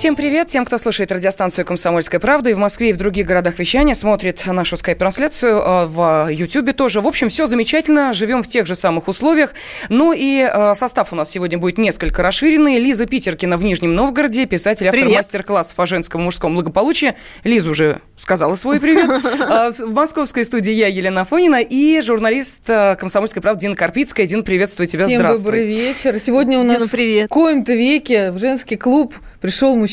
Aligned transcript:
Всем 0.00 0.16
привет 0.16 0.46
тем, 0.46 0.64
кто 0.64 0.78
слушает 0.78 1.12
радиостанцию 1.12 1.66
«Комсомольская 1.66 2.20
правда» 2.20 2.48
и 2.48 2.54
в 2.54 2.58
Москве, 2.58 2.88
и 2.88 2.92
в 2.94 2.96
других 2.96 3.26
городах 3.26 3.58
вещания, 3.58 3.94
смотрит 3.94 4.46
нашу 4.46 4.78
скайп-трансляцию 4.78 5.56
э, 5.58 5.84
в 5.84 6.28
Ютьюбе 6.30 6.72
тоже. 6.72 7.02
В 7.02 7.06
общем, 7.06 7.28
все 7.28 7.44
замечательно, 7.44 8.14
живем 8.14 8.42
в 8.42 8.48
тех 8.48 8.66
же 8.66 8.76
самых 8.76 9.08
условиях. 9.08 9.52
Ну 9.90 10.14
и 10.16 10.40
э, 10.50 10.74
состав 10.74 11.12
у 11.12 11.16
нас 11.16 11.28
сегодня 11.28 11.58
будет 11.58 11.76
несколько 11.76 12.22
расширенный. 12.22 12.78
Лиза 12.78 13.04
Питеркина 13.04 13.58
в 13.58 13.62
Нижнем 13.62 13.94
Новгороде, 13.94 14.46
писатель, 14.46 14.86
автор 14.86 15.02
привет. 15.02 15.16
мастер-классов 15.16 15.78
о 15.78 15.84
женском 15.84 16.22
и 16.22 16.24
мужском 16.24 16.54
благополучии. 16.54 17.14
Лиза 17.44 17.68
уже 17.68 18.00
сказала 18.16 18.54
свой 18.54 18.80
привет. 18.80 19.22
В 19.80 19.92
московской 19.92 20.46
студии 20.46 20.72
я, 20.72 20.86
Елена 20.86 21.26
Фонина, 21.26 21.60
и 21.60 22.00
журналист 22.00 22.62
«Комсомольской 22.64 23.42
правды» 23.42 23.60
Дина 23.60 23.76
Карпицкая. 23.76 24.26
Дина, 24.26 24.40
приветствую 24.40 24.86
тебя, 24.86 25.08
Всем 25.08 25.18
здравствуй. 25.18 25.44
добрый 25.44 25.66
вечер. 25.66 26.18
Сегодня 26.18 26.58
у 26.58 26.62
нас 26.62 26.90
Дина, 26.90 27.26
в 27.26 27.28
коем-то 27.28 27.74
веке 27.74 28.30
в 28.30 28.38
женский 28.38 28.76
клуб 28.76 29.14
пришел 29.42 29.76
мужчина, 29.76 29.89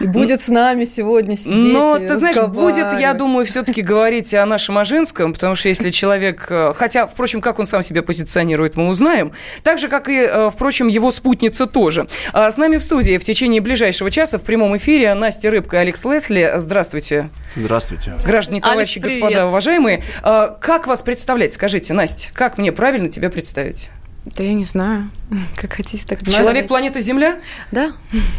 и 0.00 0.06
будет 0.06 0.42
с 0.42 0.48
нами 0.48 0.84
сегодня 0.84 1.36
сидеть. 1.36 1.72
Но, 1.72 1.98
ты 1.98 2.16
знаешь, 2.16 2.36
будет, 2.48 2.92
я 2.98 3.14
думаю, 3.14 3.46
все-таки 3.46 3.82
говорить 3.82 4.34
о 4.34 4.44
нашем 4.46 4.78
о 4.78 4.84
женском, 4.84 5.32
потому 5.32 5.54
что 5.54 5.68
если 5.68 5.90
человек... 5.90 6.46
Э, 6.50 6.72
хотя, 6.74 7.06
впрочем, 7.06 7.40
как 7.40 7.58
он 7.58 7.66
сам 7.66 7.82
себя 7.82 8.02
позиционирует, 8.02 8.76
мы 8.76 8.88
узнаем. 8.88 9.32
Так 9.62 9.78
же, 9.78 9.88
как 9.88 10.08
и, 10.08 10.20
э, 10.20 10.50
впрочем, 10.52 10.88
его 10.88 11.10
спутница 11.10 11.66
тоже. 11.66 12.06
А 12.32 12.50
с 12.50 12.56
нами 12.56 12.76
в 12.76 12.82
студии 12.82 13.18
в 13.18 13.24
течение 13.24 13.60
ближайшего 13.60 14.10
часа 14.10 14.38
в 14.38 14.42
прямом 14.42 14.76
эфире 14.76 15.14
Настя 15.14 15.50
Рыбка 15.50 15.76
и 15.76 15.80
Алекс 15.80 16.04
Лесли. 16.04 16.52
Здравствуйте. 16.56 17.30
Здравствуйте. 17.56 18.14
Граждане, 18.24 18.60
товарищи, 18.60 18.98
Алекс, 18.98 19.14
господа, 19.14 19.46
уважаемые. 19.46 20.02
А, 20.22 20.48
как 20.48 20.86
вас 20.86 21.02
представлять? 21.02 21.52
Скажите, 21.52 21.92
Настя, 21.94 22.28
как 22.32 22.58
мне 22.58 22.72
правильно 22.72 23.08
тебя 23.08 23.30
представить? 23.30 23.90
Да 24.24 24.44
я 24.44 24.52
не 24.52 24.64
знаю. 24.64 25.10
Как 25.56 25.72
хотите, 25.74 26.04
так 26.06 26.22
Человек 26.24 26.68
планеты 26.68 27.00
Земля? 27.00 27.40
Да. 27.70 27.92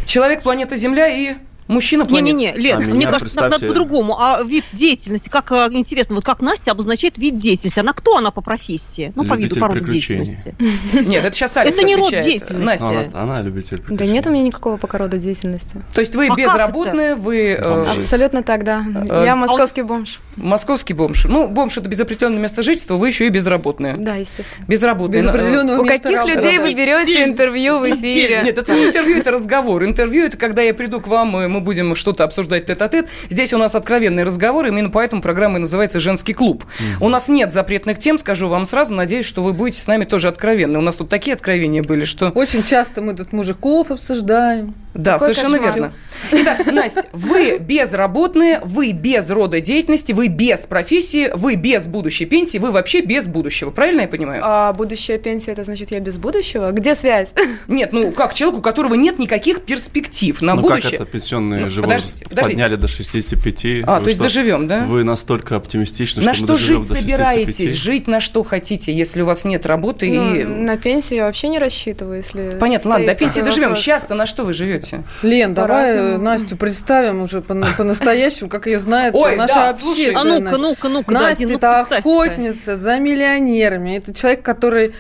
Человек 0.06 0.42
планеты 0.42 0.78
Земля 0.78 1.08
и 1.08 1.36
Мужчина 1.70 2.08
планет. 2.08 2.34
Не-не-не, 2.34 2.58
Лен, 2.58 2.78
а 2.78 2.80
мне 2.80 3.06
кажется, 3.06 3.26
представьте... 3.26 3.52
надо 3.52 3.68
по-другому. 3.68 4.20
А 4.20 4.42
вид 4.44 4.66
деятельности, 4.74 5.30
как 5.30 5.52
а, 5.52 5.70
интересно, 5.72 6.16
вот 6.16 6.26
как 6.26 6.42
Настя 6.42 6.72
обозначает 6.72 7.20
вид 7.20 7.38
деятельности? 7.38 7.80
Она 7.80 7.94
кто 7.94 8.18
она 8.18 8.32
по 8.32 8.42
профессии? 8.42 9.14
Ну, 9.16 9.24
по 9.24 9.36
виду, 9.36 9.60
по 9.60 9.68
роду 9.68 9.82
деятельности. 9.82 10.56
Нет, 10.94 11.24
это 11.24 11.32
сейчас 11.32 11.58
Алекс 11.58 11.78
Это 11.78 11.86
не 11.86 11.96
род 11.96 12.10
деятельности. 12.10 12.54
Настя. 12.54 13.12
Она, 13.14 13.44
любитель 13.44 13.84
Да 13.88 14.08
нет 14.08 14.26
у 14.26 14.32
меня 14.32 14.44
никакого 14.44 14.78
пока 14.78 14.98
рода 14.98 15.18
деятельности. 15.18 15.80
То 15.94 16.02
есть 16.02 16.16
вы 16.16 16.30
а 16.30 16.36
безработные, 16.36 17.14
вы... 17.14 17.58
Э, 17.60 17.86
Абсолютно 17.98 18.42
так, 18.42 18.64
да. 18.64 18.84
Э, 19.08 19.26
Я 19.26 19.36
московский 19.36 19.84
бомж. 19.84 20.20
Московский 20.38 20.94
бомж. 20.94 21.26
Ну, 21.26 21.48
бомж 21.48 21.78
это 21.78 21.88
без 21.88 22.00
определенного 22.00 22.42
места 22.42 22.64
жительства, 22.64 22.96
вы 22.96 23.10
еще 23.10 23.28
и 23.28 23.30
безработные. 23.30 23.96
Да, 23.96 24.16
естественно. 24.16 24.66
Безработные. 24.68 25.22
Без 25.22 25.28
определенного 25.28 25.82
У 25.82 25.86
каких 25.86 26.26
людей 26.26 26.58
вы 26.58 26.74
берете 26.74 27.24
интервью 27.26 27.78
в 27.78 27.88
эфире? 27.92 28.42
Нет, 28.44 28.58
это 28.58 28.74
не 28.74 28.88
интервью, 28.88 29.18
это 29.18 29.30
разговор. 29.30 29.84
Интервью 29.84 30.26
это 30.26 30.36
когда 30.36 30.64
я 30.64 30.74
приду 30.74 31.00
к 31.00 31.08
вам, 31.08 31.38
и 31.38 31.48
мы 31.48 31.59
будем 31.60 31.96
что-то 31.96 32.24
обсуждать 32.24 32.66
тет-а-тет. 32.66 33.08
Здесь 33.30 33.54
у 33.54 33.58
нас 33.58 33.76
откровенный 33.76 34.24
разговор, 34.24 34.68
именно 34.68 34.90
поэтому 34.90 35.22
программа 35.22 35.58
и 35.58 35.62
называется 35.62 36.00
«Женский 36.00 36.34
клуб». 36.34 36.64
Угу. 36.98 37.06
У 37.06 37.10
нас 37.10 37.30
нет 37.30 37.52
запретных 37.52 38.00
тем, 38.00 38.18
скажу 38.18 38.48
вам 38.48 38.66
сразу. 38.66 38.94
Надеюсь, 38.94 39.26
что 39.26 39.44
вы 39.44 39.54
будете 39.54 39.82
с 39.82 39.88
нами 39.88 40.06
тоже 40.06 40.28
откровенны. 40.28 40.80
У 40.80 40.82
нас 40.82 40.98
тут 40.98 41.10
такие 41.10 41.34
откровения 41.34 41.84
были, 41.84 42.06
что... 42.06 42.30
Очень 42.30 42.64
часто 42.64 43.02
мы 43.02 43.16
тут 43.16 43.34
мужиков 43.34 43.92
обсуждаем. 43.92 44.74
Да, 44.94 45.14
Какой 45.14 45.34
совершенно 45.34 45.60
кошмар. 45.60 45.76
верно. 45.76 45.94
Итак, 46.32 46.72
Настя, 46.72 47.04
вы 47.14 47.60
безработные, 47.60 48.60
вы 48.64 48.92
без 48.92 49.30
рода 49.30 49.62
деятельности, 49.62 50.14
вы 50.14 50.28
без 50.28 50.66
профессии, 50.66 51.32
вы 51.36 51.56
без 51.56 51.86
будущей 51.88 52.26
пенсии, 52.26 52.58
вы 52.58 52.72
вообще 52.72 53.02
без 53.02 53.28
будущего. 53.28 53.70
Правильно 53.70 54.02
я 54.02 54.08
понимаю? 54.08 54.42
А 54.44 54.74
будущая 54.74 55.20
пенсия, 55.20 55.52
это 55.52 55.64
значит, 55.64 55.92
я 55.92 56.00
без 56.00 56.18
будущего? 56.18 56.72
Где 56.72 56.96
связь? 56.96 57.34
Нет, 57.68 57.94
ну 57.94 58.12
как 58.12 58.34
человеку, 58.34 58.60
у 58.60 58.64
которого 58.64 58.96
нет 58.96 59.20
никаких 59.20 59.62
перспектив 59.62 60.42
на 60.42 60.56
ну, 60.56 60.62
будущее. 60.62 60.92
как 60.98 61.02
это 61.02 61.06
пенсионный 61.50 61.66
ну, 61.66 61.70
же 61.70 61.82
подождите, 61.82 62.26
подождите. 62.26 62.56
подняли 62.56 62.76
до 62.76 62.88
65. 62.88 63.66
А, 63.86 63.96
вы 63.96 64.02
то 64.02 64.06
есть 64.06 64.16
что, 64.16 64.24
доживем, 64.24 64.68
да? 64.68 64.86
Вы 64.86 65.04
настолько 65.04 65.56
оптимистичны, 65.56 66.24
на 66.24 66.34
что 66.34 66.58
что 66.58 66.78
мы 66.78 66.84
жить 66.84 66.86
собираетесь? 66.86 67.74
Жить 67.74 68.08
на 68.08 68.20
что 68.20 68.44
хотите, 68.44 68.94
если 68.94 69.22
у 69.22 69.26
вас 69.26 69.46
нет 69.46 69.66
работы 69.66 70.10
ну, 70.12 70.36
и... 70.36 70.44
На 70.44 70.78
пенсию 70.78 71.20
я 71.20 71.26
вообще 71.26 71.48
не 71.50 71.60
рассчитываю, 71.60 72.18
если... 72.18 72.58
Понятно, 72.60 72.92
ладно, 72.92 73.08
до 73.08 73.16
пенсии 73.16 73.42
доживем. 73.42 73.76
Сейчас-то 73.76 74.16
на 74.16 74.26
что 74.26 74.46
вы 74.46 74.54
живете? 74.54 75.04
Лен, 75.22 75.54
давай 75.54 76.18
Настю 76.18 76.58
представим 76.58 77.22
уже 77.22 77.42
по-настоящему, 77.42 78.50
как 78.50 78.68
ее 78.68 78.80
знает 78.80 79.14
наша 79.14 79.70
общественность. 79.70 80.16
А 80.16 80.24
ну-ка, 80.24 80.58
ну-ка, 80.58 80.90
ну-ка. 80.90 81.12
Настя 81.12 81.46
это 81.46 81.80
охотница 81.82 82.76
за 82.76 83.00
миллионерами. 83.00 83.98
Это 83.98 84.14
человек, 84.14 84.44
который 84.44 84.88
э, 84.88 84.92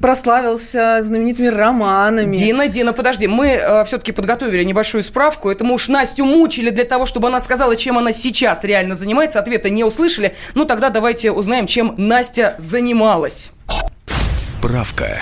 прославился 0.00 0.98
знаменитыми 1.02 1.48
романами. 1.48 2.34
Дина, 2.34 2.68
Дина, 2.68 2.92
подожди, 2.92 3.26
мы 3.26 3.48
э, 3.48 3.84
все-таки 3.84 4.12
подготовили 4.12 4.64
небольшую 4.64 5.02
справку. 5.02 5.50
Это 5.50 5.64
мы 5.64 5.74
уж 5.74 5.88
Настю 5.88 6.24
мучили 6.24 6.70
для 6.70 6.84
того, 6.84 7.06
чтобы 7.06 7.28
она 7.28 7.40
сказала, 7.40 7.76
чем 7.76 7.98
она 7.98 8.12
сейчас 8.12 8.64
реально 8.64 8.94
занимается. 8.94 9.38
Ответа 9.38 9.70
не 9.70 9.84
услышали. 9.84 10.34
Ну 10.54 10.64
тогда 10.64 10.90
давайте 10.90 11.30
узнаем, 11.30 11.66
чем 11.66 11.94
Настя 11.96 12.54
занималась. 12.58 13.50
Справка. 14.36 15.20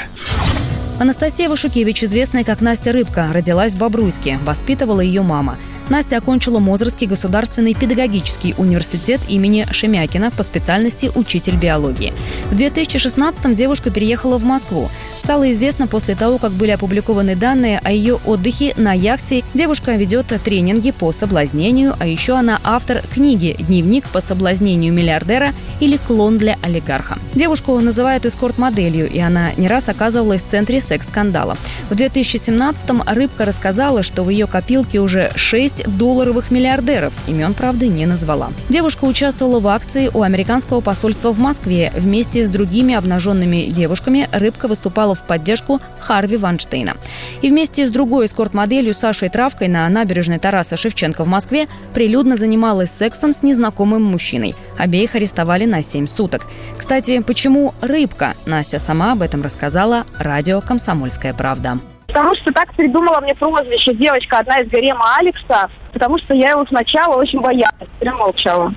Анастасия 0.99 1.49
Вашукевич, 1.49 2.05
известная 2.05 2.44
как 2.44 2.60
Настя 2.60 2.93
Рыбка, 2.93 3.31
родилась 3.33 3.72
в 3.72 3.78
Бобруйске. 3.78 4.39
Воспитывала 4.44 5.00
ее 5.00 5.22
мама– 5.22 5.56
Настя 5.91 6.19
окончила 6.19 6.61
Мозырский 6.61 7.09
государственный 7.09 7.75
педагогический 7.75 8.55
университет 8.56 9.21
имени 9.28 9.67
Шемякина 9.73 10.31
по 10.31 10.45
специальности 10.45 11.11
учитель 11.17 11.56
биологии. 11.56 12.12
В 12.53 12.55
2016-м 12.55 13.56
девушка 13.56 13.91
переехала 13.91 14.39
в 14.39 14.45
Москву. 14.45 14.89
Стало 15.19 15.51
известно 15.51 15.89
после 15.89 16.15
того, 16.15 16.39
как 16.39 16.53
были 16.53 16.71
опубликованы 16.71 17.34
данные 17.34 17.81
о 17.83 17.91
ее 17.91 18.21
отдыхе 18.25 18.73
на 18.77 18.93
яхте. 18.93 19.43
Девушка 19.53 19.93
ведет 19.93 20.27
тренинги 20.45 20.93
по 20.93 21.11
соблазнению, 21.11 21.97
а 21.99 22.07
еще 22.07 22.34
она 22.34 22.61
автор 22.62 23.03
книги 23.12 23.57
«Дневник 23.59 24.09
по 24.09 24.21
соблазнению 24.21 24.93
миллиардера» 24.93 25.53
или 25.81 25.97
«Клон 25.97 26.39
для 26.39 26.57
олигарха». 26.62 27.19
Девушку 27.34 27.78
называют 27.81 28.27
эскорт-моделью, 28.27 29.11
и 29.11 29.19
она 29.19 29.51
не 29.57 29.67
раз 29.67 29.89
оказывалась 29.89 30.43
в 30.43 30.49
центре 30.49 30.81
секс-скандала. 30.81 31.57
В 31.91 31.95
2017-м 31.95 33.03
Рыбка 33.07 33.45
рассказала, 33.45 34.05
что 34.05 34.22
в 34.22 34.31
ее 34.31 34.47
копилке 34.47 35.01
уже 35.01 35.33
6 35.34 35.79
долларовых 35.86 36.50
миллиардеров. 36.50 37.12
Имен, 37.26 37.54
правда, 37.54 37.86
не 37.86 38.06
назвала. 38.06 38.50
Девушка 38.68 39.04
участвовала 39.04 39.60
в 39.60 39.68
акции 39.68 40.10
у 40.12 40.22
американского 40.22 40.80
посольства 40.80 41.32
в 41.32 41.38
Москве. 41.38 41.92
Вместе 41.94 42.46
с 42.46 42.50
другими 42.50 42.94
обнаженными 42.94 43.66
девушками 43.66 44.28
Рыбка 44.32 44.68
выступала 44.68 45.14
в 45.14 45.22
поддержку 45.26 45.80
Харви 45.98 46.36
Ванштейна. 46.36 46.96
И 47.42 47.48
вместе 47.50 47.86
с 47.86 47.91
другой 47.91 48.26
эскорт-моделью 48.26 48.94
Сашей 48.94 49.28
Травкой 49.28 49.68
на 49.68 49.88
набережной 49.88 50.38
Тараса 50.38 50.76
Шевченко 50.76 51.24
в 51.24 51.28
Москве 51.28 51.68
прилюдно 51.94 52.36
занималась 52.36 52.91
сексом 52.91 53.32
с 53.32 53.42
незнакомым 53.42 54.02
мужчиной. 54.02 54.54
Обеих 54.78 55.14
арестовали 55.14 55.64
на 55.64 55.82
7 55.82 56.06
суток. 56.06 56.47
Кстати, 56.78 57.20
почему 57.20 57.74
рыбка? 57.80 58.34
Настя 58.47 58.78
сама 58.80 59.12
об 59.12 59.22
этом 59.22 59.42
рассказала 59.42 60.04
радио 60.18 60.60
«Комсомольская 60.60 61.34
правда». 61.34 61.78
Потому 62.12 62.34
что 62.34 62.53
так 62.53 62.75
придумала 62.75 63.21
мне 63.21 63.34
прозвище 63.34 63.94
девочка 63.94 64.38
одна 64.38 64.60
из 64.60 64.69
гарема 64.69 65.04
Алекса, 65.16 65.69
потому 65.93 66.19
что 66.19 66.34
я 66.34 66.50
его 66.50 66.66
сначала 66.66 67.16
очень 67.16 67.41
боялась, 67.41 67.88
прям 68.00 68.16
молчала, 68.19 68.72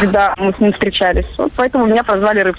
когда 0.00 0.34
мы 0.38 0.52
с 0.52 0.58
ним 0.58 0.72
встречались. 0.72 1.26
Вот 1.36 1.52
поэтому 1.56 1.86
меня 1.86 2.02
прозвали 2.02 2.40
Рыб. 2.40 2.56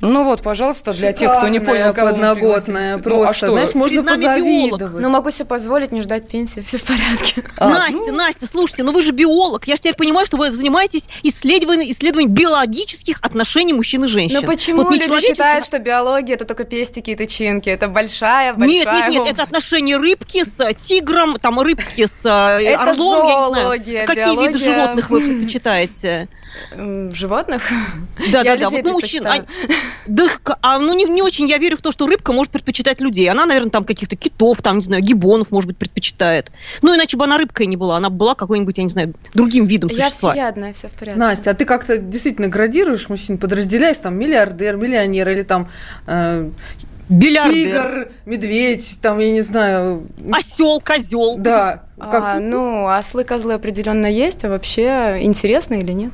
Ну 0.00 0.24
вот, 0.24 0.42
пожалуйста, 0.42 0.92
для 0.92 1.12
тех, 1.12 1.36
кто 1.36 1.48
не 1.48 1.60
понял, 1.60 1.92
кого 1.92 2.10
подноготная, 2.10 2.98
просто. 2.98 3.10
Ну, 3.10 3.22
а 3.22 3.34
что? 3.34 3.48
Знаешь, 3.48 3.74
можно 3.74 4.02
позавидовать. 4.02 5.02
Ну, 5.02 5.10
могу 5.10 5.30
себе 5.30 5.44
позволить 5.44 5.92
не 5.92 6.00
ждать 6.02 6.28
пенсии, 6.28 6.60
все 6.60 6.78
в 6.78 6.84
порядке. 6.84 7.42
А, 7.56 7.68
Настя, 7.68 7.96
ну... 7.96 8.12
Настя, 8.12 8.46
слушайте, 8.46 8.82
ну 8.82 8.92
вы 8.92 9.02
же 9.02 9.12
биолог. 9.12 9.66
Я 9.66 9.76
же 9.76 9.82
теперь 9.82 9.94
понимаю, 9.94 10.26
что 10.26 10.36
вы 10.36 10.50
занимаетесь 10.50 11.08
исследованием, 11.22 11.90
исследованием 11.90 12.32
биологических 12.32 13.18
отношений 13.22 13.72
мужчин 13.72 14.04
и 14.04 14.08
женщин. 14.08 14.38
Ну 14.40 14.46
почему 14.46 14.82
вот 14.82 14.92
люди 14.92 15.04
человеческий... 15.06 15.34
считают, 15.34 15.66
что 15.66 15.78
биология 15.78 16.34
это 16.34 16.44
только 16.44 16.64
пестики 16.64 17.10
и 17.10 17.16
тычинки? 17.16 17.68
Это 17.68 17.88
большая, 17.88 18.54
большая 18.54 18.84
Нет, 18.84 18.88
нет, 18.94 19.10
нет, 19.10 19.34
это 19.34 19.42
отношения 19.42 19.98
рыбки 19.98 20.44
с 20.44 20.58
э, 20.60 20.72
тигром, 20.74 21.38
там 21.38 21.60
рыбки 21.60 22.06
с 22.06 22.24
э, 22.24 22.74
орлом, 22.74 23.26
я 23.28 23.34
не 23.34 23.84
знаю. 23.84 24.06
Какие 24.06 24.46
виды 24.46 24.58
животных 24.58 25.10
вы 25.10 25.20
предпочитаете? 25.20 26.28
Животных? 27.12 27.62
Да, 28.32 28.44
да, 28.44 28.56
да. 28.56 28.70
Вот 28.70 28.84
мужчин. 28.84 29.26
А, 29.26 29.44
да, 30.06 30.28
а 30.62 30.78
ну 30.78 30.94
не, 30.94 31.04
не 31.04 31.22
очень 31.22 31.48
я 31.48 31.58
верю 31.58 31.76
в 31.76 31.82
то, 31.82 31.92
что 31.92 32.06
рыбка 32.06 32.32
может 32.32 32.52
предпочитать 32.52 33.00
людей. 33.00 33.28
Она, 33.28 33.46
наверное, 33.46 33.70
там 33.70 33.84
каких-то 33.84 34.16
китов, 34.16 34.62
там, 34.62 34.76
не 34.76 34.82
знаю, 34.82 35.02
гибонов, 35.02 35.50
может 35.50 35.68
быть, 35.68 35.76
предпочитает. 35.76 36.50
Ну, 36.82 36.94
иначе 36.94 37.16
бы 37.16 37.24
она 37.24 37.38
рыбкой 37.38 37.66
не 37.66 37.76
была. 37.76 37.96
Она 37.96 38.10
была 38.10 38.34
какой-нибудь, 38.34 38.76
я 38.78 38.84
не 38.84 38.90
знаю, 38.90 39.14
другим 39.34 39.66
видом 39.66 39.90
существа. 39.90 40.34
Я 40.34 40.42
всеядная, 40.42 40.72
все 40.72 40.88
в 40.88 40.92
порядке. 40.92 41.18
Настя, 41.20 41.50
а 41.50 41.54
ты 41.54 41.64
как-то 41.64 41.98
действительно 41.98 42.48
градируешь 42.48 43.08
мужчин, 43.08 43.38
подразделяешь 43.38 43.98
там 43.98 44.16
миллиардер, 44.16 44.76
миллионер 44.76 45.28
или 45.28 45.42
там 45.42 45.68
э, 46.06 46.50
Тигр, 47.10 48.08
медведь, 48.24 48.98
там, 49.02 49.18
я 49.18 49.32
не 49.32 49.40
знаю. 49.40 50.06
Осел, 50.32 50.80
козел. 50.80 51.36
Да. 51.38 51.82
Как... 51.98 52.22
А, 52.22 52.40
ну, 52.40 52.86
ослы-козлы 52.86 53.54
определенно 53.54 54.06
есть, 54.06 54.44
а 54.44 54.48
вообще 54.48 55.18
интересно 55.20 55.74
или 55.74 55.92
нет? 55.92 56.12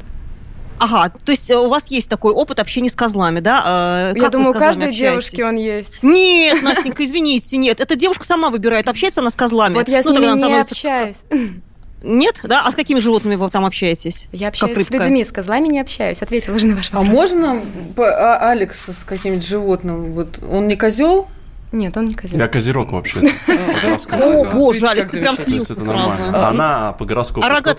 Ага, 0.79 1.13
то 1.25 1.33
есть 1.33 1.51
э, 1.51 1.57
у 1.57 1.69
вас 1.69 1.87
есть 1.89 2.09
такой 2.09 2.33
опыт 2.33 2.61
общения 2.61 2.91
с 2.91 2.95
козлами, 2.95 3.41
да? 3.41 4.13
Как 4.13 4.23
Я 4.23 4.29
думаю, 4.29 4.51
у 4.51 4.53
каждой 4.53 4.93
девушки 4.93 5.41
он 5.41 5.57
есть. 5.57 6.03
Нет, 6.03 6.63
Настенька, 6.63 7.05
извините, 7.05 7.57
нет. 7.57 7.81
Эта 7.81 7.97
девушка 7.97 8.25
сама 8.25 8.51
выбирает, 8.51 8.89
общается 8.89 9.21
она 9.21 9.31
с 9.31 9.35
козлами. 9.35 9.75
Вот 9.75 9.89
я 9.89 10.03
с 10.03 10.07
ну, 10.07 10.13
ними 10.13 10.39
не 10.39 10.61
общаюсь. 10.61 11.17
Нет, 12.03 12.41
да? 12.45 12.63
А 12.65 12.71
с 12.71 12.75
какими 12.75 13.01
животными 13.01 13.37
вы 13.37 13.51
там 13.51 13.65
общаетесь? 13.65 14.29
Я 14.33 14.49
общаюсь 14.49 14.87
с 14.87 14.91
людьми, 14.91 15.25
с 15.25 15.33
козлами 15.33 15.67
не 15.67 15.81
общаюсь. 15.81 16.23
Ответила 16.23 16.55
уже 16.55 16.67
на 16.67 16.77
ваш 16.77 16.91
а 16.93 16.99
вопрос. 16.99 17.11
А 17.11 17.15
можно 17.15 17.63
Алекс 18.41 18.91
с 18.91 19.05
каким-нибудь 19.05 19.47
животным? 19.47 20.13
Вот 20.13 20.39
он 20.49 20.69
не 20.69 20.77
козел, 20.77 21.27
нет, 21.73 21.97
он 21.97 22.07
не 22.07 22.15
козерог. 22.15 22.41
Я 22.41 22.47
козерог 22.47 22.93
вообще. 22.93 23.21
О, 24.13 24.45
боже, 24.45 24.87
Алекс, 24.87 25.09
ты 25.09 25.21
прям 25.21 25.37
слился 25.37 25.73
это 25.73 25.85
нормально. 25.85 26.49
Она 26.49 26.93
по 26.93 27.05
гороскопу. 27.05 27.47
А 27.47 27.49
рога 27.49 27.75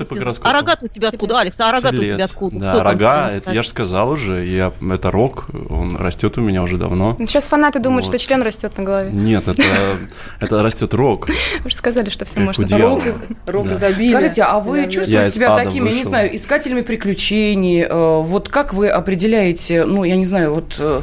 у 0.81 0.87
тебя 0.87 1.09
откуда, 1.09 1.39
Алекс? 1.39 1.59
А 1.59 1.71
рога 1.71 1.89
у 1.89 1.97
тебя 1.97 2.25
откуда? 2.25 2.59
Да, 2.59 2.83
рога, 2.83 3.31
я 3.47 3.61
же 3.61 3.69
сказал 3.69 4.09
уже, 4.11 4.45
это 4.45 5.11
рог, 5.11 5.47
он 5.69 5.95
растет 5.97 6.37
у 6.37 6.41
меня 6.41 6.63
уже 6.63 6.77
давно. 6.77 7.15
Сейчас 7.19 7.47
фанаты 7.47 7.79
думают, 7.79 8.05
что 8.05 8.17
член 8.17 8.41
растет 8.41 8.77
на 8.77 8.83
голове. 8.83 9.11
Нет, 9.13 9.45
это 9.47 9.63
растет 10.63 10.93
рог. 10.93 11.27
Вы 11.63 11.69
же 11.69 11.75
сказали, 11.75 12.09
что 12.09 12.25
все 12.25 12.39
можно. 12.39 12.67
Рог 13.45 13.67
изобилия. 13.67 14.17
Скажите, 14.17 14.43
а 14.43 14.59
вы 14.59 14.87
чувствуете 14.89 15.29
себя 15.29 15.55
такими, 15.55 15.89
я 15.89 15.95
не 15.95 16.03
знаю, 16.03 16.35
искателями 16.35 16.81
приключений? 16.81 17.83
Э, 17.83 18.21
вот 18.21 18.49
как 18.49 18.73
вы 18.73 18.89
определяете, 18.89 19.85
ну, 19.85 20.03
я 20.03 20.15
не 20.15 20.25
знаю, 20.25 20.53
вот 20.53 20.75
э, 20.79 21.01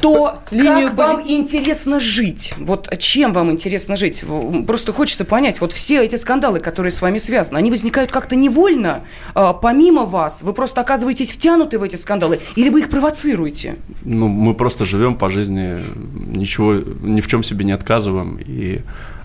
то 0.00 0.38
Линию 0.50 0.88
как 0.88 0.96
вам 0.96 1.22
интересно 1.26 2.00
жить? 2.00 2.54
Вот 2.58 2.88
чем 2.98 3.32
вам 3.32 3.50
интересно 3.50 3.96
жить? 3.96 4.24
Просто 4.66 4.92
хочется 4.92 5.24
понять, 5.24 5.60
вот 5.60 5.72
все 5.72 6.04
эти 6.04 6.16
скандалы, 6.16 6.60
которые 6.60 6.92
с 6.92 7.02
вами 7.02 7.18
связаны, 7.18 7.58
они 7.58 7.70
возникают 7.70 8.10
как-то 8.10 8.36
невольно, 8.36 9.00
а, 9.34 9.52
помимо 9.52 10.04
вас? 10.04 10.42
Вы 10.42 10.52
просто 10.52 10.80
оказываетесь 10.80 11.30
втянуты 11.32 11.78
в 11.78 11.82
эти 11.82 11.96
скандалы 11.96 12.40
или 12.56 12.68
вы 12.68 12.80
их 12.80 12.88
провоцируете? 12.88 13.76
Ну, 14.02 14.28
мы 14.28 14.54
просто 14.54 14.84
живем 14.84 15.16
по 15.16 15.30
жизни, 15.30 15.80
ничего, 16.14 16.74
ни 16.74 17.20
в 17.20 17.26
чем 17.26 17.42
себе 17.42 17.64
не 17.64 17.72
отказываем, 17.72 18.38
и 18.38 18.80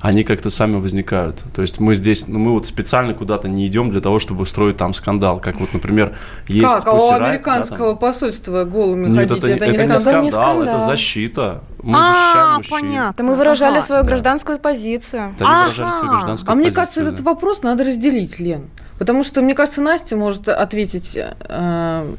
они 0.05 0.23
как-то 0.23 0.51
сами 0.51 0.75
возникают. 0.75 1.41
То 1.55 1.63
есть 1.63 1.79
мы 1.79 1.95
здесь, 1.95 2.27
ну, 2.27 2.37
мы 2.37 2.51
вот 2.51 2.67
специально 2.67 3.15
куда-то 3.15 3.49
не 3.49 3.65
идем 3.65 3.89
для 3.89 4.01
того, 4.01 4.19
чтобы 4.19 4.43
устроить 4.43 4.77
там 4.77 4.93
скандал. 4.93 5.39
Как 5.39 5.59
вот, 5.59 5.73
например, 5.73 6.15
есть 6.47 6.71
Как? 6.71 6.87
А 6.87 6.93
у 6.93 7.09
американского 7.09 7.93
да, 7.93 7.95
посольства 7.95 8.65
голыми 8.65 9.07
Нет, 9.07 9.29
ходить, 9.29 9.43
это, 9.43 9.47
это, 9.47 9.65
не, 9.65 9.71
это 9.77 9.85
не 9.87 9.97
скандал, 9.97 10.23
не 10.23 10.31
скандал, 10.31 10.61
это 10.61 10.79
защита. 10.79 11.63
Мы 11.81 11.97
а, 11.97 12.59
понятно. 12.69 13.23
Мы 13.23 13.33
выражали 13.33 13.81
свою 13.81 14.03
гражданскую 14.03 14.59
позицию. 14.59 15.35
Да, 15.39 15.45
мы 15.45 15.61
выражали 15.71 15.89
свою 15.89 16.09
гражданскую 16.11 16.51
А 16.51 16.55
мне 16.55 16.69
кажется, 16.69 17.01
этот 17.01 17.21
вопрос 17.21 17.63
надо 17.63 17.83
разделить, 17.83 18.37
Лен. 18.37 18.69
Потому 18.99 19.23
что, 19.23 19.41
мне 19.41 19.55
кажется, 19.55 19.81
Настя 19.81 20.17
может 20.17 20.47
ответить. 20.47 21.17
Э, 21.17 22.15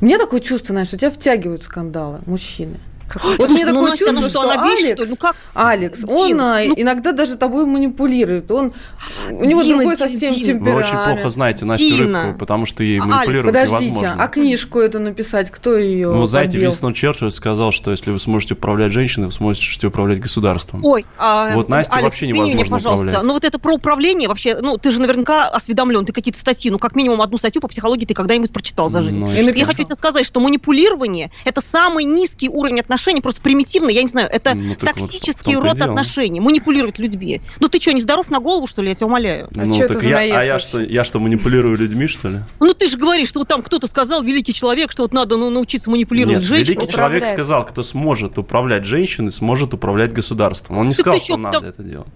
мне 0.00 0.16
такое 0.16 0.40
чувство, 0.40 0.72
знаешь, 0.72 0.88
что 0.88 0.96
тебя 0.96 1.10
втягивают 1.10 1.64
скандалы 1.64 2.20
мужчины. 2.24 2.78
Вот 3.14 3.36
Слушай, 3.36 3.50
мне 3.52 3.66
ну, 3.66 3.72
такое 3.72 3.90
Настя, 3.90 4.04
чувство, 4.04 4.20
ну, 4.20 4.28
что, 4.28 4.30
что 4.30 4.50
Алекс, 4.50 4.82
бесит, 4.82 5.10
ну, 5.10 5.16
как? 5.16 5.36
Алекс, 5.54 6.00
Дин, 6.00 6.10
он 6.10 6.40
а, 6.40 6.64
ну... 6.64 6.74
иногда 6.76 7.12
даже 7.12 7.36
тобой 7.36 7.66
манипулирует. 7.66 8.50
Он, 8.50 8.72
у 9.30 9.44
него 9.44 9.62
Дина, 9.62 9.76
другой 9.76 9.96
Дин, 9.96 10.08
совсем 10.08 10.34
Дин. 10.34 10.42
темперамент. 10.42 10.92
Вы 10.92 10.98
очень 10.98 11.14
плохо 11.14 11.30
знаете 11.30 11.64
Настю 11.64 11.86
Дина. 11.86 12.24
Рыбку, 12.24 12.38
потому 12.40 12.66
что 12.66 12.82
ей 12.82 12.98
манипулировать 12.98 13.54
Алекс, 13.54 13.70
подождите, 13.70 13.94
невозможно. 13.94 14.24
а 14.24 14.28
книжку 14.28 14.80
эту 14.80 15.00
написать, 15.00 15.50
кто 15.50 15.76
ее 15.76 16.10
Ну, 16.10 16.26
знаете, 16.26 16.58
Винстон 16.58 16.94
Черчилль 16.94 17.30
сказал, 17.30 17.72
что 17.72 17.90
если 17.90 18.10
вы 18.10 18.20
сможете 18.20 18.54
управлять 18.54 18.92
женщиной, 18.92 19.26
вы 19.26 19.32
сможете 19.32 19.86
управлять 19.86 20.20
государством. 20.20 20.84
Ой, 20.84 21.04
а, 21.18 21.54
вот 21.54 21.68
Настя 21.68 21.94
Алекс, 21.94 22.04
вообще 22.04 22.28
невозможно 22.28 22.54
меня, 22.54 22.64
пожалуйста. 22.64 23.06
управлять. 23.06 23.22
Ну, 23.24 23.32
вот 23.34 23.44
это 23.44 23.58
про 23.58 23.74
управление 23.74 24.28
вообще, 24.28 24.58
ну, 24.60 24.76
ты 24.78 24.90
же 24.90 25.00
наверняка 25.00 25.48
осведомлен, 25.48 26.04
ты 26.04 26.12
какие-то 26.12 26.38
статьи, 26.38 26.70
ну, 26.70 26.78
как 26.78 26.94
минимум 26.94 27.22
одну 27.22 27.38
статью 27.38 27.62
по 27.62 27.68
психологии 27.68 28.04
ты 28.04 28.14
когда-нибудь 28.14 28.52
прочитал 28.52 28.88
за 28.88 29.02
жизнь. 29.02 29.18
Ну, 29.18 29.30
я 29.30 29.64
хочу 29.64 29.84
тебе 29.84 29.94
сказать, 29.94 30.26
что 30.26 30.40
манипулирование– 30.40 31.30
это 31.44 31.60
самый 31.60 32.04
низкий 32.04 32.48
уровень 32.48 32.80
отношений, 32.80 32.95
просто 33.22 33.40
примитивный 33.40 33.66
примитивно, 33.66 33.90
я 33.90 34.02
не 34.02 34.08
знаю, 34.08 34.28
это 34.30 34.54
ну, 34.54 34.74
токсический 34.74 35.56
вот 35.56 35.64
род 35.64 35.80
отношений, 35.80 36.40
манипулировать 36.40 36.98
людьми. 36.98 37.40
Ну 37.60 37.68
ты 37.68 37.80
что, 37.80 37.92
не 37.92 38.00
здоров 38.00 38.30
на 38.30 38.40
голову, 38.40 38.66
что 38.66 38.82
ли, 38.82 38.90
я 38.90 38.94
тебя 38.94 39.06
умоляю? 39.06 39.48
А 39.56 39.64
ну, 39.64 39.74
что 39.74 39.88
так 39.88 40.02
я, 40.02 40.18
а 40.18 40.42
я 40.42 40.58
что, 40.58 40.80
я 40.80 41.04
что, 41.04 41.18
манипулирую 41.18 41.76
людьми, 41.76 42.06
что 42.06 42.28
ли? 42.28 42.38
Ну 42.60 42.74
ты 42.74 42.88
же 42.88 42.96
говоришь, 42.96 43.28
что 43.28 43.40
вот 43.40 43.48
там 43.48 43.62
кто-то 43.62 43.86
сказал, 43.86 44.22
великий 44.22 44.52
человек, 44.54 44.92
что 44.92 45.02
вот 45.02 45.12
надо 45.12 45.36
ну, 45.36 45.50
научиться 45.50 45.90
манипулировать 45.90 46.38
Нет, 46.38 46.48
женщиной. 46.48 46.74
великий 46.76 46.92
человек 46.92 47.26
сказал, 47.26 47.64
кто 47.66 47.82
сможет 47.82 48.38
управлять 48.38 48.84
женщиной, 48.84 49.32
сможет 49.32 49.74
управлять 49.74 50.12
государством. 50.12 50.78
Он 50.78 50.88
не 50.88 50.94
так 50.94 51.00
сказал, 51.00 51.18
что, 51.18 51.26
что 51.26 51.36
надо 51.36 51.60
там... 51.60 51.68
это 51.68 51.82
делать. 51.82 52.08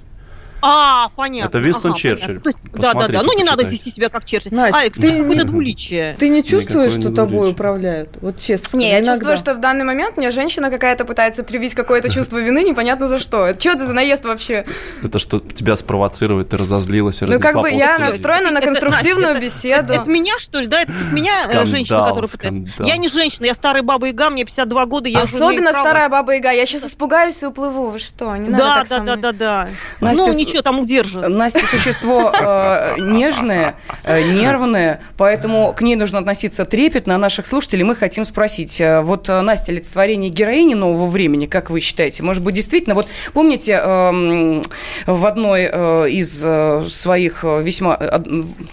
А, 0.62 1.08
понятно. 1.16 1.48
Это 1.48 1.58
Винстон 1.58 1.92
ага, 1.92 2.00
Черчилль. 2.00 2.40
То 2.40 2.48
есть, 2.48 2.58
да, 2.72 2.94
да, 2.94 3.08
да. 3.08 3.22
Ну, 3.22 3.36
не 3.36 3.44
надо 3.44 3.64
вести 3.64 3.90
себя 3.90 4.08
как 4.08 4.24
Черчилль. 4.24 4.54
Настя, 4.54 4.80
Алекс, 4.80 4.98
ты 4.98 5.18
какое-то 5.18 5.44
двуличие. 5.44 6.16
Ты 6.18 6.28
не 6.28 6.42
чувствуешь, 6.42 6.92
что 6.92 7.12
тобой 7.12 7.50
управляют? 7.50 8.10
Вот 8.20 8.38
честно. 8.38 8.76
Не, 8.76 8.90
я 8.90 9.04
чувствую, 9.04 9.36
что 9.36 9.54
в 9.54 9.60
данный 9.60 9.84
момент 9.84 10.16
мне 10.16 10.30
женщина 10.30 10.70
какая-то 10.70 11.04
пытается 11.04 11.42
привить 11.42 11.74
какое-то 11.74 12.08
чувство 12.12 12.38
вины, 12.38 12.62
непонятно 12.62 13.06
за 13.06 13.18
что. 13.18 13.52
Что 13.58 13.70
это 13.70 13.86
за 13.86 13.92
наезд 13.92 14.24
вообще? 14.24 14.64
Это 15.02 15.18
что 15.18 15.40
тебя 15.40 15.76
спровоцирует, 15.76 16.50
ты 16.50 16.56
разозлилась, 16.56 17.20
Ну, 17.20 17.38
как 17.40 17.60
бы 17.60 17.70
я 17.70 17.98
настроена 17.98 18.50
на 18.50 18.60
конструктивную 18.60 19.40
беседу. 19.40 19.92
Это 19.92 20.08
меня, 20.08 20.38
что 20.38 20.60
ли, 20.60 20.66
да? 20.66 20.82
Это 20.82 20.92
типа 20.92 21.12
меня 21.12 21.32
э, 21.48 21.66
женщина, 21.66 22.06
которая 22.06 22.30
пытается. 22.30 22.84
Я 22.84 22.96
не 22.96 23.08
женщина, 23.08 23.46
я 23.46 23.54
старая 23.54 23.82
баба 23.82 24.06
Яга, 24.06 24.30
мне 24.30 24.44
52 24.44 24.86
года, 24.86 25.08
я 25.08 25.22
Особенно 25.22 25.72
старая 25.72 26.08
баба 26.08 26.34
Яга. 26.34 26.50
Я 26.50 26.66
сейчас 26.66 26.84
испугаюсь 26.84 27.42
и 27.42 27.46
уплыву. 27.46 27.90
Вы 27.90 27.98
что? 27.98 28.36
Не 28.36 28.48
надо 28.48 28.86
Да, 28.88 28.98
да, 28.98 28.98
да, 29.00 29.16
да, 29.16 29.32
да. 29.32 29.68
Ну, 30.00 30.32
ничего, 30.50 30.62
там 30.62 30.81
удержит. 30.81 31.29
Настя 31.29 31.67
существо 31.67 32.32
э, 32.38 32.97
нежное, 32.99 33.76
э, 34.05 34.23
нервное, 34.23 35.00
поэтому 35.17 35.73
к 35.73 35.82
ней 35.82 35.97
нужно 35.97 36.19
относиться 36.19 36.64
трепетно. 36.64 37.14
А 37.14 37.19
наших 37.19 37.47
слушателей 37.47 37.85
мы 37.85 37.94
хотим 37.94 38.25
спросить. 38.25 38.81
Э, 38.81 39.00
вот, 39.00 39.29
э, 39.29 39.41
Настя, 39.41 39.73
олицетворение 39.73 40.31
героини 40.31 40.75
нового 40.75 41.06
времени, 41.06 41.47
как 41.47 41.70
вы 41.70 41.81
считаете? 41.81 42.23
Может 42.23 42.43
быть, 42.43 42.55
действительно, 42.55 42.94
вот 42.94 43.08
помните, 43.32 43.81
э, 43.82 44.62
в 45.06 45.26
одной 45.26 45.69
э, 45.70 46.11
из 46.11 46.41
э, 46.44 46.85
своих 46.88 47.44
весьма, 47.44 47.99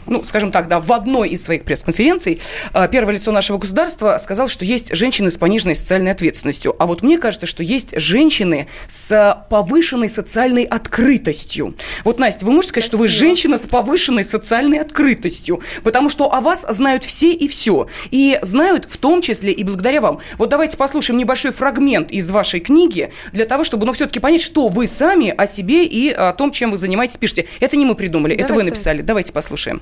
ну, 0.06 0.24
скажем 0.24 0.52
так, 0.52 0.68
да, 0.68 0.80
в 0.80 0.92
одной 0.92 1.30
из 1.30 1.44
своих 1.44 1.64
пресс-конференций 1.64 2.40
э, 2.74 2.88
первое 2.92 3.16
лицо 3.16 3.32
нашего 3.32 3.58
государства 3.58 4.18
сказал, 4.18 4.48
что 4.48 4.66
есть 4.66 4.96
женщины 4.96 5.32
с 5.32 5.38
пониженной 5.38 5.76
социальной 5.76 6.12
ответственностью. 6.12 6.76
А 6.80 6.86
вот 6.86 7.02
мне 7.02 7.18
кажется, 7.18 7.46
что 7.48 7.64
есть 7.64 8.00
женщины 8.00 8.68
с 8.88 9.46
повышенной 9.50 10.10
социальной 10.10 10.64
открытостью. 10.64 11.67
Вот, 12.04 12.20
Настя, 12.20 12.46
вы 12.46 12.52
можете 12.52 12.70
сказать, 12.70 12.86
Спасибо. 12.86 13.08
что 13.08 13.14
вы 13.14 13.20
женщина 13.20 13.58
с 13.58 13.68
повышенной 13.68 14.24
социальной 14.24 14.80
открытостью, 14.80 15.62
потому 15.84 16.10
что 16.10 16.34
о 16.34 16.42
вас 16.42 16.66
знают 16.70 17.04
все 17.04 17.34
и 17.34 17.48
все. 17.48 17.88
И 18.12 18.40
знают 18.42 18.90
в 18.90 18.98
том 18.98 19.22
числе 19.22 19.52
и 19.52 19.64
благодаря 19.64 20.02
вам. 20.02 20.20
Вот 20.38 20.50
давайте 20.50 20.78
послушаем 20.78 21.18
небольшой 21.18 21.52
фрагмент 21.52 22.12
из 22.12 22.30
вашей 22.32 22.60
книги 22.60 23.12
для 23.32 23.46
того, 23.46 23.64
чтобы, 23.64 23.86
ну, 23.86 23.94
все-таки 23.94 24.20
понять, 24.20 24.42
что 24.42 24.68
вы 24.68 24.88
сами 24.88 25.34
о 25.36 25.48
себе 25.48 25.86
и 25.86 26.12
о 26.12 26.34
том, 26.34 26.52
чем 26.52 26.72
вы 26.72 26.78
занимаетесь, 26.78 27.18
пишете. 27.18 27.48
Это 27.60 27.78
не 27.78 27.86
мы 27.86 27.96
придумали, 27.96 28.34
давайте, 28.34 28.44
это 28.44 28.54
вы 28.54 28.64
написали. 28.64 29.02
Давайте 29.02 29.34
послушаем. 29.34 29.82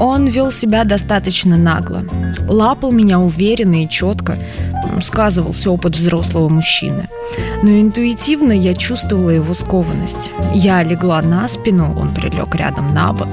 Он 0.00 0.26
вел 0.26 0.50
себя 0.50 0.84
достаточно 0.84 1.56
нагло. 1.56 2.04
Лапал 2.48 2.92
меня 2.92 3.18
уверенно 3.18 3.82
и 3.84 3.88
четко. 3.88 4.36
Сказывался 5.00 5.70
опыт 5.70 5.96
взрослого 5.96 6.48
мужчины. 6.48 7.08
Но 7.62 7.70
интуитивно 7.70 8.52
я 8.52 8.74
чувствовала 8.74 9.30
его 9.30 9.54
скованность. 9.54 10.30
Я 10.52 10.82
легла 10.82 11.20
на 11.22 11.48
спину, 11.48 11.94
он 11.98 12.14
прилег 12.14 12.54
рядом 12.54 12.94
на 12.94 13.12
бок. 13.12 13.28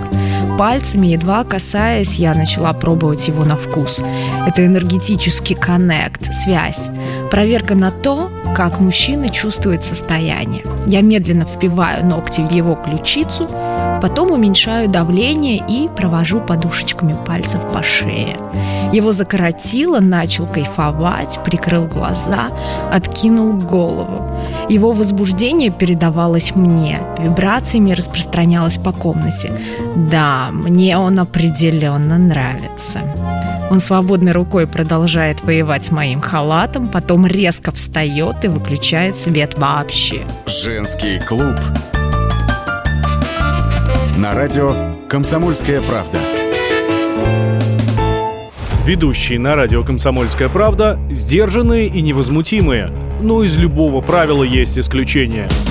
Пальцами, 0.58 1.08
едва 1.08 1.44
касаясь, 1.44 2.16
я 2.20 2.34
начала 2.34 2.74
пробовать 2.74 3.28
его 3.28 3.44
на 3.44 3.56
вкус. 3.58 4.02
Это 4.48 4.66
энергетический 4.66 5.56
коннект, 5.56 6.34
связь. 6.34 6.90
Проверка 7.30 7.76
на 7.76 7.92
то, 7.92 8.32
как 8.56 8.80
мужчина 8.80 9.30
чувствует 9.30 9.84
состояние. 9.84 10.64
Я 10.88 11.02
медленно 11.02 11.46
впиваю 11.46 12.06
ногти 12.06 12.42
в 12.42 12.52
его 12.52 12.76
ключицу, 12.76 13.50
потом 14.02 14.32
уменьшаю 14.32 14.90
давление 14.90 15.64
и 15.68 15.88
провожу 15.88 16.42
подушечками 16.42 17.16
пальцев 17.26 17.62
по 17.72 17.84
шее. 17.84 18.38
Его 18.92 19.12
закоротило, 19.12 20.00
начал 20.00 20.46
кайфовать, 20.46 21.40
прикрыл 21.46 21.86
глаза, 21.86 22.48
откинул 22.92 23.54
голову. 23.54 24.28
Его 24.68 24.92
возбуждение 24.92 25.70
передавалось 25.70 26.56
мне, 26.56 27.00
вибрациями 27.20 27.92
распространялось 27.92 28.78
по 28.78 28.92
комнате. 28.92 29.52
Да, 29.96 30.50
мне 30.52 30.98
он 30.98 31.20
определенно 31.20 32.18
нравится. 32.18 33.00
Он 33.70 33.80
свободной 33.80 34.34
рукой 34.34 34.68
продолжает 34.68 35.44
воевать 35.44 35.86
с 35.86 35.92
моим 35.92 36.20
халатом, 36.20 36.90
потом 36.90 37.26
резко 37.26 37.72
встает 37.72 38.44
и 38.44 38.50
выключает 38.50 39.16
свет 39.16 39.58
вообще. 39.58 40.24
Женский 40.46 41.20
клуб. 41.20 41.56
На 44.22 44.36
радио 44.36 44.76
«Комсомольская 45.10 45.82
правда». 45.82 46.20
Ведущие 48.86 49.40
на 49.40 49.56
радио 49.56 49.84
«Комсомольская 49.84 50.48
правда» 50.48 51.00
сдержанные 51.10 51.88
и 51.88 52.04
невозмутимые. 52.04 52.94
Но 53.20 53.42
из 53.42 53.58
любого 53.58 54.00
правила 54.02 54.44
есть 54.44 54.78
исключение– 54.78 55.50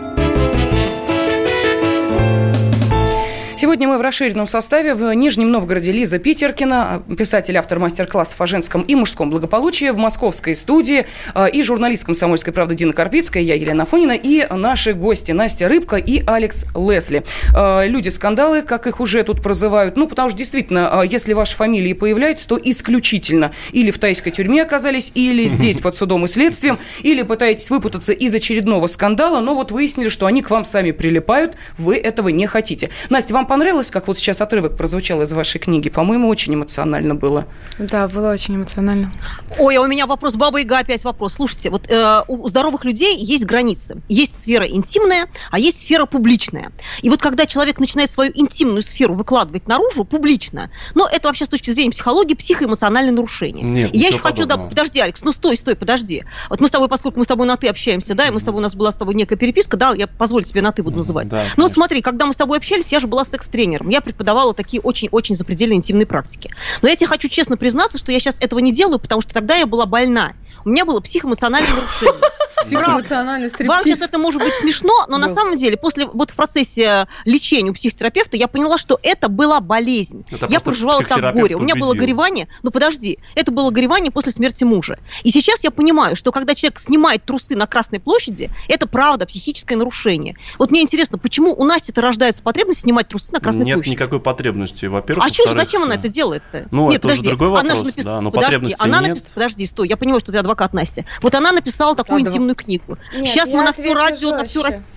Сегодня 3.61 3.87
мы 3.87 3.99
в 3.99 4.01
расширенном 4.01 4.47
составе 4.47 4.95
в 4.95 5.13
Нижнем 5.13 5.51
Новгороде. 5.51 5.91
Лиза 5.91 6.17
Питеркина, 6.17 7.03
писатель, 7.15 7.55
автор 7.55 7.77
мастер-классов 7.77 8.41
о 8.41 8.47
женском 8.47 8.81
и 8.81 8.95
мужском 8.95 9.29
благополучии. 9.29 9.91
В 9.91 9.97
московской 9.97 10.55
студии 10.55 11.05
э, 11.35 11.47
и 11.51 11.61
журналист 11.61 12.05
«Комсомольской 12.05 12.53
правды» 12.53 12.73
Дина 12.73 12.91
Карпицкая, 12.91 13.43
я 13.43 13.53
Елена 13.53 13.85
Фонина 13.85 14.13
и 14.13 14.47
наши 14.51 14.93
гости 14.93 15.31
Настя 15.31 15.69
Рыбка 15.69 15.97
и 15.97 16.23
Алекс 16.25 16.65
Лесли. 16.75 17.23
Э, 17.55 17.85
люди-скандалы, 17.85 18.63
как 18.63 18.87
их 18.87 18.99
уже 18.99 19.21
тут 19.21 19.43
прозывают, 19.43 19.95
ну, 19.95 20.07
потому 20.07 20.29
что 20.29 20.39
действительно, 20.39 21.03
э, 21.03 21.07
если 21.07 21.33
ваши 21.33 21.55
фамилии 21.55 21.93
появляются, 21.93 22.47
то 22.47 22.59
исключительно 22.63 23.51
или 23.73 23.91
в 23.91 23.99
тайской 23.99 24.31
тюрьме 24.31 24.63
оказались, 24.63 25.11
или 25.13 25.43
здесь 25.45 25.79
под 25.81 25.95
судом 25.95 26.25
и 26.25 26.27
следствием, 26.27 26.79
или 27.03 27.21
пытаетесь 27.21 27.69
выпутаться 27.69 28.11
из 28.11 28.33
очередного 28.33 28.87
скандала, 28.87 29.39
но 29.39 29.53
вот 29.53 29.71
выяснили, 29.71 30.09
что 30.09 30.25
они 30.25 30.41
к 30.41 30.49
вам 30.49 30.65
сами 30.65 30.89
прилипают, 30.89 31.57
вы 31.77 31.97
этого 31.97 32.29
не 32.29 32.47
хотите. 32.47 32.89
Настя, 33.11 33.35
вам 33.35 33.50
понравилось, 33.51 33.91
как 33.91 34.07
вот 34.07 34.17
сейчас 34.17 34.39
отрывок 34.39 34.77
прозвучал 34.77 35.21
из 35.23 35.33
вашей 35.33 35.59
книги? 35.59 35.89
По-моему, 35.89 36.29
очень 36.29 36.55
эмоционально 36.55 37.15
было. 37.15 37.47
Да, 37.77 38.07
было 38.07 38.31
очень 38.31 38.55
эмоционально. 38.55 39.11
Ой, 39.59 39.75
а 39.75 39.81
у 39.81 39.87
меня 39.87 40.07
вопрос, 40.07 40.35
Баба 40.35 40.59
Яга 40.59 40.79
опять 40.79 41.03
вопрос. 41.03 41.33
Слушайте, 41.33 41.69
вот 41.69 41.91
э, 41.91 42.21
у 42.29 42.47
здоровых 42.47 42.85
людей 42.85 43.17
есть 43.17 43.43
границы. 43.43 44.01
Есть 44.07 44.41
сфера 44.41 44.65
интимная, 44.65 45.27
а 45.49 45.59
есть 45.59 45.81
сфера 45.81 46.05
публичная. 46.05 46.71
И 47.01 47.09
вот 47.09 47.21
когда 47.21 47.45
человек 47.45 47.77
начинает 47.77 48.09
свою 48.09 48.31
интимную 48.33 48.83
сферу 48.83 49.15
выкладывать 49.15 49.67
наружу, 49.67 50.05
публично, 50.05 50.71
ну, 50.95 51.05
это 51.05 51.27
вообще 51.27 51.43
с 51.43 51.49
точки 51.49 51.71
зрения 51.71 51.91
психологии 51.91 52.35
психоэмоциональное 52.35 53.11
нарушение. 53.11 53.65
Нет, 53.65 53.93
я 53.93 54.07
еще 54.07 54.19
хочу, 54.19 54.45
да, 54.45 54.55
подожди, 54.55 55.01
Алекс, 55.01 55.23
ну 55.23 55.33
стой, 55.33 55.57
стой, 55.57 55.75
подожди. 55.75 56.23
Вот 56.47 56.61
мы 56.61 56.69
с 56.69 56.71
тобой, 56.71 56.87
поскольку 56.87 57.19
мы 57.19 57.25
с 57.25 57.27
тобой 57.27 57.47
на 57.47 57.57
ты 57.57 57.67
общаемся, 57.67 58.15
да, 58.15 58.27
и 58.27 58.31
мы 58.31 58.39
с 58.39 58.43
тобой, 58.43 58.59
у 58.59 58.63
нас 58.63 58.75
была 58.75 58.93
с 58.93 58.95
тобой 58.95 59.13
некая 59.13 59.35
переписка, 59.35 59.75
да, 59.75 59.91
я 59.93 60.07
позволю 60.07 60.45
тебе 60.45 60.61
на 60.61 60.71
ты 60.71 60.83
буду 60.83 60.95
называть. 60.95 61.27
Да, 61.27 61.43
ну, 61.57 61.63
вот 61.63 61.73
смотри, 61.73 62.01
когда 62.01 62.25
мы 62.27 62.31
с 62.31 62.37
тобой 62.37 62.57
общались, 62.57 62.93
я 62.93 63.01
же 63.01 63.07
была 63.07 63.25
секс-тренером. 63.41 63.89
Я 63.89 64.01
преподавала 64.01 64.53
такие 64.53 64.81
очень-очень 64.81 65.35
запредельно 65.35 65.73
интимные 65.73 66.05
практики. 66.05 66.51
Но 66.81 66.89
я 66.89 66.95
тебе 66.95 67.07
хочу 67.07 67.27
честно 67.27 67.57
признаться, 67.57 67.97
что 67.97 68.11
я 68.11 68.19
сейчас 68.19 68.37
этого 68.39 68.59
не 68.59 68.71
делаю, 68.71 68.99
потому 68.99 69.21
что 69.21 69.33
тогда 69.33 69.55
я 69.55 69.65
была 69.65 69.85
больна. 69.85 70.33
У 70.63 70.69
меня 70.69 70.85
было 70.85 70.99
психоэмоциональное 70.99 71.73
нарушение. 71.73 72.21
Психоэмоциональный 72.63 73.49
стриптиз. 73.49 73.67
Вам 73.67 73.83
сейчас 73.83 74.01
это 74.01 74.17
может 74.17 74.41
быть 74.41 74.53
смешно, 74.55 75.05
но 75.07 75.17
на 75.17 75.29
самом 75.29 75.55
деле, 75.55 75.77
после 75.77 76.05
вот 76.05 76.31
в 76.31 76.35
процессе 76.35 77.07
лечения 77.25 77.71
у 77.71 77.73
психотерапевта 77.73 78.37
я 78.37 78.47
поняла, 78.47 78.77
что 78.77 78.99
это 79.01 79.29
была 79.29 79.59
болезнь. 79.61 80.25
Это 80.29 80.47
я 80.49 80.59
проживала 80.59 80.99
так 80.99 81.07
психотерапевт 81.07 81.41
горе. 81.41 81.55
У 81.55 81.59
меня 81.59 81.75
было 81.75 81.93
горевание. 81.93 82.47
Ну 82.63 82.71
подожди, 82.71 83.19
это 83.35 83.51
было 83.51 83.69
горевание 83.71 84.11
после 84.11 84.31
смерти 84.31 84.63
мужа. 84.63 84.97
И 85.23 85.29
сейчас 85.31 85.63
я 85.63 85.71
понимаю, 85.71 86.15
что 86.15 86.31
когда 86.31 86.55
человек 86.55 86.79
снимает 86.79 87.23
трусы 87.25 87.55
на 87.55 87.67
Красной 87.67 87.99
площади, 87.99 88.49
это 88.67 88.87
правда 88.87 89.25
психическое 89.25 89.75
нарушение. 89.75 90.35
Вот 90.57 90.71
мне 90.71 90.81
интересно, 90.81 91.17
почему 91.17 91.53
у 91.53 91.63
Насти-то 91.63 92.01
рождается 92.01 92.43
потребность 92.43 92.81
снимать 92.81 93.07
трусы 93.07 93.31
на 93.31 93.39
Красной 93.39 93.65
Нет 93.65 93.75
площади? 93.75 93.93
никакой 93.93 94.19
потребности, 94.19 94.85
во-первых. 94.85 95.25
А 95.25 95.33
что 95.33 95.47
же, 95.47 95.53
зачем 95.53 95.83
она 95.83 95.95
э, 95.95 95.97
это 95.97 96.07
делает-то? 96.07 96.67
Ну, 96.71 96.89
Нет, 96.89 96.99
это 96.99 97.07
уже 97.07 97.17
подожди, 97.17 97.29
другой 97.37 97.59
она 97.59 97.69
же 97.69 97.75
вопрос, 97.77 97.93
напис- 97.95 98.03
да, 98.03 98.21
но 98.21 98.31
подожди, 98.31 98.45
потребности 98.55 98.77
она 98.81 98.99
нет. 99.01 99.17
напис- 99.17 99.27
Подожди, 99.33 99.65
стой, 99.65 99.87
я 99.87 99.97
понимаю, 99.97 100.19
что 100.19 100.31
ты 100.31 100.37
адвокат 100.37 100.73
Настя. 100.73 101.05
Вот 101.21 101.35
она 101.35 101.51
написала 101.51 101.95
такую 101.95 102.21
интимную 102.21 102.50
книгу. 102.55 102.97
Нет, 103.13 103.27
Сейчас 103.27 103.49
мы 103.49 103.63
на 103.63 103.73
все 103.73 103.93
радио, 103.93 104.31
на 104.31 104.43
всю 104.45 104.61
жестче. 104.61 104.75
Россию. 104.77 104.87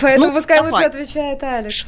Поэтому 0.00 0.26
Ну, 0.28 0.32
пускай 0.34 0.58
давай. 0.58 0.72
лучше 0.72 0.84
отвечает 0.86 1.42
Алекс. 1.42 1.84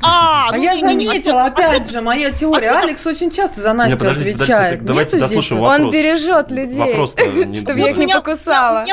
А, 0.00 0.50
А 0.50 0.56
ну, 0.56 0.62
я 0.62 0.76
не- 0.76 0.94
не- 0.94 1.06
заметила, 1.06 1.42
а 1.42 1.46
опять 1.48 1.90
же, 1.90 2.00
моя 2.00 2.30
теория. 2.30 2.70
а 2.70 2.78
Алекс 2.82 3.04
очень 3.04 3.32
часто 3.32 3.60
за 3.60 3.70
Не, 3.70 3.74
Настю 3.78 3.98
подождите, 3.98 4.32
подождите, 4.32 4.52
отвечает. 4.54 4.78
так 4.78 4.84
давайте 4.84 5.16
Нету 5.16 5.28
здесь 5.28 5.50
вопрос. 5.50 5.80
Он 5.80 5.90
бережет 5.90 6.50
людей, 6.52 6.78
Вопрос-то 6.78 7.26
не- 7.44 7.56
чтобы 7.56 7.80
я 7.80 7.90
их 7.90 7.96
не 7.96 8.06
покусала. 8.06 8.84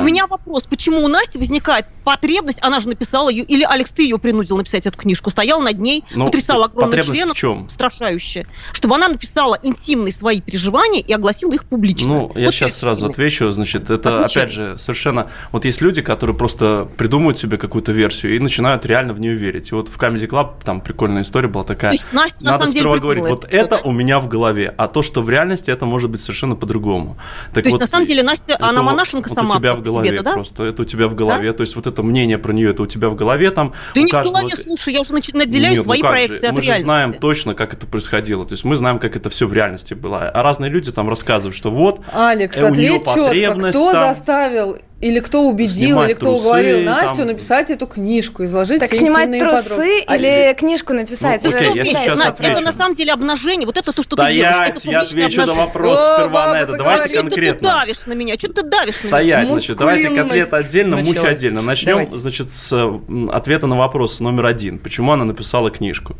У 0.00 0.04
меня, 0.04 0.28
вопрос, 0.28 0.66
почему 0.66 0.98
у 1.04 1.08
Насти 1.08 1.38
возникает 1.38 1.86
потребность, 2.04 2.60
она 2.62 2.78
же 2.78 2.88
написала 2.88 3.28
ее, 3.30 3.42
или 3.42 3.64
Алекс, 3.68 3.90
ты 3.90 4.04
ее 4.04 4.18
принудил 4.20 4.56
написать 4.56 4.86
эту 4.86 4.96
книжку, 4.96 5.30
стоял 5.30 5.60
над 5.60 5.80
ней, 5.80 6.04
Ну, 6.14 6.26
потрясал 6.26 6.62
огромным 6.62 7.02
членом, 7.02 7.34
в 7.34 7.36
чем? 7.36 7.68
страшающе, 7.68 8.46
чтобы 8.72 8.94
она 8.94 9.08
написала 9.08 9.58
интимные 9.60 10.12
свои 10.12 10.40
переживания 10.40 11.00
и 11.00 11.12
огласила 11.12 11.52
их 11.52 11.64
публично. 11.64 12.06
Ну, 12.06 12.32
я 12.36 12.52
сейчас 12.52 12.78
сразу 12.78 13.06
отвечу. 13.06 13.50
Значит, 13.50 13.90
это, 13.90 14.24
опять 14.24 14.52
же, 14.52 14.78
совершенно... 14.78 15.28
Вот 15.50 15.64
есть 15.64 15.80
люди, 15.82 16.00
которые 16.02 16.36
просто 16.36 16.86
придумывают 16.96 17.38
себе 17.38 17.58
какую-то 17.74 17.90
версию 17.90 18.36
и 18.36 18.38
начинают 18.38 18.86
реально 18.86 19.14
в 19.14 19.20
нее 19.20 19.34
верить. 19.34 19.72
И 19.72 19.74
вот 19.74 19.88
в 19.88 19.98
Comedy 19.98 20.28
Club 20.28 20.52
там 20.64 20.80
прикольная 20.80 21.22
история 21.22 21.48
была 21.48 21.64
такая. 21.64 21.90
То 21.90 21.94
есть 21.96 22.06
Настя 22.12 22.44
на 22.44 22.52
Надо 22.52 22.66
деле 22.66 22.78
сперва 22.78 22.98
говорить, 22.98 23.24
вот 23.24 23.44
это 23.50 23.68
да? 23.70 23.80
у 23.82 23.90
меня 23.90 24.20
в 24.20 24.28
голове, 24.28 24.72
а 24.78 24.86
то, 24.86 25.02
что 25.02 25.22
в 25.22 25.28
реальности, 25.28 25.72
это 25.72 25.84
может 25.86 26.08
быть 26.08 26.20
совершенно 26.20 26.54
по-другому. 26.54 27.16
Так 27.52 27.64
То 27.64 27.68
есть, 27.68 27.72
вот, 27.72 27.80
на 27.80 27.86
самом 27.88 28.06
деле, 28.06 28.22
Настя, 28.22 28.52
это 28.52 28.68
она 28.68 28.82
монашенка 28.84 29.28
вот 29.28 29.34
сама 29.34 29.56
у 29.56 29.58
тебя 29.58 29.72
в 29.72 29.78
себе, 29.78 29.84
голове 29.86 30.22
да? 30.22 30.32
просто, 30.34 30.62
это 30.62 30.82
у 30.82 30.84
тебя 30.84 31.08
в 31.08 31.16
голове. 31.16 31.52
То 31.52 31.62
есть 31.62 31.74
вот 31.74 31.88
это 31.88 32.04
мнение 32.04 32.38
про 32.38 32.52
нее, 32.52 32.70
это 32.70 32.82
у 32.82 32.86
тебя 32.86 33.08
в 33.08 33.16
голове 33.16 33.50
там. 33.50 33.72
Да 33.92 34.00
не 34.00 34.06
в 34.06 34.10
каждого- 34.12 34.38
голове, 34.38 34.54
слушай, 34.54 34.92
я 34.94 35.00
уже 35.00 35.12
наделяю 35.12 35.70
Нет, 35.74 35.78
ну 35.78 35.82
свои 35.82 36.00
как 36.00 36.10
проекции 36.12 36.36
же, 36.38 36.46
от 36.46 36.52
Мы 36.52 36.60
же 36.62 36.66
реальности. 36.66 36.84
знаем 36.84 37.14
точно, 37.14 37.54
как 37.56 37.72
это 37.74 37.86
происходило. 37.88 38.46
То 38.46 38.52
есть 38.52 38.64
мы 38.64 38.76
знаем, 38.76 39.00
как 39.00 39.16
это 39.16 39.30
все 39.30 39.48
в 39.48 39.52
реальности 39.52 39.94
было. 39.94 40.28
А 40.28 40.42
разные 40.44 40.70
люди 40.70 40.92
там 40.92 41.08
рассказывают, 41.08 41.56
что 41.56 41.72
вот 41.72 42.00
Алекс, 42.12 42.56
э, 42.56 42.70
у 42.70 42.72
неё 42.72 42.94
ответь 43.00 43.04
четко, 43.06 43.24
потребность 43.24 43.76
кто 43.78 43.92
там- 43.92 44.14
заставил 44.14 44.78
или 45.00 45.18
кто 45.18 45.42
убедил, 45.48 45.88
Снимать 45.88 46.08
или 46.10 46.14
кто 46.16 46.26
трусы, 46.26 46.40
уговорил 46.46 46.76
там. 46.78 46.84
Настю 46.86 47.24
написать 47.26 47.70
эту 47.70 47.86
книжку, 47.86 48.44
изложить 48.44 48.80
Так 48.80 48.88
все 48.88 49.00
снимать 49.00 49.28
интимные 49.28 49.40
трусы 49.40 49.68
подробности. 49.68 50.04
А, 50.06 50.16
или 50.16 50.54
книжку 50.54 50.92
написать? 50.94 51.44
Ну, 51.44 51.50
окей, 51.50 51.72
я 51.74 51.84
сейчас 51.84 52.06
Настя, 52.18 52.28
отвечу. 52.28 52.52
Это 52.52 52.60
на 52.62 52.72
самом 52.72 52.94
деле 52.94 53.12
обнажение. 53.12 53.66
Вот 53.66 53.76
это 53.76 53.94
то, 53.94 54.02
что 54.02 54.16
ты 54.16 54.32
делаешь. 54.32 54.34
Стоять, 54.34 54.78
это 54.78 54.90
я 54.90 55.00
отвечу 55.00 55.36
на 55.38 55.42
обнажение. 55.42 55.66
вопрос 55.66 56.00
О, 56.00 56.14
сперва 56.14 56.52
на 56.52 56.60
это. 56.60 56.76
Давайте 56.76 57.08
заговорила. 57.08 57.08
Что 57.08 57.08
ты 57.08 57.22
конкретно. 57.22 57.68
давишь 57.68 58.06
на 58.06 58.12
меня? 58.14 58.34
Что 58.38 58.52
ты 58.52 58.62
давишь 58.62 59.04
на 59.04 59.08
меня? 59.08 59.16
Стоять, 59.18 59.48
значит, 59.48 59.76
давайте 59.76 60.08
котлет 60.08 60.24
Мускулинность 60.24 60.52
отдельно, 60.52 60.96
мухи 60.96 61.08
началась. 61.08 61.32
отдельно. 61.32 61.62
Начнем, 61.62 61.92
Давайте. 61.92 62.18
значит, 62.18 62.52
с 62.52 62.90
ответа 63.32 63.66
на 63.66 63.76
вопрос 63.76 64.20
номер 64.20 64.46
один. 64.46 64.78
Почему 64.78 65.12
она 65.12 65.24
написала 65.24 65.70
книжку? 65.70 66.16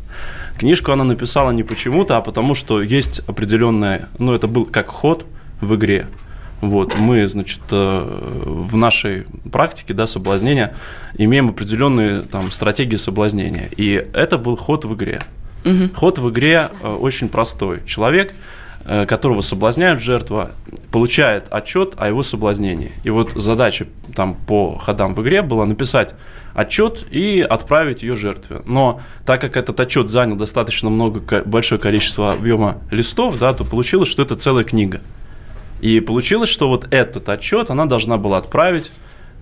Книжку 0.59 0.91
она 0.91 1.03
написала 1.03 1.49
не 1.51 1.63
почему-то, 1.63 2.17
а 2.17 2.21
потому 2.21 2.53
что 2.53 2.81
есть 2.81 3.21
определенная, 3.27 4.09
ну, 4.19 4.35
это 4.35 4.47
был 4.47 4.65
как 4.65 4.89
ход 4.89 5.25
в 5.59 5.73
игре. 5.75 6.07
Вот, 6.61 6.97
мы, 6.97 7.27
значит, 7.27 7.61
э, 7.69 8.43
в 8.45 8.75
нашей 8.75 9.25
практике, 9.51 9.93
да, 9.93 10.07
соблазнения 10.07 10.75
имеем 11.17 11.49
определенные 11.49 12.21
там 12.21 12.51
стратегии 12.51 12.95
соблазнения. 12.95 13.69
И 13.77 14.07
это 14.13 14.37
был 14.37 14.55
ход 14.55 14.85
в 14.85 14.95
игре. 14.95 15.19
Ход 15.95 16.19
в 16.19 16.29
игре 16.29 16.69
э, 16.81 16.87
очень 16.87 17.27
простой. 17.27 17.81
Человек, 17.85 18.35
э, 18.85 19.05
которого 19.07 19.41
соблазняют 19.41 20.01
жертва, 20.01 20.51
получает 20.91 21.47
отчет 21.49 21.95
о 21.97 22.07
его 22.07 22.21
соблазнении. 22.21 22.91
И 23.03 23.09
вот 23.09 23.31
задача 23.35 23.87
там 24.15 24.35
по 24.35 24.77
ходам 24.77 25.15
в 25.15 25.21
игре 25.23 25.41
была 25.41 25.65
написать 25.65 26.13
отчет 26.53 27.05
и 27.11 27.41
отправить 27.41 28.03
ее 28.03 28.15
жертве. 28.15 28.61
Но 28.65 29.01
так 29.25 29.41
как 29.41 29.57
этот 29.57 29.79
отчет 29.79 30.09
занял 30.09 30.35
достаточно 30.35 30.89
много, 30.89 31.43
большое 31.45 31.81
количество 31.81 32.31
объема 32.31 32.77
листов, 32.91 33.37
да, 33.39 33.53
то 33.53 33.65
получилось, 33.65 34.09
что 34.09 34.21
это 34.21 34.35
целая 34.35 34.63
книга. 34.63 35.01
И 35.85 35.99
получилось, 35.99 36.49
что 36.49 36.67
вот 36.67 36.87
этот 36.89 37.29
отчет 37.29 37.69
она 37.69 37.85
должна 37.85 38.17
была 38.17 38.39
отправить 38.39 38.91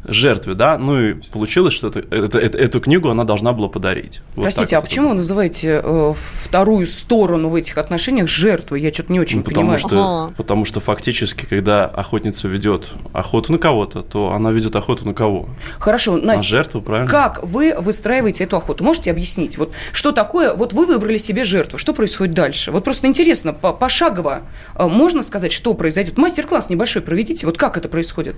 жертве, 0.06 0.54
да, 0.54 0.78
ну 0.78 1.00
и 1.00 1.14
получилось, 1.14 1.74
что 1.74 1.88
это, 1.88 2.00
это- 2.00 2.40
это- 2.40 2.58
эту 2.58 2.80
книгу 2.82 3.10
она 3.10 3.24
должна 3.24 3.54
была 3.54 3.70
подарить. 3.70 4.22
Вот 4.36 4.44
Простите, 4.44 4.76
а 4.76 4.80
вот 4.82 4.90
почему 4.90 5.10
вы 5.10 5.16
называете 5.16 5.82
э, 5.84 6.14
вторую 6.16 6.86
сторону 6.88 7.50
в 7.50 7.56
этих 7.56 7.78
отношениях 7.78 8.28
жертвой? 8.28 8.82
Я 8.82 8.94
что-то 8.94 9.12
не 9.14 9.20
очень 9.20 9.38
Ну, 9.38 9.44
потому 9.44 9.62
понимаю. 9.62 9.80
что, 9.80 10.24
Ага. 10.26 10.34
потому 10.36 10.66
что 10.66 10.80
фактически, 10.80 11.46
когда 11.46 11.86
охотница 11.86 12.48
ведет 12.48 12.90
охоту 13.14 13.52
на 13.52 13.58
кого-то, 13.58 14.02
то 14.02 14.32
она 14.34 14.52
ведет 14.52 14.76
охоту 14.76 15.06
на 15.06 15.14
кого? 15.14 15.48
Хорошо, 15.80 16.18
На 16.18 16.34
Настя, 16.34 16.48
жертву, 16.48 16.82
правильно? 16.82 17.10
как 17.10 17.44
вы 17.44 17.74
выстраиваете 17.78 18.44
эту 18.44 18.58
охоту? 18.58 18.84
Можете 18.84 19.12
объяснить? 19.12 19.58
Вот 19.58 19.72
что 19.92 20.12
такое? 20.12 20.54
Вот 20.54 20.74
вы 20.74 20.86
выбрали 20.86 21.18
себе 21.18 21.44
жертву, 21.46 21.78
что 21.78 21.94
происходит 21.94 22.34
дальше? 22.34 22.72
Вот 22.72 22.84
просто 22.84 23.08
интересно, 23.08 23.54
по- 23.54 23.74
пошагово 23.74 24.42
э, 24.76 24.86
можно 24.88 25.24
сказать, 25.24 25.52
что 25.52 25.74
произойдет? 25.74 26.18
Мастер-класс 26.18 26.70
небольшой 26.70 27.02
проведите. 27.02 27.46
Вот 27.46 27.58
как 27.58 27.78
это 27.78 27.88
происходит? 27.90 28.36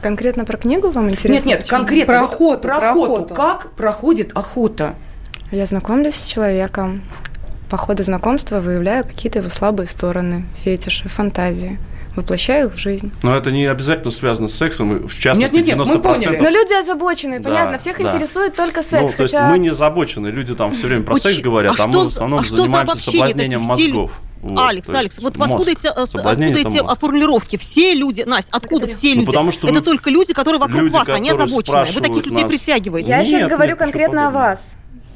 Конкретно 0.00 0.44
про 0.44 0.56
книгу 0.56 0.91
вам 0.92 1.10
интересно? 1.10 1.32
нет, 1.32 1.44
нет, 1.44 1.60
почему? 1.60 1.78
конкретно. 1.78 2.14
Про 2.14 2.24
охоту, 2.24 2.62
Про 2.62 2.78
про 2.78 2.90
охоту. 2.90 3.14
охоту. 3.14 3.34
Как 3.34 3.70
проходит 3.72 4.32
охота? 4.34 4.94
Я 5.50 5.66
знакомлюсь 5.66 6.14
с 6.14 6.26
человеком. 6.26 7.02
По 7.68 7.76
ходу 7.76 8.02
знакомства 8.02 8.60
выявляю 8.60 9.04
какие-то 9.04 9.38
его 9.38 9.48
слабые 9.48 9.86
стороны, 9.86 10.44
фетиши, 10.62 11.08
фантазии. 11.08 11.78
воплощаю 12.14 12.68
их 12.68 12.74
в 12.74 12.78
жизнь. 12.78 13.10
Но 13.22 13.34
это 13.34 13.50
не 13.50 13.64
обязательно 13.64 14.10
связано 14.10 14.46
с 14.48 14.54
сексом, 14.54 15.08
в 15.08 15.18
частности, 15.18 15.54
нет, 15.56 15.66
нет, 15.66 15.76
нет, 15.78 15.88
90%. 15.88 15.94
Мы 15.94 16.02
поняли. 16.02 16.36
Но 16.36 16.48
люди 16.50 16.78
озабоченные, 16.78 17.40
да, 17.40 17.48
понятно, 17.48 17.78
всех 17.78 17.96
да. 17.98 18.10
интересует 18.10 18.54
только 18.54 18.82
секс. 18.82 19.02
Ну, 19.02 19.08
то 19.16 19.22
есть 19.22 19.34
мы 19.34 19.58
не 19.58 19.68
озабочены, 19.68 20.28
люди 20.28 20.54
там 20.54 20.72
все 20.72 20.88
время 20.88 21.04
про 21.04 21.16
секс 21.16 21.40
говорят, 21.40 21.80
а, 21.80 21.84
а 21.84 21.86
мы 21.86 22.04
в 22.04 22.08
основном 22.08 22.40
а 22.40 22.44
занимаемся 22.44 22.98
соблазнением 22.98 23.62
мозгов. 23.62 24.20
Вот, 24.42 24.58
Алекс, 24.58 24.88
Алекс, 24.88 25.18
вот 25.20 25.36
откуда 25.38 25.70
эти, 25.70 25.86
э, 25.86 25.90
откуда 25.90 26.44
эти 26.44 26.98
формулировки? 26.98 27.56
Все 27.56 27.94
люди, 27.94 28.22
Настя, 28.22 28.50
откуда 28.52 28.86
это 28.86 28.96
все 28.96 29.14
люди? 29.14 29.20
Ну, 29.20 29.26
потому 29.26 29.52
что 29.52 29.68
это 29.68 29.78
вы... 29.78 29.84
только 29.84 30.10
люди, 30.10 30.34
которые 30.34 30.60
вокруг 30.60 30.82
люди, 30.82 30.92
вас, 30.92 31.08
они 31.08 31.30
озабоченные. 31.30 31.84
Вы 31.84 32.00
таких 32.00 32.26
людей 32.26 32.42
нас... 32.42 32.52
притягиваете. 32.52 33.08
Я 33.08 33.18
нет, 33.18 33.26
сейчас 33.26 33.48
говорю 33.48 33.70
нет, 33.70 33.78
конкретно 33.78 34.28
о 34.28 34.30
вас. 34.30 34.72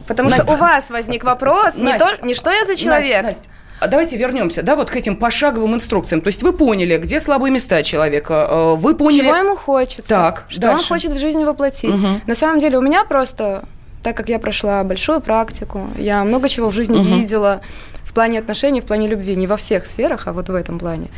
Потому 0.06 0.30
Настя. 0.30 0.44
что 0.44 0.54
у 0.54 0.56
вас 0.56 0.90
возник 0.90 1.24
вопрос, 1.24 1.78
не, 1.78 1.98
то, 1.98 2.08
не 2.22 2.34
что 2.34 2.52
я 2.52 2.64
за 2.64 2.76
человек. 2.76 3.24
Настя, 3.24 3.48
Настя. 3.48 3.48
А 3.78 3.88
давайте 3.88 4.16
вернемся, 4.16 4.62
да, 4.62 4.74
вот 4.74 4.88
к 4.88 4.96
этим 4.96 5.16
пошаговым 5.16 5.74
инструкциям. 5.74 6.22
То 6.22 6.28
есть 6.28 6.42
вы 6.42 6.52
поняли, 6.52 6.96
где 6.96 7.20
слабые 7.20 7.52
места 7.52 7.82
человека, 7.82 8.48
э, 8.50 8.74
вы 8.76 8.94
поняли... 8.94 9.26
Чего 9.26 9.36
ему 9.36 9.56
хочется. 9.56 10.08
Так, 10.08 10.46
Что 10.48 10.62
дальше. 10.62 10.82
он 10.82 10.88
хочет 10.88 11.12
в 11.12 11.18
жизни 11.18 11.44
воплотить. 11.44 11.90
Угу. 11.90 12.20
На 12.26 12.34
самом 12.34 12.58
деле 12.58 12.78
у 12.78 12.80
меня 12.80 13.04
просто, 13.04 13.64
так 14.02 14.16
как 14.16 14.30
я 14.30 14.38
прошла 14.38 14.82
большую 14.82 15.20
практику, 15.20 15.90
я 15.98 16.24
много 16.24 16.48
чего 16.48 16.70
в 16.70 16.74
жизни 16.74 16.96
угу. 16.96 17.16
видела, 17.16 17.60
в 18.06 18.14
плане 18.14 18.38
отношений, 18.38 18.80
в 18.80 18.84
плане 18.84 19.08
любви, 19.08 19.36
не 19.36 19.46
во 19.46 19.56
всех 19.56 19.86
сферах, 19.86 20.26
а 20.28 20.32
вот 20.32 20.48
в 20.48 20.54
этом 20.54 20.78
плане, 20.78 21.08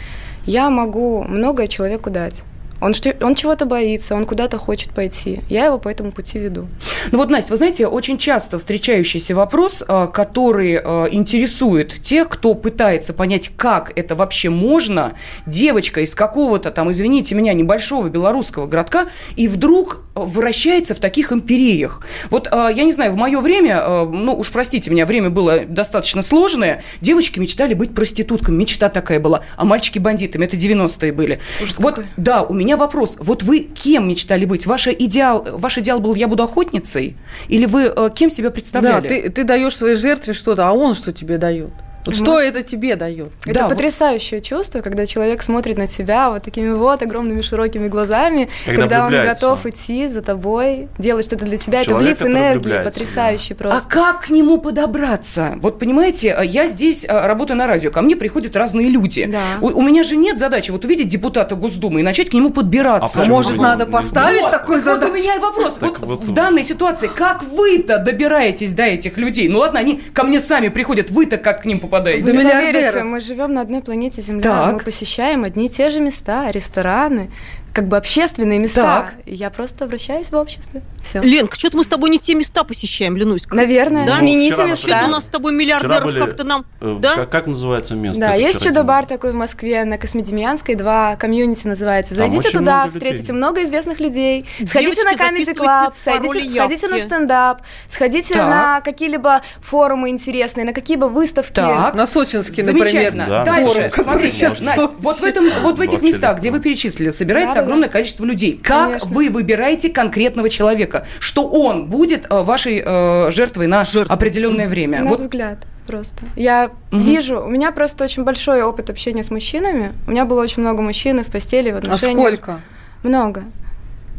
я 0.47 0.71
могу 0.71 1.23
многое 1.25 1.66
человеку 1.68 2.11
дать. 2.11 2.42
Он, 2.80 2.92
он 3.21 3.35
чего-то 3.35 3.66
боится, 3.66 4.14
он 4.14 4.25
куда-то 4.25 4.57
хочет 4.59 4.90
пойти. 4.90 5.40
Я 5.49 5.66
его 5.66 5.78
по 5.78 5.88
этому 5.88 6.12
пути 6.12 6.38
веду. 6.38 6.68
Ну 7.11 7.18
вот, 7.18 7.28
Настя, 7.28 7.52
вы 7.52 7.57
знаете, 7.57 7.87
очень 7.87 8.18
часто 8.18 8.59
встречающийся 8.59 9.35
вопрос, 9.35 9.83
а, 9.87 10.07
который 10.07 10.78
а, 10.78 11.09
интересует 11.11 12.00
тех, 12.02 12.28
кто 12.28 12.54
пытается 12.54 13.12
понять, 13.12 13.50
как 13.57 13.92
это 13.97 14.14
вообще 14.14 14.50
можно, 14.50 15.14
девочка 15.47 16.02
из 16.02 16.14
какого-то 16.14 16.71
там, 16.71 16.90
извините 16.90 17.35
меня, 17.35 17.52
небольшого 17.52 18.09
белорусского 18.09 18.66
городка, 18.66 19.07
и 19.35 19.49
вдруг 19.49 20.02
вращается 20.25 20.94
в 20.94 21.00
таких 21.00 21.32
империях. 21.32 22.02
Вот, 22.30 22.48
а, 22.50 22.68
я 22.68 22.84
не 22.84 22.92
знаю, 22.92 23.12
в 23.12 23.16
мое 23.16 23.40
время, 23.40 24.04
ну 24.04 24.34
уж 24.38 24.50
простите 24.50 24.90
меня, 24.90 25.04
время 25.04 25.30
было 25.30 25.64
достаточно 25.64 26.22
сложное, 26.22 26.82
девочки 27.00 27.38
мечтали 27.40 27.75
быть 27.75 27.94
проститутками, 27.94 28.56
мечта 28.56 28.88
такая 28.88 29.18
была, 29.18 29.42
а 29.56 29.64
мальчики 29.64 29.98
бандитами, 29.98 30.44
это 30.44 30.56
90-е 30.56 31.12
были. 31.12 31.40
Ужас 31.62 31.78
вот, 31.78 31.96
какой. 31.96 32.10
да, 32.16 32.42
у 32.42 32.54
меня 32.54 32.68
меня 32.68 32.76
вопрос. 32.76 33.16
Вот 33.18 33.42
вы 33.42 33.60
кем 33.60 34.08
мечтали 34.08 34.44
быть? 34.44 34.66
Ваш 34.66 34.88
идеал, 34.88 35.46
ваш 35.52 35.78
идеал 35.78 36.00
был 36.00 36.14
«я 36.14 36.28
буду 36.28 36.42
охотницей»? 36.42 37.16
Или 37.48 37.64
вы 37.64 37.84
э, 37.84 38.10
кем 38.14 38.30
себя 38.30 38.50
представляли? 38.50 39.02
Да, 39.02 39.08
ты, 39.08 39.30
ты 39.30 39.44
даешь 39.44 39.75
своей 39.75 39.96
жертве 39.96 40.34
что-то, 40.34 40.68
а 40.68 40.72
он 40.72 40.92
что 40.92 41.12
тебе 41.12 41.38
дает? 41.38 41.70
Вот 42.08 42.16
что 42.16 42.40
это 42.40 42.62
тебе 42.62 42.96
дает? 42.96 43.28
Это 43.44 43.60
да, 43.60 43.68
потрясающее 43.68 44.40
вот... 44.40 44.46
чувство, 44.46 44.80
когда 44.80 45.06
человек 45.06 45.42
смотрит 45.42 45.78
на 45.78 45.86
тебя 45.86 46.30
вот 46.30 46.42
такими 46.42 46.70
вот 46.70 47.02
огромными 47.02 47.42
широкими 47.42 47.88
глазами, 47.88 48.48
когда, 48.64 48.82
когда 48.82 49.06
он 49.06 49.12
готов 49.12 49.66
идти 49.66 50.08
за 50.08 50.22
тобой, 50.22 50.88
делать 50.98 51.24
что-то 51.26 51.44
для 51.44 51.58
тебя. 51.58 51.84
Человек, 51.84 52.16
это 52.16 52.24
влив 52.24 52.34
энергии, 52.34 52.84
потрясающий 52.84 53.54
да. 53.54 53.64
просто. 53.64 53.82
А 53.86 53.90
как 53.90 54.26
к 54.26 54.30
нему 54.30 54.58
подобраться? 54.58 55.54
Вот 55.60 55.78
понимаете, 55.78 56.36
я 56.44 56.66
здесь 56.66 57.04
э, 57.04 57.26
работаю 57.26 57.56
на 57.56 57.66
радио, 57.66 57.90
ко 57.90 58.02
мне 58.02 58.16
приходят 58.16 58.56
разные 58.56 58.88
люди. 58.88 59.26
Да. 59.26 59.42
У, 59.60 59.66
у 59.66 59.82
меня 59.82 60.02
же 60.02 60.16
нет 60.16 60.38
задачи 60.38 60.70
вот 60.70 60.84
увидеть 60.84 61.08
депутата 61.08 61.54
Госдумы 61.54 62.00
и 62.00 62.02
начать 62.02 62.30
к 62.30 62.34
нему 62.34 62.50
подбираться. 62.50 63.22
А, 63.22 63.24
может, 63.26 63.56
надо 63.56 63.86
поставить 63.86 64.42
вот, 64.42 64.50
такой 64.50 64.80
задачу? 64.80 65.12
Вот 65.12 65.20
у 65.20 65.22
меня 65.22 65.38
вопрос. 65.38 65.78
Вот, 65.80 65.98
вот 65.98 66.20
в 66.20 66.32
данной 66.32 66.64
ситуации, 66.64 67.10
как 67.14 67.42
вы-то 67.42 67.98
добираетесь 67.98 68.72
до 68.72 68.84
этих 68.84 69.18
людей? 69.18 69.48
Ну 69.48 69.58
ладно, 69.58 69.80
они 69.80 70.00
ко 70.12 70.24
мне 70.24 70.40
сами 70.40 70.68
приходят, 70.68 71.10
вы-то 71.10 71.36
как 71.36 71.62
к 71.62 71.64
ним 71.64 71.80
попадаете? 71.80 71.98
Попадаете. 71.99 72.25
Вы 72.25 72.45
не 72.45 72.50
поверите, 72.50 73.05
мы 73.05 73.21
живем 73.21 73.55
на 73.55 73.61
одной 73.61 73.81
планете 73.83 74.23
Земля, 74.23 74.43
так. 74.43 74.73
мы 74.75 74.78
посещаем 74.81 75.45
одни 75.45 75.67
и 75.67 75.69
те 75.69 75.90
же 75.90 76.00
места, 76.00 76.50
рестораны, 76.50 77.30
как 77.78 77.86
бы 77.86 77.97
общественные 77.97 78.58
места. 78.58 78.82
Так. 78.82 79.14
Я 79.25 79.50
просто 79.50 79.84
обращаюсь 79.84 80.32
в 80.32 80.34
общество. 80.34 80.82
Все. 81.00 81.21
Ленка, 81.21 81.56
что-то 81.56 81.76
мы 81.76 81.84
с 81.84 81.86
тобой 81.86 82.10
не 82.10 82.19
те 82.19 82.34
места 82.34 82.64
посещаем, 82.64 83.17
ленусь. 83.17 83.47
Наверное. 83.52 84.04
Да? 84.04 84.17
Смените 84.17 84.56
ну, 84.56 84.67
места. 84.67 84.88
Что-то 84.88 85.04
у 85.04 85.08
нас 85.10 85.25
с 85.25 85.28
тобой 85.28 85.52
миллиардеров 85.52 86.19
как-то 86.19 86.43
нам... 86.43 86.67
Э, 86.80 86.97
да? 87.00 87.14
Как, 87.14 87.30
как 87.30 87.47
называется 87.47 87.95
место? 87.95 88.21
Да, 88.21 88.34
есть 88.34 88.64
чудо-бар 88.64 89.06
такой 89.06 89.30
в 89.30 89.36
Москве, 89.36 89.84
на 89.84 89.97
Космодемьянской, 89.97 90.75
два 90.75 91.14
комьюнити 91.14 91.69
называется. 91.69 92.17
Зайдите 92.17 92.50
туда, 92.50 92.80
много 92.80 92.91
встретите 92.91 93.23
людей. 93.23 93.32
много 93.32 93.64
известных 93.64 94.00
людей. 94.00 94.47
Сходите 94.67 95.04
на 95.04 95.12
Comedy 95.12 95.54
Club, 95.54 95.93
сходите, 95.97 96.50
сходите 96.50 96.88
на 96.88 96.99
стендап, 96.99 97.62
сходите 97.88 98.34
так. 98.34 98.49
на 98.49 98.80
какие-либо 98.80 99.43
форумы 99.60 100.08
интересные, 100.08 100.67
на 100.67 100.73
какие 100.73 100.97
бы 100.97 101.08
выставки. 101.08 101.54
Так. 101.54 101.95
На 101.95 102.08
Сочинский, 102.08 102.64
например. 102.64 103.12
Да. 103.12 103.45
Дальше, 103.45 103.91
форум, 103.91 104.10
смотрите, 104.10 104.49
Настя, 104.49 104.91
вот 104.99 105.21
в, 105.21 105.25
этом, 105.25 105.49
вот 105.62 105.78
в 105.78 105.80
этих 105.80 106.02
местах, 106.02 106.38
где 106.38 106.50
вы 106.50 106.58
перечислили, 106.58 107.10
собирается 107.10 107.60
огромное 107.69 107.89
количество 107.89 108.25
людей. 108.25 108.59
Как 108.63 108.87
Конечно. 108.87 109.15
вы 109.15 109.31
выбираете 109.31 109.91
конкретного 109.91 110.49
человека? 110.49 111.07
Что 111.21 111.47
он 111.49 111.87
будет 111.87 112.26
э, 112.31 112.43
вашей 112.43 112.83
э, 112.85 113.31
жертвой 113.31 113.67
на 113.67 113.85
Жертв. 113.85 114.11
определенное 114.11 114.69
время? 114.69 115.02
На 115.02 115.11
вот. 115.11 115.21
взгляд 115.21 115.59
просто. 115.87 116.25
Я 116.37 116.71
угу. 116.93 117.00
вижу, 117.00 117.41
у 117.43 117.49
меня 117.49 117.73
просто 117.73 118.04
очень 118.04 118.25
большой 118.25 118.63
опыт 118.63 118.91
общения 118.91 119.23
с 119.23 119.31
мужчинами. 119.31 119.93
У 120.07 120.11
меня 120.11 120.25
было 120.25 120.43
очень 120.43 120.63
много 120.63 120.83
мужчин 120.83 121.23
в 121.23 121.31
постели, 121.31 121.71
в 121.71 121.76
а 121.76 121.78
отношениях. 121.78 122.19
А 122.19 122.21
сколько? 122.21 122.61
Много. 123.02 123.45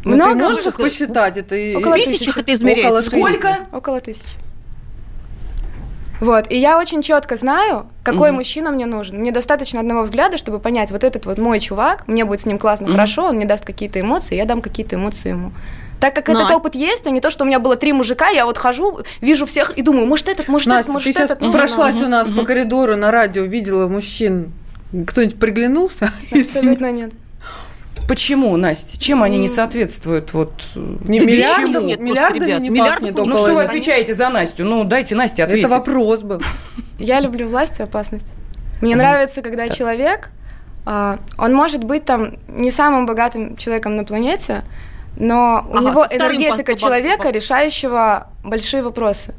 Ну, 0.04 0.14
много? 0.14 0.32
ты 0.32 0.38
можешь 0.38 0.66
их 0.66 0.76
посчитать? 0.76 1.36
Это 1.36 1.56
около 1.78 1.94
тысячи 1.96 2.38
это 2.38 2.54
измеряется. 2.54 2.88
Около 2.88 3.00
Сколько? 3.00 3.56
Около 3.72 4.00
тысячи. 4.00 4.30
Вот, 6.20 6.50
и 6.50 6.56
я 6.58 6.78
очень 6.78 7.02
четко 7.02 7.36
знаю, 7.36 7.86
какой 8.02 8.30
угу. 8.30 8.38
мужчина 8.38 8.70
мне 8.70 8.86
нужен. 8.86 9.18
Мне 9.18 9.32
достаточно 9.32 9.80
одного 9.80 10.02
взгляда, 10.02 10.36
чтобы 10.36 10.58
понять, 10.58 10.90
вот 10.90 11.02
этот 11.02 11.26
вот 11.26 11.38
мой 11.38 11.58
чувак, 11.60 12.06
мне 12.06 12.24
будет 12.24 12.42
с 12.42 12.46
ним 12.46 12.58
классно, 12.58 12.86
угу. 12.86 12.92
хорошо, 12.92 13.26
он 13.26 13.36
мне 13.36 13.46
даст 13.46 13.64
какие-то 13.64 14.00
эмоции, 14.00 14.36
я 14.36 14.44
дам 14.44 14.60
какие-то 14.60 14.96
эмоции 14.96 15.30
ему. 15.30 15.52
Так 15.98 16.14
как 16.14 16.28
Настя. 16.28 16.44
этот 16.44 16.56
опыт 16.56 16.74
есть, 16.74 17.06
а 17.06 17.10
не 17.10 17.20
то, 17.20 17.28
что 17.28 17.44
у 17.44 17.46
меня 17.46 17.58
было 17.58 17.76
три 17.76 17.92
мужика, 17.92 18.28
я 18.28 18.46
вот 18.46 18.56
хожу, 18.56 19.00
вижу 19.20 19.44
всех 19.44 19.76
и 19.76 19.82
думаю, 19.82 20.06
может 20.06 20.28
этот, 20.28 20.48
может 20.48 20.68
Настя, 20.68 20.80
этот, 20.80 20.92
может 20.94 21.04
ты 21.04 21.22
этот. 21.22 21.38
сейчас 21.40 21.52
прошлась 21.52 21.96
угу. 21.96 22.06
у 22.06 22.08
нас 22.08 22.28
угу. 22.28 22.40
по 22.40 22.44
коридору 22.44 22.96
на 22.96 23.10
радио, 23.10 23.44
видела 23.44 23.86
мужчин, 23.86 24.52
кто-нибудь 25.06 25.38
приглянулся? 25.38 26.10
Абсолютно 26.32 26.90
нет. 26.90 27.12
Почему, 28.10 28.56
Настя? 28.56 28.98
Чем 28.98 29.22
они 29.22 29.38
не 29.38 29.48
соответствуют? 29.48 30.34
Вот, 30.34 30.52
не 30.74 31.20
миллиардов, 31.20 31.84
нет, 31.84 32.00
миллиардами 32.00 32.44
ребят, 32.44 32.60
не 32.60 32.68
миллиард, 32.68 32.94
пахнет. 32.94 33.16
Ну 33.16 33.36
что 33.36 33.54
вы 33.54 33.62
отвечаете 33.62 34.14
за 34.14 34.28
Настю? 34.30 34.64
Ну 34.64 34.82
дайте 34.82 35.14
Насте 35.14 35.44
ответить. 35.44 35.66
Это 35.66 35.76
вопрос 35.76 36.22
был. 36.22 36.42
Я 36.98 37.20
люблю 37.20 37.48
власть 37.48 37.78
и 37.78 37.84
опасность. 37.84 38.26
Мне 38.80 38.96
нравится, 38.96 39.42
когда 39.42 39.68
человек, 39.68 40.30
а, 40.84 41.20
он 41.38 41.54
может 41.54 41.84
быть 41.84 42.04
там 42.04 42.34
не 42.48 42.72
самым 42.72 43.06
богатым 43.06 43.56
человеком 43.56 43.94
на 43.94 44.02
планете, 44.02 44.64
но 45.16 45.64
у 45.72 45.78
него 45.78 46.04
энергетика 46.10 46.74
человека, 46.74 47.30
решающего 47.30 48.26
большие 48.42 48.82
вопросы. 48.82 49.34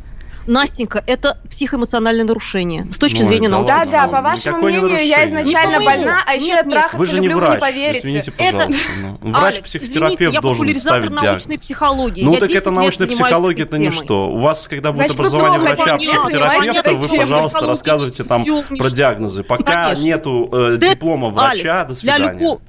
Настенька, 0.48 1.04
это 1.06 1.38
психоэмоциональное 1.50 2.26
нарушение 2.26 2.88
с 2.92 2.98
точки 2.98 3.22
ну, 3.22 3.28
зрения 3.28 3.50
науки. 3.50 3.68
Да, 3.68 3.86
да, 3.86 4.08
по 4.08 4.22
вашему 4.22 4.58
мнению, 4.58 5.06
я 5.06 5.28
изначально 5.28 5.80
больна, 5.82 6.24
а 6.26 6.36
еще 6.36 6.48
я 6.48 6.64
трахаться 6.64 6.98
вы 6.98 7.06
же 7.06 7.20
не 7.20 7.28
люблю, 7.28 7.46
врач, 7.46 7.56
не 7.56 7.60
поверите. 7.60 8.00
Извините, 8.00 8.32
пожалуйста. 8.32 8.72
Это... 8.72 9.18
Ну, 9.22 9.32
Врач-психотерапевт 9.32 10.42
должен 10.42 10.80
ставить 10.80 11.10
научной 11.10 11.60
психологии. 11.60 12.24
Ну, 12.24 12.36
так 12.38 12.52
это 12.52 12.72
научная 12.72 13.08
психология, 13.08 13.64
это 13.64 13.78
не 13.78 13.92
что. 13.92 14.30
У 14.30 14.38
вас, 14.38 14.68
когда 14.68 14.92
будет 14.92 15.12
образование 15.12 15.60
врача-психотерапевта, 15.60 16.94
вы, 16.94 17.08
пожалуйста, 17.08 17.68
рассказывайте 17.68 18.24
там 18.24 18.46
про 18.78 18.90
диагнозы. 18.90 19.44
Пока 19.44 19.94
нету 19.96 20.50
э, 20.52 20.78
диплома 20.78 21.30
врача, 21.30 21.86
до 21.86 21.94
свидания. 21.94 22.60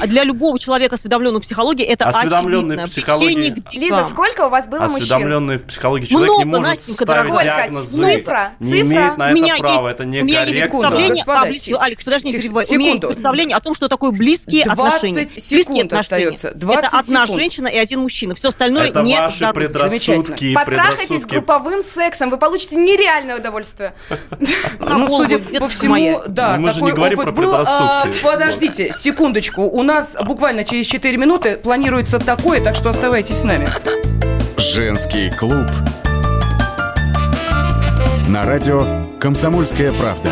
А 0.00 0.06
для 0.06 0.24
любого 0.24 0.58
человека, 0.58 0.94
осведомленного 0.96 1.40
в 1.40 1.44
психологии, 1.44 1.84
это 1.84 2.06
Осведомленный 2.06 2.76
очевидно. 2.76 2.86
в 2.86 2.90
психологии. 2.90 3.78
Лиза, 3.78 4.04
сколько 4.10 4.46
у 4.46 4.50
вас 4.50 4.66
было 4.68 4.80
мужчин? 4.80 4.96
Осведомленный 4.98 5.58
в 5.58 5.64
психологии 5.64 6.06
человек 6.06 6.28
Много, 6.30 6.44
не 6.44 6.50
может 6.50 6.66
Настенька, 6.66 7.04
ставить 7.04 7.28
сколько? 7.30 7.44
диагнозы. 7.44 8.02
Цифра, 8.02 8.52
не 8.60 8.72
цифра. 8.72 8.86
имеет 8.86 9.16
на 9.18 9.32
это 9.32 9.58
права, 9.58 9.88
это 9.88 10.04
не 10.04 10.20
У 10.20 10.24
меня 10.24 10.42
есть 10.42 10.52
представление, 10.60 11.24
а, 11.26 11.44
близкие, 11.46 11.76
Алекс, 11.76 12.04
подожди, 12.04 12.26
не 12.28 12.32
перебивай. 12.34 12.66
У 12.70 12.74
меня 12.74 12.90
есть 12.90 13.06
представление 13.06 13.56
о 13.56 13.60
том, 13.60 13.74
что 13.74 13.88
такое 13.88 14.10
близкие 14.10 14.64
20 14.64 14.94
отношения. 14.94 15.40
секунд 15.40 15.92
остается. 15.92 16.52
20 16.54 16.84
это 16.84 16.98
одна 16.98 17.26
женщина 17.26 17.68
и 17.68 17.76
один 17.76 18.00
мужчина. 18.00 18.34
Все 18.34 18.48
остальное 18.48 18.88
это 18.88 19.02
не 19.02 19.16
ваши 19.16 19.50
предрассудки. 19.52 20.54
Потрахайтесь 20.54 21.24
групповым 21.24 21.82
сексом, 21.82 22.30
вы 22.30 22.36
получите 22.36 22.76
нереальное 22.76 23.38
удовольствие. 23.38 23.94
Ну, 24.78 25.08
судя 25.08 25.38
по 25.58 25.68
всему, 25.68 26.22
да, 26.26 26.58
такой 26.58 26.92
опыт 26.92 27.34
был. 27.34 27.54
А, 27.54 28.06
подождите, 28.22 28.92
секундочку. 28.92 29.69
У 29.72 29.84
нас 29.84 30.16
буквально 30.26 30.64
через 30.64 30.86
4 30.86 31.16
минуты 31.16 31.56
планируется 31.56 32.18
такое, 32.18 32.60
так 32.60 32.74
что 32.74 32.90
оставайтесь 32.90 33.36
с 33.36 33.44
нами. 33.44 33.68
Женский 34.56 35.30
клуб. 35.30 35.66
На 38.26 38.44
радио 38.44 38.84
«Комсомольская 39.20 39.92
правда». 39.92 40.30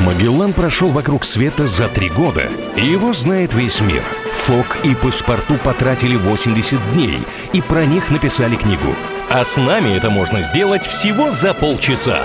Магеллан 0.00 0.52
прошел 0.52 0.90
вокруг 0.90 1.24
света 1.24 1.66
за 1.66 1.88
три 1.88 2.10
года, 2.10 2.48
и 2.76 2.86
его 2.86 3.14
знает 3.14 3.54
весь 3.54 3.80
мир. 3.80 4.02
Фок 4.30 4.78
и 4.84 4.94
паспорту 4.94 5.54
потратили 5.54 6.16
80 6.16 6.92
дней, 6.92 7.20
и 7.54 7.62
про 7.62 7.86
них 7.86 8.10
написали 8.10 8.56
книгу. 8.56 8.94
А 9.30 9.44
с 9.44 9.56
нами 9.56 9.96
это 9.96 10.10
можно 10.10 10.42
сделать 10.42 10.84
всего 10.84 11.30
за 11.30 11.54
полчаса. 11.54 12.24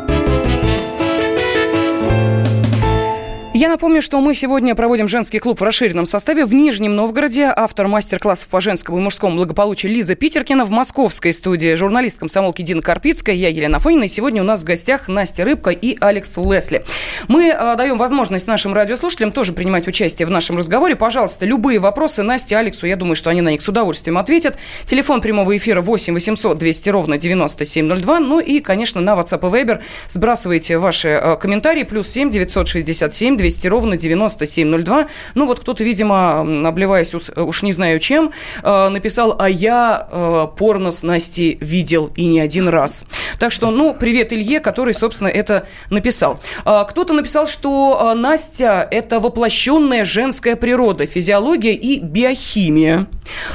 Я 3.61 3.69
напомню, 3.69 4.01
что 4.01 4.19
мы 4.21 4.33
сегодня 4.33 4.73
проводим 4.73 5.07
женский 5.07 5.37
клуб 5.37 5.61
в 5.61 5.63
расширенном 5.63 6.07
составе 6.07 6.45
в 6.45 6.53
Нижнем 6.55 6.95
Новгороде. 6.95 7.53
Автор 7.55 7.87
мастер-классов 7.87 8.49
по 8.49 8.59
женскому 8.59 8.97
и 8.97 9.01
мужскому 9.01 9.35
благополучию 9.35 9.91
Лиза 9.91 10.15
Питеркина 10.15 10.65
в 10.65 10.71
московской 10.71 11.31
студии. 11.31 11.75
Журналист 11.75 12.17
комсомолки 12.17 12.63
Дина 12.63 12.81
Карпицкая, 12.81 13.35
я 13.35 13.49
Елена 13.49 13.77
Фонина. 13.77 14.05
И 14.05 14.07
сегодня 14.07 14.41
у 14.41 14.45
нас 14.45 14.61
в 14.61 14.63
гостях 14.63 15.07
Настя 15.07 15.45
Рыбка 15.45 15.69
и 15.69 15.95
Алекс 16.01 16.37
Лесли. 16.37 16.83
Мы 17.27 17.49
э, 17.49 17.75
даем 17.77 17.99
возможность 17.99 18.47
нашим 18.47 18.73
радиослушателям 18.73 19.31
тоже 19.31 19.53
принимать 19.53 19.87
участие 19.87 20.25
в 20.25 20.31
нашем 20.31 20.57
разговоре. 20.57 20.95
Пожалуйста, 20.95 21.45
любые 21.45 21.77
вопросы 21.77 22.23
Насте, 22.23 22.57
Алексу, 22.57 22.87
я 22.87 22.95
думаю, 22.95 23.15
что 23.15 23.29
они 23.29 23.41
на 23.41 23.49
них 23.49 23.61
с 23.61 23.69
удовольствием 23.69 24.17
ответят. 24.17 24.57
Телефон 24.85 25.21
прямого 25.21 25.55
эфира 25.55 25.81
8 25.81 26.15
800 26.15 26.57
200 26.57 26.89
ровно 26.89 27.19
9702. 27.19 28.19
Ну 28.21 28.39
и, 28.39 28.59
конечно, 28.59 29.01
на 29.01 29.11
WhatsApp 29.11 29.47
и 29.47 29.63
Viber 29.63 29.81
сбрасывайте 30.07 30.79
ваши 30.79 31.09
э, 31.09 31.35
комментарии. 31.35 31.83
Плюс 31.83 32.09
7 32.09 32.31
967 32.31 33.37
200 33.37 33.50
200 33.51 33.67
ровно 33.67 33.97
9702. 33.97 35.07
Ну 35.35 35.45
вот 35.45 35.59
кто-то, 35.59 35.83
видимо, 35.83 36.67
обливаясь 36.67 37.13
уж 37.13 37.63
не 37.63 37.73
знаю 37.73 37.99
чем, 37.99 38.31
э, 38.63 38.89
написал, 38.89 39.35
а 39.39 39.49
я 39.49 40.07
э, 40.09 40.47
порно 40.57 40.91
с 40.91 41.03
Настей 41.03 41.57
видел 41.59 42.11
и 42.15 42.25
не 42.25 42.39
один 42.39 42.69
раз. 42.69 43.05
Так 43.39 43.51
что, 43.51 43.71
ну, 43.71 43.93
привет 43.93 44.31
Илье, 44.31 44.59
который, 44.59 44.93
собственно, 44.93 45.27
это 45.27 45.67
написал. 45.89 46.39
Э, 46.65 46.83
кто-то 46.87 47.13
написал, 47.13 47.47
что 47.47 48.13
Настя– 48.15 48.87
это 48.91 49.19
воплощенная 49.19 50.05
женская 50.05 50.55
природа, 50.55 51.05
физиология 51.05 51.73
и 51.73 51.99
биохимия. 51.99 53.07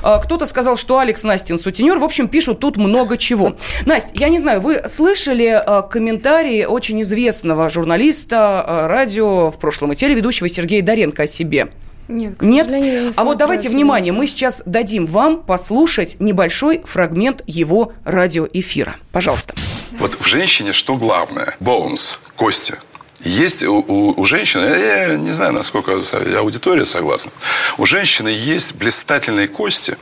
Кто-то 0.02 0.46
сказал, 0.46 0.76
что 0.76 0.98
Алекс 0.98 1.22
Настин 1.22 1.58
сутенер. 1.58 1.98
В 1.98 2.04
общем, 2.04 2.28
пишут 2.28 2.60
тут 2.60 2.76
много 2.76 3.16
чего. 3.16 3.56
Настя, 3.84 4.10
я 4.14 4.28
не 4.28 4.38
знаю, 4.38 4.60
вы 4.60 4.82
слышали 4.86 5.62
комментарии 5.90 6.64
очень 6.64 7.02
известного 7.02 7.70
журналиста 7.70 8.64
радио 8.88 9.50
в 9.50 9.58
прошлом 9.58 9.92
и 9.92 9.96
телеведущего 9.96 10.48
Сергея 10.48 10.82
Доренко 10.82 11.24
о 11.24 11.26
себе. 11.26 11.68
Нет, 12.08 12.40
Нет? 12.40 12.70
не 12.70 13.12
А 13.16 13.24
вот 13.24 13.36
давайте, 13.38 13.68
внимание, 13.68 14.12
мы 14.12 14.28
сейчас 14.28 14.62
дадим 14.64 15.06
вам 15.06 15.42
послушать 15.42 16.16
небольшой 16.20 16.82
фрагмент 16.84 17.42
его 17.48 17.92
радиоэфира. 18.04 18.94
Пожалуйста. 19.10 19.54
Вот 19.98 20.16
в 20.20 20.24
женщине 20.26 20.72
что 20.72 20.94
главное? 20.96 21.56
Bones, 21.58 22.18
кости. 22.36 22.76
Есть 23.20 23.62
у, 23.62 23.76
у, 23.76 24.20
у 24.20 24.26
женщины, 24.26 24.64
я 24.64 25.16
не 25.16 25.32
знаю, 25.32 25.52
насколько 25.52 25.98
аудитория 26.38 26.84
согласна, 26.84 27.32
у 27.78 27.86
женщины 27.86 28.28
есть 28.28 28.74
блистательные 28.74 29.48
кости. 29.48 29.96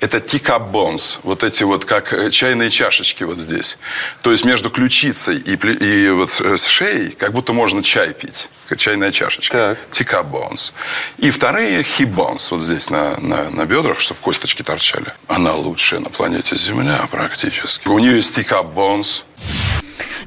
Это 0.00 0.20
teacup 0.20 0.70
bones, 0.70 1.20
вот 1.22 1.44
эти 1.44 1.62
вот 1.62 1.84
как 1.84 2.12
э, 2.12 2.30
чайные 2.30 2.70
чашечки 2.70 3.22
вот 3.22 3.38
здесь. 3.38 3.78
То 4.22 4.32
есть 4.32 4.44
между 4.44 4.70
ключицей 4.70 5.38
и, 5.38 5.54
и 5.54 6.10
вот 6.10 6.30
с 6.30 6.66
шеей 6.66 7.12
как 7.12 7.32
будто 7.32 7.52
можно 7.52 7.82
чай 7.82 8.12
пить. 8.12 8.50
Чайная 8.76 9.12
чашечка. 9.12 9.76
teacup 9.92 10.32
bones. 10.32 10.72
И 11.18 11.30
вторые 11.30 11.84
hip 11.84 12.09
bones 12.09 12.50
вот 12.50 12.60
здесь 12.60 12.90
на, 12.90 13.16
на, 13.20 13.48
на 13.50 13.64
бедрах, 13.64 14.00
чтобы 14.00 14.20
косточки 14.20 14.62
торчали. 14.62 15.12
Она 15.28 15.54
лучшая 15.54 16.00
на 16.00 16.10
планете 16.10 16.56
Земля 16.56 17.06
практически. 17.10 17.86
У 17.86 17.98
нее 18.00 18.16
есть 18.16 18.34
teacup 18.34 18.79
bones. 18.79 19.24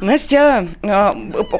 Настя, 0.02 0.68
а, 0.84 1.16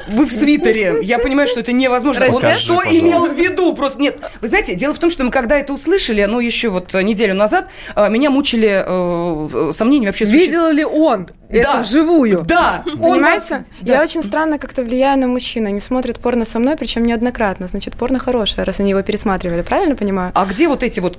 вы 0.08 0.26
в 0.26 0.32
свитере. 0.32 0.98
Я 1.02 1.18
понимаю, 1.18 1.48
что 1.48 1.60
это 1.60 1.72
невозможно. 1.72 2.26
Вот 2.30 2.42
что 2.54 2.76
пожалуйста. 2.76 2.98
имел 2.98 3.26
в 3.26 3.36
виду? 3.36 3.74
Просто 3.74 4.00
нет. 4.00 4.18
Вы 4.40 4.48
знаете, 4.48 4.74
дело 4.74 4.94
в 4.94 4.98
том, 4.98 5.10
что 5.10 5.24
мы 5.24 5.30
когда 5.30 5.58
это 5.58 5.72
услышали, 5.72 6.24
ну, 6.24 6.40
еще 6.40 6.68
вот 6.68 6.92
неделю 6.94 7.34
назад, 7.34 7.70
а, 7.94 8.08
меня 8.08 8.30
мучили 8.30 8.84
э, 8.86 9.72
сомнения 9.72 10.06
вообще. 10.06 10.24
Видел 10.24 10.70
ли 10.70 10.84
он 10.84 11.28
это 11.50 11.72
да. 11.72 11.80
вживую? 11.80 12.42
Да. 12.46 12.82
Понимаете? 12.84 13.56
Он... 13.56 13.64
Я 13.82 13.96
да. 13.96 14.02
очень 14.02 14.22
странно 14.22 14.58
как-то 14.58 14.82
влияю 14.82 15.18
на 15.18 15.26
мужчин. 15.26 15.66
Они 15.66 15.80
смотрят 15.80 16.20
порно 16.20 16.44
со 16.44 16.58
мной, 16.58 16.76
причем 16.76 17.04
неоднократно. 17.04 17.66
Значит, 17.66 17.96
порно 17.96 18.18
хорошее, 18.18 18.64
раз 18.64 18.78
они 18.80 18.90
его 18.90 19.02
пересматривали. 19.02 19.62
Правильно 19.62 19.96
понимаю? 19.96 20.32
А 20.34 20.46
где 20.46 20.68
вот 20.68 20.82
эти 20.82 21.00
вот, 21.00 21.18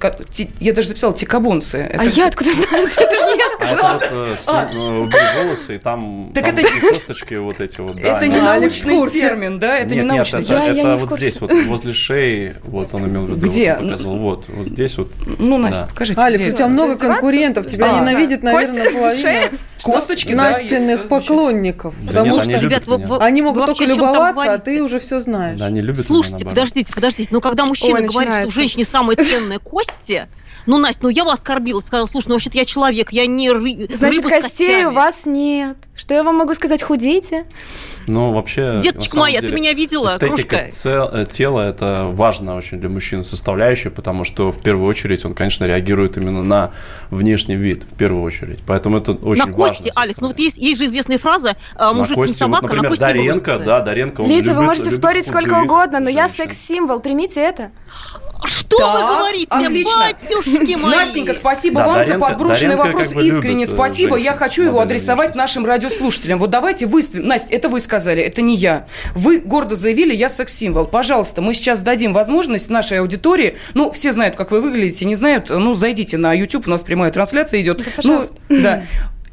я 0.60 0.74
даже 0.74 0.90
записала, 0.90 1.14
тикабонцы? 1.14 1.80
Это... 1.80 2.02
А 2.02 2.06
я 2.06 2.28
откуда 2.28 2.52
знаю? 2.54 2.88
Это 2.98 3.18
же 3.18 3.26
не 3.26 3.38
я 3.38 3.52
сказала. 3.54 3.92
А 3.92 3.96
это 3.98 4.16
вот 4.16 5.14
э, 5.14 5.44
волосы, 5.44 5.76
и 5.76 5.80
там 5.80 6.32
косточки 7.12 7.34
вот 7.36 7.60
эти 7.60 7.80
вот. 7.80 8.00
Это 8.00 8.28
не 8.28 8.42
научный 8.42 9.08
термин, 9.10 9.60
да? 9.60 9.78
Это 9.78 9.96
не 9.96 10.02
научный 10.02 10.44
термин. 10.44 10.88
Это 10.88 10.98
вот 10.98 11.20
здесь, 11.20 11.42
вот 11.42 11.52
возле 11.52 11.94
шеи, 11.94 12.56
вот 12.64 12.94
он 12.94 13.06
имел 13.06 13.26
в 13.26 13.30
виду. 13.30 13.48
Где? 13.48 13.76
Показывал, 13.76 14.18
вот, 14.18 14.46
вот 14.48 14.68
здесь 14.68 14.98
вот. 14.98 15.12
Ну, 15.26 15.58
Настя, 15.58 15.88
покажите. 15.90 16.22
Алекс, 16.22 16.50
у 16.50 16.56
тебя 16.56 16.68
много 16.68 16.98
конкурентов, 16.98 17.68
тебя 17.68 18.00
ненавидит, 18.00 18.44
наверное, 18.44 18.92
половина. 18.92 19.50
Косточки, 19.82 20.34
Настенных 20.34 21.08
поклонников. 21.08 21.96
Потому 22.06 22.40
что, 22.40 22.52
ребят, 22.52 22.84
они 23.22 23.42
могут 23.42 23.66
только 23.66 23.86
любоваться, 23.86 24.54
а 24.54 24.58
ты 24.58 24.82
уже 24.82 25.00
все 25.00 25.20
знаешь. 25.20 25.60
Да, 25.60 25.68
они 25.68 25.82
любят 25.82 26.06
Слушайте, 26.06 26.46
подождите, 26.46 26.94
подождите. 26.94 27.30
Но 27.32 27.42
когда 27.42 27.66
мужчина 27.66 28.02
говорит, 28.02 28.34
что 28.36 28.48
в 28.50 28.54
женщине 28.54 28.86
самые 28.86 29.18
ценные 29.18 29.60
кости, 29.60 30.28
ну, 30.66 30.78
Настя, 30.78 31.04
ну 31.04 31.10
я 31.10 31.24
вас 31.24 31.40
оскорбила, 31.40 31.82
сказала, 31.82 32.06
слушай, 32.06 32.28
ну 32.28 32.36
вообще-то 32.36 32.58
я 32.58 32.66
человек, 32.66 33.12
я 33.12 33.26
не 33.26 33.52
ры... 33.52 33.88
Значит, 33.94 34.24
костей 34.26 34.86
у 34.86 34.92
вас 34.92 35.26
нет. 35.26 35.78
Что 35.96 36.14
я 36.14 36.24
вам 36.24 36.38
могу 36.38 36.54
сказать, 36.56 36.82
худейте? 36.82 37.46
Ну, 38.08 38.34
вообще... 38.34 38.80
Деточка 38.82 39.18
моя, 39.18 39.40
деле, 39.40 39.54
ты 39.54 39.60
меня 39.60 39.74
видела, 39.74 40.08
эстетика 40.08 40.68
цел, 40.72 41.10
э, 41.14 41.26
тела– 41.26 41.62
это 41.70 42.06
важно 42.08 42.56
очень 42.56 42.80
для 42.80 42.90
мужчины 42.90 43.22
составляющая, 43.22 43.92
потому 43.92 44.24
что 44.24 44.52
в 44.52 44.64
первую 44.64 44.88
очередь 44.88 45.24
он, 45.26 45.34
конечно, 45.34 45.66
реагирует 45.66 46.18
именно 46.18 46.44
на 46.44 46.72
внешний 47.12 47.56
вид, 47.56 47.84
в 47.84 47.96
первую 47.96 48.24
очередь. 48.24 48.62
Поэтому 48.66 48.98
это 48.98 49.12
очень 49.12 49.46
на 49.46 49.54
кости, 49.54 49.84
важно. 49.84 49.92
Алекс, 50.02 50.22
ну 50.22 50.28
вот 50.30 50.40
есть, 50.40 50.58
есть 50.58 50.80
же 50.80 50.88
известная 50.88 51.20
фраза 51.20 51.56
э, 51.78 51.92
«мужик 51.94 52.16
кости, 52.16 52.32
не 52.34 52.38
собака, 52.38 52.64
вот, 52.64 52.72
например, 52.72 52.84
на 52.84 52.90
кости 52.90 53.02
Даренко, 53.02 53.60
да, 53.60 53.82
Даренко, 53.82 54.22
он 54.22 54.28
Лиза, 54.30 54.42
любит, 54.42 54.58
вы 54.58 54.64
можете 54.64 54.92
спорить 54.92 55.28
сколько 55.28 55.62
угодно, 55.62 56.00
но 56.00 56.10
я 56.10 56.30
секс-символ, 56.30 57.00
примите 57.00 57.42
это. 57.42 57.72
Что 58.44 58.78
так, 58.78 58.94
вы 58.94 59.16
говорите, 59.18 59.48
отлично. 59.50 59.92
батюшки 60.00 60.76
мои? 60.76 60.92
Настенька, 60.92 61.34
спасибо 61.34 61.82
да, 61.82 61.88
вам 61.88 61.96
Даренко, 61.98 62.20
за 62.20 62.26
подброшенный 62.26 62.76
Даренко 62.76 62.88
вопрос. 62.88 63.08
Как 63.08 63.16
бы 63.16 63.28
Искренне 63.28 63.68
спасибо. 63.68 64.16
Я 64.18 64.34
хочу 64.34 64.64
его 64.64 64.80
адресовать 64.80 65.36
нашим 65.36 65.66
радиослушателям. 65.66 66.40
Вот 66.40 66.50
давайте 66.50 66.88
выставим. 66.88 67.28
Настя, 67.28 67.54
это 67.54 67.70
вы 67.70 67.80
сказали, 67.80 68.22
это 68.22 68.42
не 68.42 68.56
я. 68.56 68.88
Вы 69.14 69.40
гордо 69.40 69.76
заявили, 69.76 70.16
я 70.16 70.30
секс-символ. 70.30 70.88
Пожалуйста, 70.88 71.42
мы 71.42 71.54
сейчас 71.54 71.82
дадим 71.82 72.14
возможность 72.14 72.70
нашей 72.70 73.00
аудитории. 73.00 73.58
Ну, 73.74 73.92
все 73.92 74.12
знают, 74.12 74.36
как 74.36 74.52
вы 74.52 74.62
выглядите, 74.62 75.06
не 75.06 75.16
знают. 75.16 75.50
Ну, 75.50 75.74
зайдите 75.74 76.18
на 76.18 76.34
YouTube, 76.34 76.68
у 76.68 76.70
нас 76.72 76.84
прямая 76.84 77.12
трансляция 77.12 77.62
идет. 77.62 77.78
Да, 77.78 77.92
ну, 78.04 78.28
да. 78.50 78.84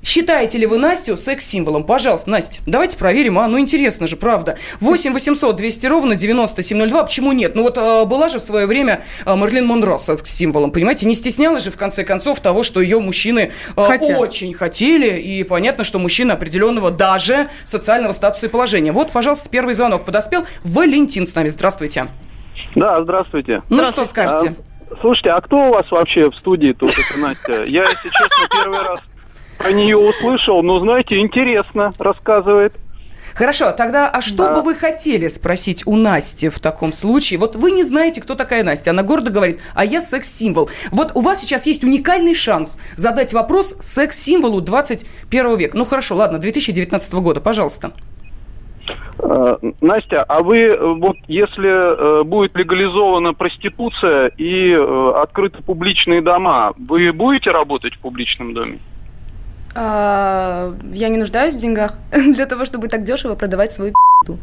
Считаете 0.03 0.59
ли 0.59 0.67
вы 0.67 0.79
Настю 0.79 1.17
секс-символом? 1.17 1.85
Пожалуйста, 1.85 2.31
Настя, 2.31 2.61
давайте 2.67 2.97
проверим, 2.97 3.39
а? 3.39 3.49
Ну, 3.49 3.59
интересно 3.59 4.07
же, 4.07 4.17
правда. 4.17 4.57
8 4.81 5.13
800 5.13 5.57
200 5.57 5.87
ровно 5.87 6.15
9702. 6.15 7.05
Почему 7.05 7.33
нет? 7.33 7.55
Ну, 7.55 7.63
вот 7.63 7.77
э, 7.77 8.05
была 8.05 8.29
же 8.29 8.39
в 8.39 8.43
свое 8.43 8.67
время 8.67 9.03
э, 9.27 9.35
Марлин 9.35 9.67
Монро 9.67 9.99
секс-символом, 9.99 10.71
понимаете? 10.71 11.07
Не 11.07 11.15
стеснялась 11.15 11.65
же, 11.65 11.71
в 11.71 11.77
конце 11.77 12.05
концов, 12.05 12.41
того, 12.41 12.63
что 12.63 12.81
ее 12.81 13.01
мужчины 13.01 13.53
э, 13.77 14.15
очень 14.17 14.55
хотели. 14.55 15.19
И 15.21 15.43
понятно, 15.43 15.85
что 15.85 15.99
мужчина 15.99 16.35
определенного 16.35 16.91
даже 16.91 17.49
социального 17.65 18.13
статуса 18.13 18.47
и 18.47 18.49
положения. 18.49 18.93
Вот, 18.93 19.11
пожалуйста, 19.11 19.49
первый 19.51 19.75
звонок 19.75 20.05
подоспел. 20.05 20.47
Валентин 20.65 21.27
с 21.27 21.35
нами. 21.35 21.49
Здравствуйте. 21.49 22.07
Да, 22.77 23.03
здравствуйте. 23.03 23.63
Ну, 23.69 23.85
что 23.85 24.05
скажете? 24.05 24.55
А, 24.91 24.95
слушайте, 25.01 25.31
а 25.31 25.41
кто 25.41 25.57
у 25.57 25.71
вас 25.71 25.91
вообще 25.91 26.31
в 26.31 26.35
студии 26.37 26.73
тут, 26.73 26.93
это 26.93 27.19
Настя? 27.19 27.65
Я, 27.65 27.83
если 27.83 28.09
честно, 28.09 28.49
первый 28.63 28.81
раз 28.81 29.01
про 29.59 29.73
нее 29.73 29.97
услышал, 29.97 30.63
но, 30.63 30.81
знаете, 30.81 31.19
интересно 31.19 31.93
рассказывает. 31.99 32.73
Хорошо, 33.35 33.71
тогда, 33.73 34.09
а 34.09 34.21
что 34.21 34.49
да. 34.49 34.55
бы 34.55 34.63
вы 34.63 34.75
хотели 34.75 35.29
спросить 35.29 35.87
у 35.87 35.97
Насти 35.97 36.49
в 36.49 36.59
таком 36.59 36.93
случае? 36.93 37.39
Вот 37.39 37.55
вы 37.55 37.71
не 37.71 37.85
знаете, 37.85 38.21
кто 38.21 38.35
такая 38.35 38.65
Настя. 38.65 38.91
Она 38.91 39.03
гордо 39.05 39.31
говорит, 39.31 39.61
а 39.75 39.85
я 39.85 40.01
секс-символ. 40.01 40.69
Вот 40.91 41.13
у 41.15 41.21
вас 41.21 41.41
сейчас 41.41 41.67
есть 41.67 41.85
уникальный 41.85 42.35
шанс 42.35 42.81
задать 42.97 43.33
вопрос 43.33 43.77
секс-символу 43.79 44.61
21 44.61 45.57
века. 45.57 45.77
Ну 45.77 45.85
хорошо, 45.85 46.17
ладно, 46.17 46.39
2019 46.39 47.15
года, 47.15 47.41
пожалуйста. 47.41 47.93
Э, 49.21 49.57
Настя, 49.81 50.23
а 50.25 50.43
вы 50.43 50.59
э, 50.59 50.95
вот 50.95 51.17
если 51.29 52.21
э, 52.21 52.25
будет 52.25 52.57
легализована 52.57 53.35
проституция 53.35 54.29
и 54.37 54.73
открыты 54.73 55.63
публичные 55.63 56.23
дома, 56.23 56.73
вы 56.77 57.13
будете 57.13 57.51
работать 57.51 57.95
в 57.95 57.99
публичном 57.99 58.55
доме? 58.55 58.79
А, 59.75 60.75
я 60.93 61.09
не 61.09 61.19
нуждаюсь 61.19 61.55
в 61.55 61.59
деньгах 61.59 61.95
для 62.11 62.47
того, 62.47 62.65
чтобы 62.65 62.89
так 62.89 63.05
дешево 63.05 63.35
продавать 63.35 63.73
свою 63.73 63.93
пи***ду. 63.93 64.39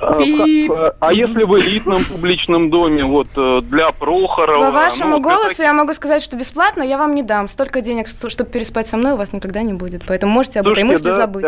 А, 0.00 0.16
а, 0.16 0.94
а 1.00 1.12
если 1.12 1.42
в 1.42 1.58
элитном 1.58 2.04
публичном 2.04 2.70
доме, 2.70 3.04
вот 3.04 3.26
э, 3.36 3.60
для 3.62 3.90
Прохорова... 3.90 4.66
По 4.66 4.70
вашему 4.70 5.16
ну, 5.16 5.20
голосу 5.20 5.48
таких... 5.48 5.64
я 5.64 5.72
могу 5.72 5.92
сказать, 5.92 6.22
что 6.22 6.36
бесплатно 6.36 6.82
я 6.82 6.98
вам 6.98 7.16
не 7.16 7.24
дам. 7.24 7.48
Столько 7.48 7.80
денег, 7.80 8.06
чтобы 8.06 8.50
переспать 8.50 8.86
со 8.86 8.96
мной, 8.96 9.14
у 9.14 9.16
вас 9.16 9.32
никогда 9.32 9.62
не 9.62 9.72
будет. 9.72 10.04
Поэтому 10.06 10.32
можете 10.32 10.60
об 10.60 10.66
Слушайте, 10.66 10.86
этой 10.86 10.92
мысли 10.92 11.06
да, 11.06 11.14
забыть. 11.14 11.44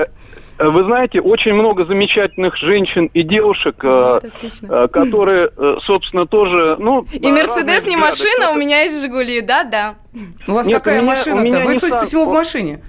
Э, 0.58 0.68
вы 0.68 0.82
знаете, 0.82 1.20
очень 1.20 1.54
много 1.54 1.84
замечательных 1.84 2.56
женщин 2.56 3.06
и 3.14 3.22
девушек, 3.22 3.76
да, 3.82 4.20
э, 4.20 4.88
которые, 4.88 5.50
собственно, 5.86 6.26
тоже... 6.26 6.76
Ну, 6.80 7.06
и 7.12 7.30
Мерседес 7.30 7.86
не 7.86 7.96
машина, 7.96 8.50
у 8.50 8.56
меня 8.56 8.80
есть 8.80 9.00
Жигули, 9.00 9.42
да-да. 9.42 9.94
У 10.48 10.52
вас 10.52 10.66
Нет, 10.66 10.78
какая 10.78 11.02
машина-то? 11.02 11.60
Вы, 11.60 11.78
судя 11.78 11.98
по 11.98 12.04
всему, 12.04 12.28
в 12.28 12.32
машине. 12.32 12.80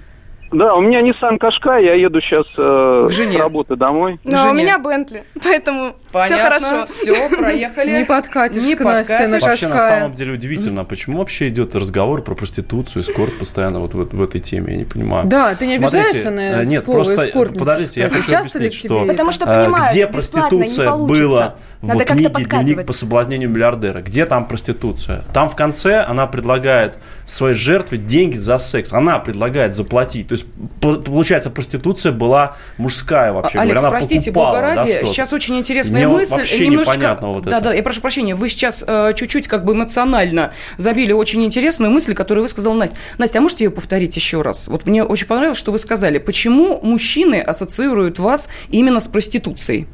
Да, 0.52 0.74
у 0.74 0.80
меня 0.80 1.00
Nissan 1.00 1.38
Qashqai, 1.38 1.84
я 1.84 1.94
еду 1.94 2.20
сейчас 2.20 2.46
э, 2.56 3.08
с 3.10 3.38
работы 3.38 3.76
домой. 3.76 4.20
Ну, 4.24 4.36
а 4.36 4.50
у 4.50 4.52
меня 4.52 4.78
Бентли, 4.78 5.24
поэтому 5.42 5.94
Понятно, 6.12 6.36
все 6.36 6.44
хорошо. 6.44 6.86
Все, 6.86 7.28
проехали. 7.30 7.98
Не 7.98 8.04
подкатишь 8.04 8.62
Не 8.62 8.76
подкатишь. 8.76 9.42
Вообще, 9.42 9.68
на 9.68 9.78
самом 9.78 10.14
деле, 10.14 10.32
удивительно, 10.32 10.84
почему 10.84 11.18
вообще 11.18 11.48
идет 11.48 11.74
разговор 11.74 12.22
про 12.22 12.34
проституцию, 12.34 13.02
эскорт 13.02 13.38
постоянно 13.38 13.80
вот 13.80 13.94
в, 13.94 14.22
этой 14.22 14.40
теме, 14.40 14.72
я 14.72 14.78
не 14.78 14.84
понимаю. 14.84 15.26
Да, 15.26 15.54
ты 15.54 15.66
не 15.66 15.76
обижаешься 15.76 16.30
на 16.30 16.62
э, 16.62 16.64
Нет, 16.64 16.84
просто, 16.84 17.28
подождите, 17.58 18.00
я 18.00 18.08
хочу 18.08 18.36
объяснить, 18.36 18.74
что, 18.74 19.04
понимаю, 19.04 19.90
где 19.90 20.06
проституция 20.06 20.92
была 20.92 21.56
в 21.80 22.04
книге 22.04 22.44
«Дневник 22.44 22.86
по 22.86 22.92
соблазнению 22.92 23.50
миллиардера», 23.50 24.02
где 24.02 24.26
там 24.26 24.46
проституция? 24.46 25.24
Там 25.32 25.50
в 25.50 25.56
конце 25.56 26.00
она 26.00 26.26
предлагает 26.26 26.98
своей 27.24 27.54
жертве 27.54 27.98
деньги 27.98 28.36
за 28.36 28.58
секс. 28.58 28.92
Она 28.92 29.18
предлагает 29.18 29.74
заплатить. 29.74 30.28
То 30.28 30.34
есть, 30.34 30.46
получается, 30.80 31.50
проституция 31.50 32.12
была 32.12 32.56
мужская 32.78 33.32
вообще. 33.32 33.58
Алекс, 33.58 33.82
простите, 33.82 34.30
бога 34.30 34.60
ради, 34.60 35.04
сейчас 35.04 35.32
очень 35.32 35.58
интересная 35.58 36.01
Мне 36.06 36.16
мысль. 36.18 36.34
Вообще 36.34 36.66
немножечко... 36.66 36.96
непонятно 36.96 37.28
вот 37.28 37.44
да, 37.44 37.58
это. 37.58 37.68
Да, 37.68 37.74
я 37.74 37.82
прошу 37.82 38.00
прощения, 38.00 38.34
вы 38.34 38.48
сейчас 38.48 38.84
э, 38.86 39.12
чуть-чуть 39.14 39.48
как 39.48 39.64
бы 39.64 39.72
эмоционально 39.72 40.52
забили 40.76 41.12
очень 41.12 41.44
интересную 41.44 41.90
мысль, 41.90 42.14
которую 42.14 42.42
вы 42.42 42.48
сказала 42.48 42.74
Настя. 42.74 42.96
Настя, 43.18 43.38
а 43.38 43.42
можете 43.42 43.64
ее 43.64 43.70
повторить 43.70 44.16
еще 44.16 44.42
раз? 44.42 44.68
Вот 44.68 44.86
мне 44.86 45.04
очень 45.04 45.26
понравилось, 45.26 45.58
что 45.58 45.72
вы 45.72 45.78
сказали. 45.78 46.18
Почему 46.18 46.80
мужчины 46.82 47.40
ассоциируют 47.40 48.18
вас 48.18 48.48
именно 48.70 49.00
с 49.00 49.08
проституцией? 49.08 49.86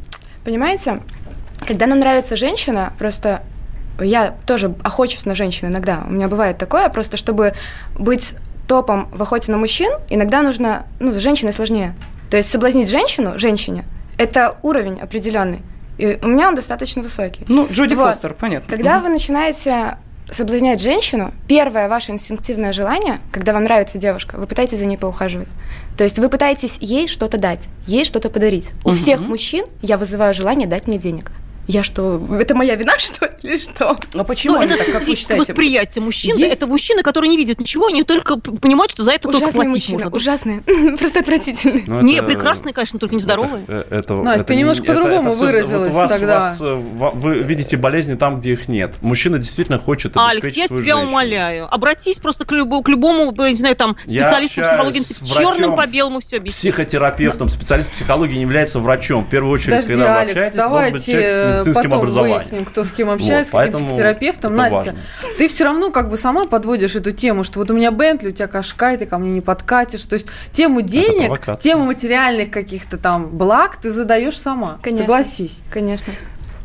Понимаете, 0.45 1.01
когда 1.67 1.87
нам 1.87 1.99
нравится 1.99 2.37
женщина, 2.37 2.93
просто 2.99 3.43
я 4.01 4.37
тоже 4.47 4.75
охочусь 4.83 5.25
на 5.25 5.35
женщин 5.35 5.69
иногда. 5.69 6.05
У 6.09 6.13
меня 6.13 6.29
бывает 6.29 6.59
такое, 6.59 6.89
просто 6.89 7.17
чтобы 7.17 7.55
быть 7.99 8.35
топом 8.67 9.09
в 9.13 9.23
охоте 9.23 9.51
на 9.51 9.59
мужчин, 9.59 9.91
иногда 10.11 10.43
нужно, 10.43 10.87
ну, 11.01 11.11
с 11.11 11.17
женщиной 11.17 11.53
сложнее. 11.53 11.95
То 12.31 12.37
есть 12.37 12.51
соблазнить 12.51 12.89
женщину, 12.89 13.39
женщине, 13.39 13.85
это 14.19 14.59
уровень 14.63 14.99
определенный. 15.01 15.61
И 15.99 16.19
у 16.23 16.29
меня 16.29 16.49
он 16.49 16.55
достаточно 16.55 17.03
высокий. 17.03 17.45
Ну, 17.49 17.69
Джоди 17.71 17.95
вот. 17.95 18.07
Фостер, 18.07 18.35
понятно. 18.35 18.75
Когда 18.75 18.97
угу. 18.97 19.05
вы 19.07 19.11
начинаете 19.11 19.99
соблазнять 20.27 20.81
женщину, 20.81 21.33
первое 21.47 21.89
ваше 21.89 22.13
инстинктивное 22.13 22.73
желание, 22.73 23.21
когда 23.33 23.53
вам 23.53 23.65
нравится 23.65 23.99
девушка, 23.99 24.37
вы 24.37 24.47
пытаетесь 24.47 24.79
за 24.79 24.87
ней 24.87 24.97
поухаживать. 24.97 25.49
То 25.97 26.05
есть 26.05 26.19
вы 26.19 26.29
пытаетесь 26.29 26.77
ей 26.81 27.09
что-то 27.09 27.39
дать, 27.39 27.63
ей 27.87 28.05
что-то 28.05 28.31
подарить. 28.31 28.71
У 28.85 28.91
угу. 28.91 28.97
всех 28.97 29.21
мужчин 29.21 29.67
я 29.83 29.97
вызываю 29.97 30.35
желание 30.35 30.69
дать 30.69 30.87
мне 30.87 30.99
денег. 30.99 31.33
Я 31.69 31.83
что, 31.83 32.27
это 32.41 32.55
моя 32.55 32.77
вина, 32.77 32.95
что 32.99 33.27
ли, 33.27 33.33
или 33.43 33.57
что? 33.59 33.95
Но 34.15 34.25
почему 34.25 34.55
ну, 34.55 34.63
это 34.63 34.79
так, 34.79 34.91
как 34.91 35.07
вы 35.07 35.15
считаете? 35.15 35.53
восприятие 35.53 36.03
мужчин. 36.03 36.35
Есть... 36.35 36.55
Это 36.55 36.67
мужчины, 36.67 37.03
которые 37.03 37.29
не 37.29 37.37
видят 37.37 37.61
ничего, 37.61 37.89
они 37.89 38.05
только 38.05 38.39
понимают, 38.39 38.91
что 38.91 39.03
за 39.03 39.13
это 39.13 39.29
ужасные 39.29 39.53
только 39.53 39.65
платить 39.65 39.75
мужчины, 39.75 40.05
можно. 40.05 40.17
Ужасные, 40.17 40.61
просто 40.99 41.21
отвратительные. 41.21 41.85
Ну, 41.87 42.01
не, 42.01 42.23
прекрасные, 42.23 42.73
конечно, 42.73 42.99
только 42.99 43.15
нездоровые. 43.15 43.65
Это, 43.69 43.87
это, 43.95 44.15
Настя, 44.15 44.45
ты 44.45 44.57
немножко 44.57 44.85
по-другому 44.87 45.33
выразилась 45.33 45.93
вот 45.93 46.03
вас, 46.03 46.13
тогда. 46.13 46.35
Вас, 46.37 46.63
э, 46.63 46.75
вы 46.75 47.35
видите 47.41 47.77
болезни 47.77 48.15
там, 48.15 48.41
где 48.41 48.53
их 48.53 48.69
нет. 48.69 48.95
Мужчина 49.03 49.37
действительно 49.37 49.79
хочет 49.79 50.17
обеспечить 50.17 50.45
Алекс, 50.45 50.57
я 50.57 50.67
свою 50.67 50.83
тебя 50.83 50.95
женщину. 50.95 51.11
умоляю. 51.11 51.75
Обратись 51.75 52.17
просто 52.17 52.47
к, 52.47 52.53
любому, 52.53 52.83
к 52.83 52.89
любому, 52.89 53.31
не 53.33 53.55
знаю, 53.55 53.77
там, 53.77 53.95
специалисту 54.07 54.63
психологии, 54.63 55.03
черным 55.37 55.77
по 55.77 55.87
белому 55.87 56.21
все 56.21 56.39
объяснить. 56.39 56.73
Психотерапевтом, 56.73 57.51
специалист 57.51 57.91
психологии 57.91 58.37
не 58.37 58.43
является 58.43 58.79
врачом. 58.81 59.27
В 59.27 59.29
первую 59.29 59.53
очередь, 59.53 59.87
Подожди, 59.87 59.93
когда 59.93 60.15
вы 60.15 60.19
Алекс, 60.21 60.33
общаетесь, 60.33 60.57
должен 60.57 60.93
быть 60.93 61.05
человек 61.05 61.58
с 61.58 61.58
медицинским 61.61 61.95
образованием 61.95 62.39
выясним, 62.39 62.65
кто 62.65 62.85
с 62.85 62.91
кем 62.91 63.11
общается, 63.11 63.53
вот, 63.53 63.63
с 63.63 63.67
каким 63.67 63.87
психотерапевтом. 63.87 64.55
Настя, 64.55 64.77
важно. 64.77 64.97
ты 65.37 65.49
все 65.49 65.65
равно 65.65 65.91
как 65.91 66.11
бы 66.11 66.17
сама 66.17 66.47
подводишь 66.47 66.97
эту 66.97 67.13
тему, 67.13 67.45
что 67.45 67.59
вот 67.59 67.71
у 67.71 67.75
меня 67.75 67.91
Бентли, 67.91 68.29
у 68.29 68.33
тебя 68.33 68.47
Кашкай, 68.47 68.97
ты 68.97 69.07
ко 69.07 69.19
мне 69.19 69.31
не 69.31 69.41
подкатишь. 69.41 70.05
То 70.07 70.15
есть 70.15 70.27
тему 70.53 70.83
денег, 70.83 71.59
тему 71.59 71.85
материальных 71.85 72.51
каких-то 72.51 72.99
там 72.99 73.29
благ 73.37 73.77
ты 73.77 73.91
задаешь 73.91 74.39
сама. 74.39 74.79
Конечно. 74.83 75.05
Согласись. 75.05 75.63
Конечно. 75.71 76.13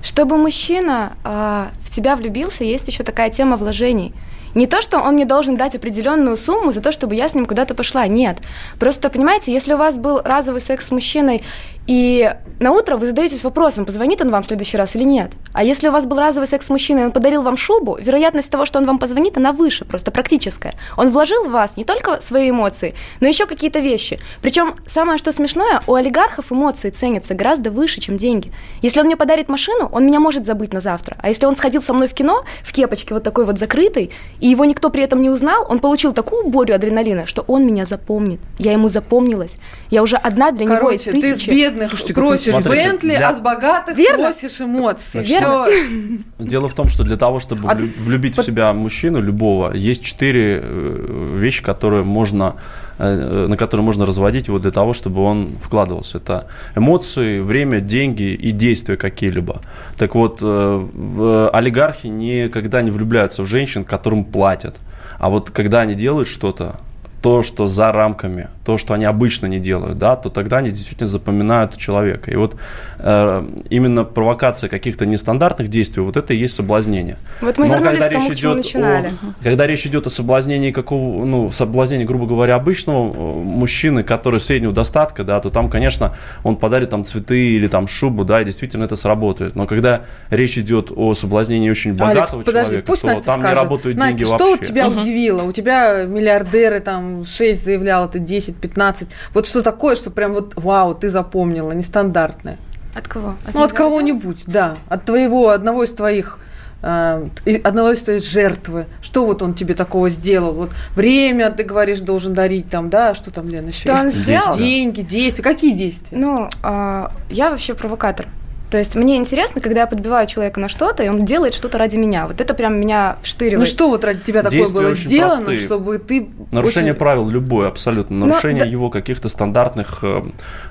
Чтобы 0.01 0.37
мужчина 0.37 1.13
э, 1.23 1.67
в 1.81 1.89
тебя 1.89 2.15
влюбился, 2.15 2.65
есть 2.65 2.87
еще 2.87 3.03
такая 3.03 3.29
тема 3.29 3.55
вложений. 3.55 4.13
Не 4.55 4.67
то, 4.67 4.81
что 4.81 4.99
он 4.99 5.15
мне 5.15 5.25
должен 5.25 5.57
дать 5.57 5.75
определенную 5.75 6.37
сумму 6.37 6.71
за 6.71 6.81
то, 6.81 6.91
чтобы 6.91 7.15
я 7.15 7.27
с 7.27 7.33
ним 7.33 7.45
куда-то 7.45 7.75
пошла. 7.75 8.05
Нет. 8.07 8.37
Просто, 8.79 9.09
понимаете, 9.09 9.51
если 9.51 9.73
у 9.73 9.77
вас 9.77 9.97
был 9.97 10.21
разовый 10.23 10.61
секс 10.61 10.87
с 10.87 10.91
мужчиной, 10.91 11.41
и 11.85 12.33
на 12.59 12.71
утро 12.71 12.95
вы 12.95 13.07
задаетесь 13.07 13.43
вопросом, 13.43 13.85
позвонит 13.85 14.21
он 14.21 14.31
вам 14.31 14.43
в 14.43 14.45
следующий 14.45 14.77
раз 14.77 14.95
или 14.95 15.03
нет. 15.03 15.31
А 15.51 15.63
если 15.63 15.89
у 15.89 15.91
вас 15.91 16.05
был 16.05 16.17
разовый 16.17 16.47
секс 16.47 16.67
с 16.67 16.69
мужчиной, 16.69 17.05
он 17.05 17.11
подарил 17.11 17.41
вам 17.41 17.57
шубу, 17.57 17.97
вероятность 17.99 18.49
того, 18.49 18.65
что 18.65 18.79
он 18.79 18.85
вам 18.85 18.99
позвонит, 18.99 19.35
она 19.35 19.51
выше, 19.51 19.83
просто 19.83 20.09
практическая. 20.11 20.73
Он 20.95 21.11
вложил 21.11 21.45
в 21.45 21.51
вас 21.51 21.75
не 21.75 21.83
только 21.83 22.21
свои 22.21 22.51
эмоции, 22.51 22.95
но 23.19 23.27
еще 23.27 23.45
какие-то 23.45 23.79
вещи. 23.79 24.17
Причем 24.41 24.75
самое, 24.87 25.17
что 25.17 25.33
смешное, 25.33 25.81
у 25.87 25.95
олигархов 25.95 26.51
эмоции 26.51 26.89
ценятся 26.89 27.33
гораздо 27.33 27.69
выше, 27.69 27.99
чем 27.99 28.17
деньги. 28.17 28.51
Если 28.81 29.01
он 29.01 29.07
мне 29.07 29.17
подарит 29.17 29.49
машину, 29.49 29.89
он 29.91 30.05
меня 30.05 30.21
может 30.21 30.45
забыть 30.45 30.71
на 30.71 30.79
завтра. 30.79 31.17
А 31.21 31.27
если 31.27 31.45
он 31.45 31.55
сходил 31.55 31.81
со 31.81 31.93
мной 31.93 32.07
в 32.07 32.13
кино, 32.13 32.45
в 32.63 32.71
кепочке 32.71 33.13
вот 33.13 33.23
такой 33.23 33.43
вот 33.43 33.59
закрытой, 33.59 34.11
и 34.43 34.49
его 34.49 34.65
никто 34.65 34.89
при 34.89 35.01
этом 35.03 35.21
не 35.21 35.29
узнал, 35.29 35.65
он 35.69 35.79
получил 35.79 36.11
такую 36.11 36.49
борю 36.49 36.75
адреналина, 36.75 37.25
что 37.25 37.45
он 37.47 37.65
меня 37.65 37.85
запомнит. 37.85 38.41
Я 38.59 38.73
ему 38.73 38.89
запомнилась. 38.89 39.55
Я 39.89 40.03
уже 40.03 40.17
одна 40.17 40.51
для 40.51 40.67
Короче, 40.67 41.11
него 41.11 41.19
из 41.19 41.23
тысячи. 41.23 41.45
ты 41.45 41.53
с 41.53 41.55
бедных 41.55 41.89
Слушайте, 41.91 42.13
просишь 42.13 42.53
смотрите, 42.53 42.89
Бентли, 42.89 43.15
для... 43.15 43.29
а 43.29 43.35
с 43.37 43.39
богатых 43.39 43.95
Верно? 43.95 44.25
просишь 44.25 44.59
эмоций. 44.59 45.23
Значит, 45.23 45.39
Верно? 45.39 46.23
Дело 46.39 46.67
в 46.67 46.73
том, 46.73 46.89
что 46.89 47.03
для 47.03 47.15
того, 47.15 47.39
чтобы 47.39 47.69
а... 47.69 47.75
влюбить 47.75 48.37
в 48.37 48.43
себя 48.43 48.73
мужчину 48.73 49.21
любого, 49.21 49.71
есть 49.73 50.03
четыре 50.03 50.59
э, 50.61 51.35
вещи, 51.37 51.63
которые 51.63 52.03
можно 52.03 52.55
на 52.97 53.57
которые 53.57 53.83
можно 53.83 54.05
разводить 54.05 54.47
его 54.47 54.59
для 54.59 54.71
того, 54.71 54.93
чтобы 54.93 55.21
он 55.21 55.49
вкладывался. 55.59 56.17
Это 56.17 56.47
эмоции, 56.75 57.39
время, 57.39 57.79
деньги 57.79 58.33
и 58.33 58.51
действия 58.51 58.97
какие-либо. 58.97 59.61
Так 59.97 60.15
вот, 60.15 60.39
э, 60.41 61.49
олигархи 61.53 62.07
никогда 62.07 62.81
не 62.81 62.91
влюбляются 62.91 63.43
в 63.43 63.45
женщин, 63.45 63.83
которым 63.83 64.25
платят. 64.25 64.77
А 65.19 65.29
вот 65.29 65.51
когда 65.51 65.81
они 65.81 65.95
делают 65.95 66.27
что-то, 66.27 66.79
то, 67.23 67.41
что 67.41 67.67
за 67.67 67.93
рамками, 67.93 68.49
то, 68.65 68.77
что 68.77 68.93
они 68.93 69.05
обычно 69.05 69.45
не 69.45 69.57
делают, 69.57 69.97
да, 69.97 70.17
то 70.17 70.29
тогда 70.29 70.57
они 70.57 70.71
действительно 70.71 71.07
запоминают 71.07 71.77
человека. 71.77 72.29
И 72.29 72.35
вот 72.35 72.57
э, 72.99 73.47
именно 73.69 74.03
провокация 74.03 74.69
каких-то 74.69 75.05
нестандартных 75.05 75.69
действий, 75.69 76.03
вот 76.03 76.17
это 76.17 76.33
и 76.33 76.37
есть 76.37 76.53
соблазнение. 76.53 77.17
Вот 77.39 77.57
мы 77.57 77.67
Но 77.67 77.75
когда 77.75 78.09
речь 78.09 78.17
тому, 78.17 78.33
идет 78.33 78.75
о, 78.75 79.13
когда 79.41 79.65
речь 79.65 79.87
идет 79.87 80.05
о 80.05 80.09
соблазнении 80.09 80.71
какого, 80.71 81.23
ну, 81.23 81.49
соблазнении, 81.49 82.03
грубо 82.03 82.25
говоря, 82.25 82.55
обычного 82.55 83.13
э, 83.13 83.41
мужчины, 83.41 84.03
который 84.03 84.41
среднего 84.41 84.73
достатка, 84.73 85.23
да, 85.23 85.39
то 85.39 85.49
там, 85.49 85.69
конечно, 85.69 86.13
он 86.43 86.57
подарит 86.57 86.89
там 86.89 87.05
цветы 87.05 87.55
или 87.55 87.67
там 87.67 87.87
шубу, 87.87 88.25
да, 88.25 88.41
и 88.41 88.45
действительно 88.45 88.83
это 88.83 88.97
сработает. 88.97 89.55
Но 89.55 89.65
когда 89.65 90.01
речь 90.29 90.57
идет 90.57 90.91
о 90.93 91.13
соблазнении 91.13 91.69
очень 91.69 91.93
богатого 91.93 92.41
Алекс, 92.41 92.45
подожди, 92.45 92.65
человека, 92.65 92.87
пусть 92.87 93.01
то 93.03 93.07
Настя 93.07 93.23
там 93.23 93.39
скажет. 93.39 93.57
не 93.57 93.63
работают 93.63 93.97
Настя, 93.97 94.17
деньги 94.17 94.27
что 94.27 94.37
вообще. 94.37 94.57
вот 94.57 94.67
тебя 94.67 94.87
угу. 94.87 94.99
удивило? 94.99 95.43
У 95.43 95.51
тебя 95.53 96.03
миллиардеры 96.03 96.81
там 96.81 97.12
6 97.25 97.63
заявлял, 97.63 98.05
это 98.05 98.19
10, 98.19 98.55
15. 98.57 99.09
Вот 99.33 99.45
что 99.45 99.61
такое, 99.61 99.95
что 99.95 100.11
прям 100.11 100.33
вот, 100.33 100.53
вау, 100.55 100.95
ты 100.95 101.09
запомнила, 101.09 101.71
нестандартное? 101.71 102.57
От 102.95 103.07
кого? 103.07 103.35
От 103.45 103.53
ну, 103.53 103.63
от 103.63 103.73
кого-нибудь, 103.73 104.43
да. 104.47 104.77
От 104.89 105.05
твоего, 105.05 105.49
одного 105.49 105.83
из 105.83 105.91
твоих 105.93 106.39
э, 106.83 107.23
одного 107.63 107.91
из 107.91 108.03
твоих 108.03 108.23
жертвы. 108.23 108.85
Что 109.01 109.25
вот 109.25 109.41
он 109.41 109.53
тебе 109.53 109.73
такого 109.73 110.09
сделал? 110.09 110.53
Вот 110.53 110.71
время, 110.95 111.49
ты 111.49 111.63
говоришь, 111.63 112.01
должен 112.01 112.33
дарить 112.33 112.69
там, 112.69 112.89
да? 112.89 113.15
Что 113.15 113.31
там, 113.31 113.47
Лена, 113.49 113.67
еще? 113.67 113.89
Что 113.89 113.93
он 113.93 114.11
сделал? 114.11 114.55
Деньги, 114.55 115.01
действия. 115.01 115.43
Какие 115.43 115.75
действия? 115.75 116.17
Ну, 116.17 116.49
э, 116.63 117.07
я 117.29 117.49
вообще 117.49 117.73
провокатор. 117.73 118.27
То 118.73 118.79
есть 118.79 118.95
мне 118.95 119.17
интересно, 119.17 119.61
когда 119.61 119.81
я 119.81 119.85
подбиваю 119.85 120.25
человека 120.25 120.59
на 120.59 120.67
что-то, 120.67 121.03
и 121.03 121.07
он 121.07 121.23
делает 121.25 121.53
что-то 121.53 121.77
ради 121.77 121.95
меня. 121.95 122.25
Вот 122.25 122.41
это 122.41 122.55
прям 122.55 122.73
меня 122.81 123.17
вштыривает. 123.21 123.59
Ну 123.59 123.65
что 123.65 123.87
вот 123.87 124.03
ради 124.03 124.21
тебя 124.21 124.41
такое 124.41 124.57
Действия 124.57 124.81
было 124.81 124.89
очень 124.89 125.07
сделано, 125.09 125.35
простые. 125.35 125.59
чтобы 125.61 125.99
ты... 125.99 126.27
Нарушение 126.51 126.93
очень- 126.93 126.99
правил 126.99 127.29
любое, 127.29 127.67
абсолютно. 127.67 128.15
Но 128.15 128.25
Нарушение 128.25 128.63
да- 128.63 128.69
его 128.71 128.89
каких-то 128.89 129.29
стандартных... 129.29 129.99
э, 130.01 130.23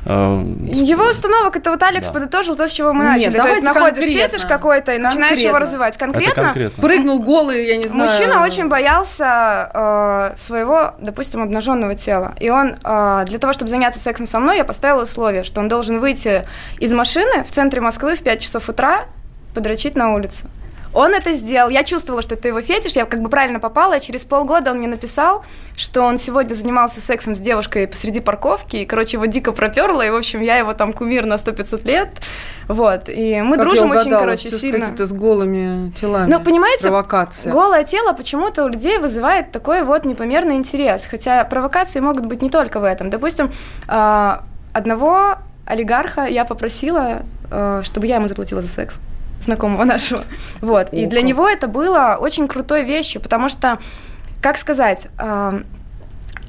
э, 0.06 0.10
Его 0.72 1.04
установок, 1.08 1.54
это 1.54 1.70
вот 1.70 1.80
Алекс 1.84 2.08
Да. 2.08 2.12
подытожил 2.12 2.56
то, 2.56 2.66
с 2.66 2.72
чего 2.72 2.92
мы 2.92 3.04
Нет, 3.04 3.12
начали. 3.30 3.36
То 3.36 3.46
есть 3.46 3.62
находишь 3.62 3.94
конкретно. 4.04 4.28
фетиш 4.30 4.44
какой-то 4.46 4.94
и 4.96 4.98
начинаешь 4.98 5.38
его 5.38 5.52
Конкретно. 5.52 5.60
развивать. 5.60 5.96
Конкретно, 5.96 6.32
Это 6.32 6.42
конкретно. 6.42 6.82
Прыгнул 6.82 7.22
голый, 7.22 7.66
я 7.68 7.76
не 7.76 7.86
знаю... 7.86 8.10
Мужчина 8.10 8.42
очень 8.42 8.66
боялся 8.66 9.70
э, 9.72 10.38
своего, 10.38 10.94
допустим, 10.98 11.40
обнаженного 11.40 11.94
тела. 11.94 12.34
И 12.40 12.50
он, 12.50 12.74
э, 12.82 13.24
для 13.28 13.38
того, 13.38 13.52
чтобы 13.52 13.68
заняться 13.70 14.00
сексом 14.00 14.26
со 14.26 14.40
мной, 14.40 14.56
я 14.56 14.64
поставила 14.64 15.04
условие, 15.04 15.44
что 15.44 15.60
он 15.60 15.68
должен 15.68 16.00
выйти 16.00 16.42
из 16.80 16.92
машины 16.92 17.44
в 17.44 17.52
центре 17.52 17.80
Москвы 17.80 17.91
в 18.00 18.22
5 18.22 18.40
часов 18.40 18.68
утра, 18.68 19.06
подрочить 19.54 19.96
на 19.96 20.14
улице. 20.14 20.46
Он 20.94 21.14
это 21.14 21.32
сделал. 21.32 21.70
Я 21.70 21.84
чувствовала, 21.84 22.20
что 22.20 22.34
это 22.34 22.48
его 22.48 22.60
фетиш. 22.60 22.92
Я 22.92 23.06
как 23.06 23.22
бы 23.22 23.30
правильно 23.30 23.60
попала. 23.60 23.96
И 23.96 24.00
через 24.00 24.26
полгода 24.26 24.72
он 24.72 24.78
мне 24.78 24.88
написал, 24.88 25.42
что 25.74 26.02
он 26.02 26.18
сегодня 26.18 26.54
занимался 26.54 27.00
сексом 27.00 27.34
с 27.34 27.38
девушкой 27.38 27.88
посреди 27.88 28.20
парковки. 28.20 28.76
И, 28.76 28.84
короче, 28.84 29.16
его 29.16 29.24
дико 29.24 29.52
проперло. 29.52 30.02
И, 30.02 30.10
в 30.10 30.14
общем, 30.16 30.40
я 30.42 30.58
его 30.58 30.74
там 30.74 30.92
кумир 30.92 31.24
на 31.24 31.34
100-500 31.34 31.86
лет. 31.86 32.08
Вот. 32.68 33.08
И 33.08 33.40
мы 33.40 33.56
Как 33.56 33.64
дружим 33.64 33.90
очень, 33.90 34.10
короче, 34.10 34.48
всё 34.48 34.58
с 34.58 34.60
сильно. 34.60 34.80
какими-то 34.80 35.06
с 35.06 35.12
голыми 35.14 35.92
телами. 35.92 36.30
Ну, 36.30 36.40
понимаете, 36.40 36.82
Провокация. 36.82 37.50
голое 37.50 37.84
тело 37.84 38.12
почему-то 38.12 38.64
у 38.64 38.68
людей 38.68 38.98
вызывает 38.98 39.50
такой 39.50 39.84
вот 39.84 40.04
непомерный 40.04 40.56
интерес. 40.56 41.06
Хотя 41.10 41.42
провокации 41.44 42.00
могут 42.00 42.26
быть 42.26 42.42
не 42.42 42.50
только 42.50 42.80
в 42.80 42.84
этом. 42.84 43.08
Допустим, 43.08 43.50
а, 43.88 44.44
одного 44.74 45.38
олигарха 45.66 46.24
я 46.26 46.44
попросила, 46.44 47.22
а, 47.50 47.82
чтобы 47.82 48.06
я 48.06 48.16
ему 48.16 48.28
заплатила 48.28 48.62
за 48.62 48.68
секс 48.68 48.96
знакомого 49.40 49.84
нашего. 49.84 50.22
Вот. 50.60 50.92
И 50.92 51.06
для 51.06 51.22
него 51.22 51.48
это 51.48 51.66
было 51.66 52.16
очень 52.20 52.48
крутой 52.48 52.84
вещью, 52.84 53.20
потому 53.20 53.48
что, 53.48 53.78
как 54.40 54.56
сказать, 54.56 55.08
а, 55.18 55.60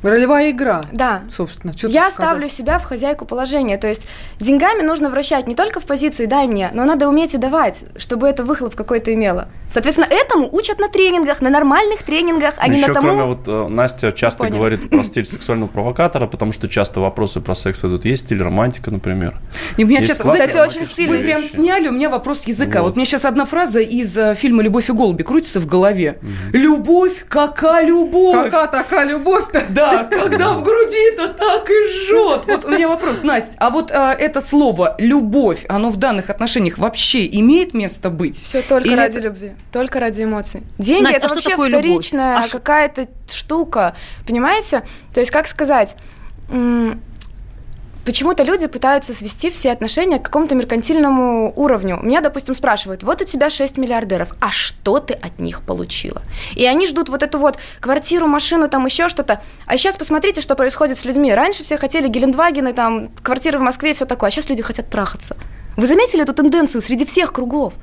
Ролевая 0.04 0.52
игра. 0.52 0.82
да, 0.92 1.24
Собственно, 1.30 1.76
что 1.76 1.88
я 1.88 2.12
ставлю 2.12 2.48
себя 2.50 2.78
в 2.78 2.84
хозяйку 2.84 3.26
положения. 3.26 3.78
То 3.78 3.88
есть 3.88 4.04
деньгами 4.40 4.82
нужно 4.82 5.10
вращать 5.10 5.48
не 5.48 5.56
только 5.56 5.80
в 5.80 5.86
позиции 5.86 6.26
«дай 6.26 6.48
мне», 6.48 6.70
но 6.74 6.86
надо 6.86 7.08
уметь 7.08 7.34
и 7.34 7.38
давать, 7.38 7.78
чтобы 7.98 8.28
это 8.28 8.44
выхлоп 8.44 8.76
какой-то 8.76 9.14
имело. 9.14 9.48
Соответственно, 9.72 10.08
этому 10.10 10.50
учат 10.52 10.80
на 10.80 10.88
тренингах, 10.90 11.42
на 11.42 11.50
нормальных 11.50 12.04
тренингах, 12.04 12.56
а 12.58 12.68
не 12.68 12.78
Еще 12.78 12.88
на 12.90 12.94
тому... 12.94 13.08
кроме 13.08 13.24
вот 13.24 13.48
э, 13.48 13.68
Настя 13.70 14.12
часто 14.12 14.44
Понял. 14.44 14.58
говорит 14.58 14.90
про 14.90 15.04
стиль 15.04 15.26
сексуального 15.34 15.70
провокатора, 15.70 16.28
потому 16.28 16.52
что 16.54 16.68
часто 16.70 17.00
вопросы 17.00 17.42
про 17.42 17.56
секс 17.56 17.84
идут. 17.84 18.06
Есть 18.06 18.26
стиль 18.28 18.42
романтика, 18.44 18.92
например. 18.92 19.40
И 19.78 19.84
у 19.84 19.88
меня 19.88 20.02
сейчас, 20.02 20.20
Кстати, 20.20 20.58
очень 20.58 20.86
стильный. 20.86 21.18
Вы 21.18 21.24
прям 21.24 21.44
сняли 21.44 21.88
у 21.88 21.92
меня 21.92 22.10
вопрос 22.10 22.44
языка. 22.46 22.82
Вот, 22.82 22.90
Вот. 22.90 22.96
мне 22.98 23.06
сейчас 23.06 23.26
одна 23.26 23.46
фраза 23.46 23.80
из 23.80 24.16
э, 24.18 24.36
фильма 24.36 24.62
«Любовь 24.62 24.90
и 24.90 24.94
голуби» 24.94 25.24
крутится 25.24 25.60
в 25.60 25.66
голове. 25.66 26.20
Любовь, 26.52 27.26
какая 27.28 27.86
любовь! 27.88 28.52
Какая 28.52 28.68
такая 28.68 29.06
любовь-то? 29.08 29.64
Да, 29.70 29.93
когда 30.10 30.54
в 30.54 30.64
груди-то 30.64 31.30
так 31.30 31.70
и 31.70 31.74
жжет. 31.90 32.42
Вот 32.48 32.66
у 32.66 32.70
меня 32.70 32.88
вопрос, 32.88 33.24
Настя, 33.24 33.56
а 33.58 33.70
вот 33.70 33.92
э, 33.92 33.96
это 34.20 34.42
слово 34.42 34.96
«любовь», 34.98 35.66
оно 35.70 35.90
в 35.90 35.98
данных 35.98 36.30
отношениях 36.30 36.78
вообще 36.78 37.26
имеет 37.40 37.74
место 37.74 38.10
быть? 38.10 38.38
Все 38.38 38.62
только 38.62 38.88
Или 38.88 38.96
ради 38.96 39.18
это- 39.18 39.28
любви, 39.28 39.52
только 39.72 40.00
ради 40.00 40.24
эмоций. 40.24 40.64
Деньги 40.78 41.04
Настя, 41.04 41.18
это 41.18 41.26
а 41.28 41.40
что 41.40 41.50
вообще 41.50 41.70
вторичная 41.70 42.38
А 42.38 42.48
какая-то 42.48 43.08
штука, 43.32 43.96
понимаете? 44.28 44.84
То 45.14 45.20
есть, 45.20 45.32
как 45.32 45.48
сказать, 45.48 45.96
почему-то 48.06 48.44
люди 48.44 48.68
пытаются 48.68 49.14
свести 49.14 49.50
все 49.50 49.72
отношения 49.72 50.20
к 50.20 50.24
какому-то 50.24 50.56
меркантильному 50.56 51.54
уровню. 51.56 52.00
Меня, 52.02 52.22
допустим, 52.22 52.54
спрашивают, 52.54 53.04
вот 53.04 53.22
у 53.22 53.26
тебя 53.26 53.50
6 53.50 53.78
миллиардеров, 53.78 54.34
а 54.40 54.52
что 54.52 55.00
ты 55.00 55.14
от 55.14 55.40
них 55.40 55.62
получила? 55.62 56.22
И 56.56 56.66
они 56.66 56.88
ждут 56.88 57.10
вот 57.10 57.24
эту 57.24 57.40
вот 57.40 57.58
квартиру, 57.80 58.28
машину, 58.28 58.70
там 58.70 58.86
еще 58.86 59.10
что-то. 59.10 59.42
А 59.66 59.78
сейчас 59.78 59.96
посмотрите, 59.96 60.42
что 60.42 60.56
происходит 60.56 60.98
с 60.98 61.06
людьми. 61.06 61.34
Раньше 61.34 61.64
все 61.64 61.78
хотели 61.78 62.08
Гелендвагены, 62.08 62.74
там, 62.74 63.10
квартиры 63.22 63.60
в 63.60 63.62
Москве 63.62 63.92
и 63.92 63.94
все 63.94 64.06
такое, 64.06 64.30
а 64.30 64.32
сейчас 64.32 64.50
люди 64.50 64.62
хотят 64.64 64.90
трахаться. 64.90 65.36
Вы 65.76 65.88
заметили 65.88 66.22
эту 66.22 66.34
тенденцию 66.34 66.82
среди 66.82 67.06
всех 67.06 67.34
кругов? 67.34 67.74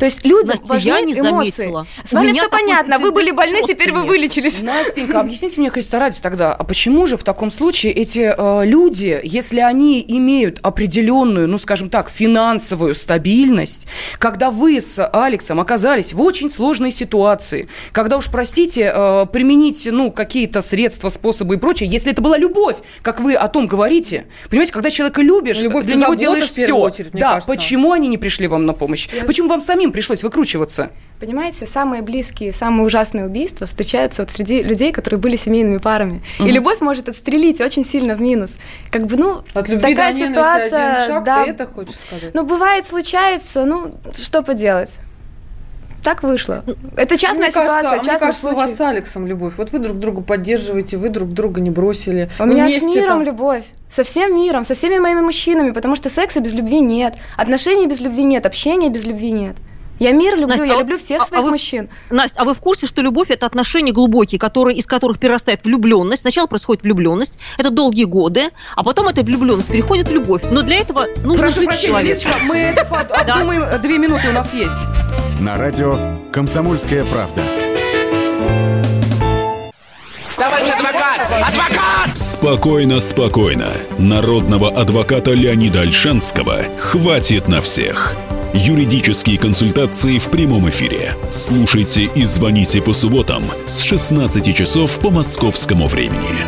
То 0.00 0.06
есть 0.06 0.24
людям 0.24 0.48
Настя, 0.48 0.66
важны 0.66 0.88
я 0.88 1.00
не 1.02 1.12
эмоции. 1.12 1.50
заметила. 1.50 1.86
С 2.04 2.12
вами 2.14 2.32
все 2.32 2.48
понятно. 2.48 2.98
Вы 2.98 3.12
были 3.12 3.32
больны, 3.32 3.60
теперь 3.68 3.92
вы 3.92 4.06
вылечились. 4.06 4.62
Настенька, 4.62 5.20
объясните 5.20 5.60
мне, 5.60 5.68
Христа 5.68 5.98
ради 5.98 6.18
тогда, 6.22 6.54
а 6.54 6.64
почему 6.64 7.06
же 7.06 7.18
в 7.18 7.22
таком 7.22 7.50
случае 7.50 7.92
эти 7.92 8.34
э, 8.34 8.64
люди, 8.64 9.20
если 9.22 9.60
они 9.60 10.02
имеют 10.08 10.58
определенную, 10.62 11.48
ну, 11.48 11.58
скажем 11.58 11.90
так, 11.90 12.08
финансовую 12.08 12.94
стабильность, 12.94 13.86
когда 14.18 14.50
вы 14.50 14.80
с 14.80 15.06
Алексом 15.12 15.60
оказались 15.60 16.14
в 16.14 16.22
очень 16.22 16.48
сложной 16.48 16.92
ситуации, 16.92 17.68
когда 17.92 18.16
уж, 18.16 18.30
простите, 18.30 18.90
э, 18.94 19.26
применить, 19.30 19.86
ну, 19.92 20.10
какие-то 20.10 20.62
средства, 20.62 21.10
способы 21.10 21.56
и 21.56 21.58
прочее, 21.58 21.90
если 21.90 22.10
это 22.10 22.22
была 22.22 22.38
любовь, 22.38 22.76
как 23.02 23.20
вы 23.20 23.34
о 23.34 23.48
том 23.48 23.66
говорите, 23.66 24.24
понимаете, 24.48 24.72
когда 24.72 24.88
человека 24.88 25.20
любишь, 25.20 25.60
Любовь 25.60 25.84
для 25.84 25.96
него 25.96 26.14
делаешь 26.14 26.44
все. 26.44 26.72
очередь, 26.72 27.12
да, 27.12 27.34
кажется. 27.34 27.52
почему 27.52 27.92
они 27.92 28.08
не 28.08 28.16
пришли 28.16 28.46
вам 28.46 28.64
на 28.64 28.72
помощь? 28.72 29.06
Почему 29.26 29.48
вам 29.48 29.60
самим 29.60 29.89
пришлось 29.92 30.22
выкручиваться? 30.22 30.90
Понимаете, 31.18 31.66
самые 31.66 32.02
близкие, 32.02 32.52
самые 32.52 32.86
ужасные 32.86 33.26
убийства 33.26 33.66
встречаются 33.66 34.22
вот 34.22 34.30
среди 34.30 34.62
людей, 34.62 34.90
которые 34.92 35.20
были 35.20 35.36
семейными 35.36 35.76
парами. 35.78 36.22
И 36.38 36.50
любовь 36.50 36.80
может 36.80 37.08
отстрелить 37.08 37.60
очень 37.60 37.84
сильно 37.84 38.14
в 38.14 38.22
минус. 38.22 38.54
Как 38.90 39.06
бы, 39.06 39.16
ну, 39.16 39.42
От 39.52 39.68
любви 39.68 39.94
такая 39.94 40.12
до 40.12 40.18
ситуация, 40.18 40.92
один 40.92 41.06
шаг, 41.14 41.24
да. 41.24 41.44
ты 41.44 41.50
это 41.50 41.66
хочешь 41.66 41.96
сказать? 41.96 42.32
Ну, 42.34 42.44
бывает, 42.44 42.86
случается, 42.86 43.64
ну, 43.66 43.90
что 44.16 44.42
поделать. 44.42 44.92
Так 46.02 46.22
вышло. 46.22 46.64
Это 46.96 47.18
частная 47.18 47.48
мне 47.48 47.52
кажется, 47.52 47.76
ситуация, 47.80 47.90
мне 47.98 48.04
частный 48.06 48.18
кажется, 48.26 48.46
у 48.46 48.50
случай. 48.52 48.66
вас 48.68 48.76
с 48.76 48.80
Алексом 48.80 49.26
любовь. 49.26 49.52
Вот 49.58 49.70
вы 49.72 49.78
друг 49.80 49.98
друга 49.98 50.22
поддерживаете, 50.22 50.96
вы 50.96 51.10
друг 51.10 51.28
друга 51.28 51.60
не 51.60 51.68
бросили. 51.70 52.30
У 52.38 52.44
Вы 52.44 52.54
меня 52.54 52.70
с 52.70 52.82
миром 52.82 53.08
там- 53.08 53.22
любовь. 53.24 53.64
Со 53.94 54.02
всем 54.02 54.34
миром, 54.34 54.64
со 54.64 54.72
всеми 54.72 54.98
моими 54.98 55.20
мужчинами, 55.20 55.72
потому 55.72 55.96
что 55.96 56.08
секса 56.08 56.40
без 56.40 56.52
любви 56.54 56.80
нет, 56.80 57.16
отношений 57.36 57.86
без 57.86 58.00
любви 58.00 58.24
нет, 58.24 58.46
общения 58.46 58.88
без 58.88 59.04
любви 59.04 59.30
нет. 59.30 59.56
Я 60.00 60.12
мир 60.12 60.32
люблю, 60.32 60.46
Настя, 60.48 60.64
я 60.64 60.76
а 60.76 60.80
люблю 60.80 60.96
всех 60.96 61.20
а- 61.20 61.24
а 61.24 61.28
своих 61.28 61.44
вы- 61.44 61.50
мужчин. 61.50 61.88
Настя, 62.08 62.40
а 62.40 62.44
вы 62.46 62.54
в 62.54 62.58
курсе, 62.58 62.86
что 62.86 63.02
любовь 63.02 63.30
это 63.30 63.44
отношения 63.44 63.92
глубокие, 63.92 64.38
которые, 64.38 64.78
из 64.78 64.86
которых 64.86 65.18
перерастает 65.18 65.62
влюбленность? 65.64 66.22
Сначала 66.22 66.46
происходит 66.46 66.82
влюбленность, 66.82 67.34
это 67.58 67.68
долгие 67.70 68.04
годы, 68.04 68.48
а 68.76 68.82
потом 68.82 69.08
эта 69.08 69.20
влюбленность 69.20 69.68
переходит 69.68 70.08
в 70.08 70.12
любовь. 70.12 70.42
Но 70.50 70.62
для 70.62 70.78
этого 70.78 71.06
нужно 71.22 71.42
Прошу 71.42 71.56
жить 71.60 71.66
прощения, 71.66 71.88
человеком. 71.88 72.16
Лизочка, 72.24 72.38
мы 72.44 72.56
это 72.56 72.82
обдумаем, 73.14 73.82
две 73.82 73.98
минуты 73.98 74.30
у 74.30 74.32
нас 74.32 74.54
есть. 74.54 74.78
На 75.38 75.58
радио 75.58 75.98
«Комсомольская 76.32 77.04
правда». 77.04 77.42
Товарищ 80.36 80.68
адвокат! 80.70 81.20
Адвокат! 81.30 82.16
Спокойно, 82.16 83.00
спокойно. 83.00 83.68
Народного 83.98 84.70
адвоката 84.70 85.32
Леонида 85.32 85.82
Альшанского 85.82 86.62
хватит 86.78 87.48
на 87.48 87.60
всех. 87.60 88.14
Юридические 88.52 89.38
консультации 89.38 90.18
в 90.18 90.28
прямом 90.28 90.68
эфире. 90.70 91.14
Слушайте 91.30 92.10
и 92.14 92.24
звоните 92.24 92.82
по 92.82 92.92
субботам 92.92 93.44
с 93.66 93.80
16 93.80 94.54
часов 94.54 94.98
по 94.98 95.10
московскому 95.10 95.86
времени. 95.86 96.44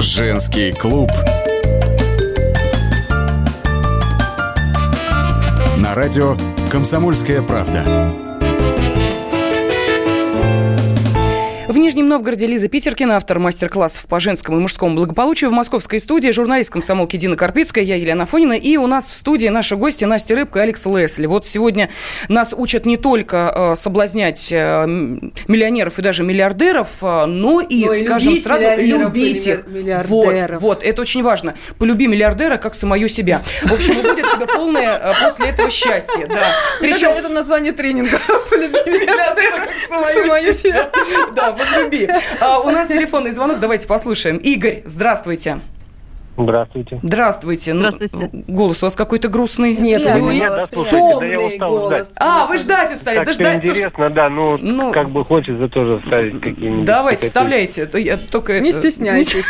Женский 0.00 0.72
клуб. 0.72 1.10
На 5.76 5.94
радио 5.94 6.36
«Комсомольская 6.70 7.40
правда». 7.40 8.27
В 11.78 11.80
Нижнем 11.80 12.08
Новгороде 12.08 12.44
Лиза 12.48 12.66
Питеркина, 12.66 13.14
автор 13.14 13.38
мастер-классов 13.38 14.08
по 14.08 14.18
женскому 14.18 14.58
и 14.58 14.60
мужскому 14.60 14.96
благополучию. 14.96 15.50
В 15.50 15.52
московской 15.52 16.00
студии 16.00 16.32
журналист 16.32 16.72
комсомолки 16.72 17.16
Дина 17.16 17.36
Карпицкая, 17.36 17.84
я 17.84 17.94
Елена 17.94 18.26
Фонина. 18.26 18.54
И 18.54 18.76
у 18.76 18.88
нас 18.88 19.08
в 19.08 19.14
студии 19.14 19.46
наши 19.46 19.76
гости 19.76 20.04
Настя 20.04 20.34
Рыбка 20.34 20.58
и 20.58 20.62
Алекс 20.62 20.84
Лесли. 20.86 21.26
Вот 21.26 21.46
сегодня 21.46 21.88
нас 22.26 22.52
учат 22.52 22.84
не 22.84 22.96
только 22.96 23.54
э, 23.54 23.76
соблазнять 23.76 24.48
э, 24.50 24.86
миллионеров 24.86 26.00
и 26.00 26.02
даже 26.02 26.24
миллиардеров, 26.24 26.88
э, 27.00 27.26
но 27.26 27.60
и, 27.60 27.84
Но 27.84 27.92
и 27.92 28.04
скажем 28.04 28.36
сразу, 28.36 28.64
любить 28.78 29.46
их. 29.46 29.64
Вот, 30.08 30.34
вот, 30.58 30.82
это 30.82 31.02
очень 31.02 31.22
важно. 31.22 31.54
Полюби 31.78 32.08
миллиардера, 32.08 32.56
как 32.56 32.74
самое 32.74 33.08
себя. 33.08 33.44
В 33.62 33.72
общем, 33.72 34.02
будет 34.02 34.26
тебе 34.32 34.46
полное 34.46 35.14
после 35.22 35.50
этого 35.50 35.70
счастье. 35.70 36.26
Да. 36.26 36.50
Причем 36.80 37.10
это 37.10 37.28
название 37.28 37.70
тренинга. 37.70 38.18
Полюби 38.50 38.78
миллиардера, 38.84 39.66
как 39.66 39.74
самое 39.88 40.52
себя. 40.52 40.90
Да, 41.36 41.52
возлюби. 41.72 42.08
А, 42.40 42.60
у 42.60 42.70
нас 42.70 42.88
телефонный 42.88 43.30
звонок, 43.30 43.58
давайте 43.60 43.86
послушаем. 43.86 44.36
Игорь, 44.38 44.82
здравствуйте. 44.84 45.60
Здравствуйте. 46.40 47.00
Здравствуйте. 47.02 47.74
Ну, 47.74 47.90
Здравствуйте. 47.90 48.30
голос 48.46 48.80
у 48.84 48.86
вас 48.86 48.94
какой-то 48.94 49.26
грустный. 49.26 49.74
Нет, 49.74 50.02
у 50.02 50.04
да, 50.04 50.14
да 50.20 50.30
я 50.32 50.66
томный 50.66 51.46
устал 51.48 51.70
голос. 51.70 51.94
ждать. 52.06 52.10
А, 52.20 52.46
вы 52.46 52.56
ждать 52.56 52.92
устали. 52.92 53.16
Так 53.16 53.26
Да 53.26 53.32
что 53.32 53.42
ждать. 53.42 53.56
интересно, 53.56 54.10
да, 54.10 54.28
ну, 54.30 54.56
Ну. 54.56 54.92
как 54.92 55.08
бы 55.10 55.24
хочется 55.24 55.68
тоже 55.68 55.98
вставить 55.98 56.40
какие-нибудь... 56.40 56.84
Давайте, 56.84 57.16
такие- 57.22 57.26
вставляйте. 57.28 57.86
То 57.86 57.98
Я 57.98 58.16
только 58.16 58.60
Не 58.60 58.70
это- 58.70 58.78
стесняйтесь. 58.78 59.44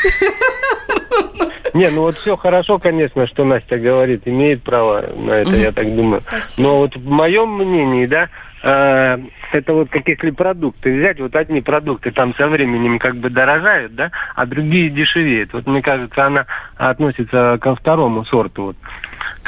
Не, 1.74 1.88
ну 1.90 2.00
вот 2.02 2.16
все 2.16 2.38
хорошо, 2.38 2.78
конечно, 2.78 3.26
что 3.26 3.44
Настя 3.44 3.76
говорит, 3.78 4.22
имеет 4.26 4.62
право 4.62 5.04
на 5.22 5.32
это, 5.32 5.50
я 5.60 5.72
так 5.72 5.94
думаю. 5.94 6.22
Спасибо. 6.26 6.68
Но 6.68 6.78
вот 6.78 6.96
в 6.96 7.04
моем 7.06 7.50
мнении, 7.52 8.06
да, 8.06 8.28
э, 8.62 9.18
это 9.52 9.72
вот 9.72 9.88
как 9.90 10.06
если 10.09 10.30
продукты 10.30 10.98
взять, 10.98 11.20
вот 11.20 11.34
одни 11.36 11.61
продукты 11.61 12.11
там 12.11 12.34
со 12.34 12.48
временем 12.48 12.98
как 12.98 13.16
бы 13.16 13.30
дорожают, 13.30 13.94
да, 13.94 14.11
а 14.34 14.46
другие 14.46 14.88
дешевеют. 14.88 15.52
Вот 15.52 15.66
мне 15.66 15.82
кажется, 15.82 16.26
она 16.26 16.46
относится 16.76 17.59
ко 17.61 17.74
второму 17.74 18.24
сорту, 18.24 18.64
вот, 18.64 18.76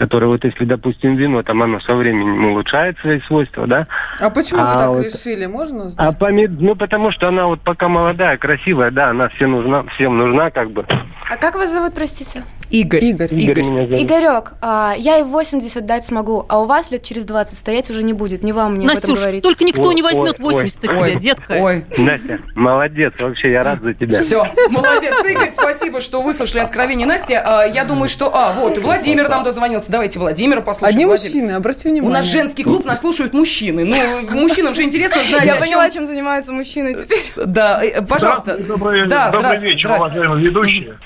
который 0.01 0.29
вот 0.29 0.43
если, 0.45 0.65
допустим, 0.65 1.15
вино, 1.17 1.43
там 1.43 1.63
оно 1.63 1.79
со 1.81 1.95
временем 1.95 2.47
улучшает 2.53 2.97
свои 3.01 3.21
свойства, 3.21 3.67
да, 3.67 3.87
А 4.19 4.31
почему 4.31 4.63
вы 4.63 4.69
А 4.69 4.75
так 4.75 4.89
вот- 4.89 5.05
решили? 5.05 5.45
Можно 5.45 5.83
а 5.83 5.87
узнать? 5.89 6.19
помид... 6.19 6.51
ну 6.59 6.75
потому 6.75 7.11
что 7.13 7.29
она 7.29 7.47
вот 7.47 7.61
пока 7.61 7.89
молодая, 7.89 8.39
красивая, 8.39 8.91
да, 8.91 9.11
она 9.11 9.29
всем 9.29 9.53
нужна, 9.53 9.83
всем 9.95 10.17
нужна 10.17 10.51
как 10.51 10.71
бы. 10.71 10.87
А 11.31 11.37
как 11.37 11.55
вас 11.55 11.71
зовут, 11.71 11.93
простите? 11.95 12.45
Игорь. 12.71 13.05
Игорь. 13.05 13.29
Игорь 13.35 13.63
меня 13.63 13.83
зовут. 13.83 14.01
Игорек, 14.01 14.53
а, 14.63 14.95
я 14.97 15.19
и 15.19 15.23
в 15.23 15.29
80 15.29 15.85
дать 15.85 16.07
смогу, 16.07 16.47
а 16.49 16.61
у 16.61 16.67
вас 16.67 16.91
лет 16.93 17.03
через 17.03 17.25
20 17.27 17.59
стоять 17.59 17.91
уже 17.91 18.03
не 18.05 18.13
будет. 18.13 18.43
Не 18.45 18.53
вам 18.53 18.75
мне 18.77 18.87
об 18.87 18.93
этом 18.93 19.11
Настюш, 19.11 19.19
говорить. 19.19 19.43
только 19.43 19.65
никто 19.65 19.89
Ой, 19.89 19.95
не 19.97 20.03
возьмет 20.03 20.37
ой, 20.41 20.47
ой. 20.55 20.63
80 20.63 20.85
от 20.85 20.97
Ой, 20.97 21.11
тебя, 21.11 21.21
детка. 21.21 21.53
Ой, 21.59 21.85
Настя, 21.99 22.39
молодец, 22.55 23.15
вообще 23.19 23.51
я 23.53 23.63
рад 23.65 23.81
за 23.83 23.95
тебя. 23.95 24.19
все, 24.19 24.45
молодец, 24.71 25.15
Игорь, 25.25 25.51
спасибо, 25.51 26.01
что 26.01 26.23
выслушали 26.23 26.61
откровение 26.61 27.07
Насти. 27.07 27.35
А, 27.35 27.65
Я 27.65 27.85
думаю, 27.85 28.09
что... 28.09 28.31
А, 28.33 28.53
вот, 28.53 28.79
Владимир 28.79 29.29
нам 29.29 29.43
дозвонился. 29.43 29.90
Давайте 29.91 30.19
Владимира 30.19 30.61
послушаем. 30.61 30.95
Одни 30.97 31.05
Владимир. 31.07 31.35
мужчины, 31.35 31.57
обрати 31.57 31.89
У 31.89 31.93
внимание. 31.93 32.19
нас 32.19 32.27
женский 32.31 32.63
клуб, 32.63 32.85
нас 32.85 33.01
слушают 33.01 33.35
мужчины. 33.35 33.85
Ну, 33.85 34.41
мужчинам 34.41 34.73
же 34.75 34.83
интересно 34.83 35.23
знать, 35.23 35.45
Я 35.45 35.57
поняла, 35.57 35.91
чем 35.91 36.07
занимаются 36.07 36.53
мужчины 36.53 36.95
теперь. 36.95 37.19
Да, 37.47 37.83
э, 37.83 38.05
пожалуйста. 38.07 38.57
Добрый, 38.59 39.03
вечер, 39.03 39.91
уважаемые 39.91 40.45
ведущие. 40.45 40.97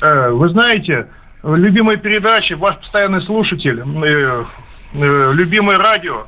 Э, 0.00 0.30
Вы 0.30 0.48
знаете, 0.50 1.08
любимая 1.42 1.96
передача, 1.96 2.56
ваш 2.56 2.76
постоянный 2.78 3.22
слушатель, 3.22 3.80
э, 3.80 4.44
любимое 5.32 5.78
радио. 5.78 6.26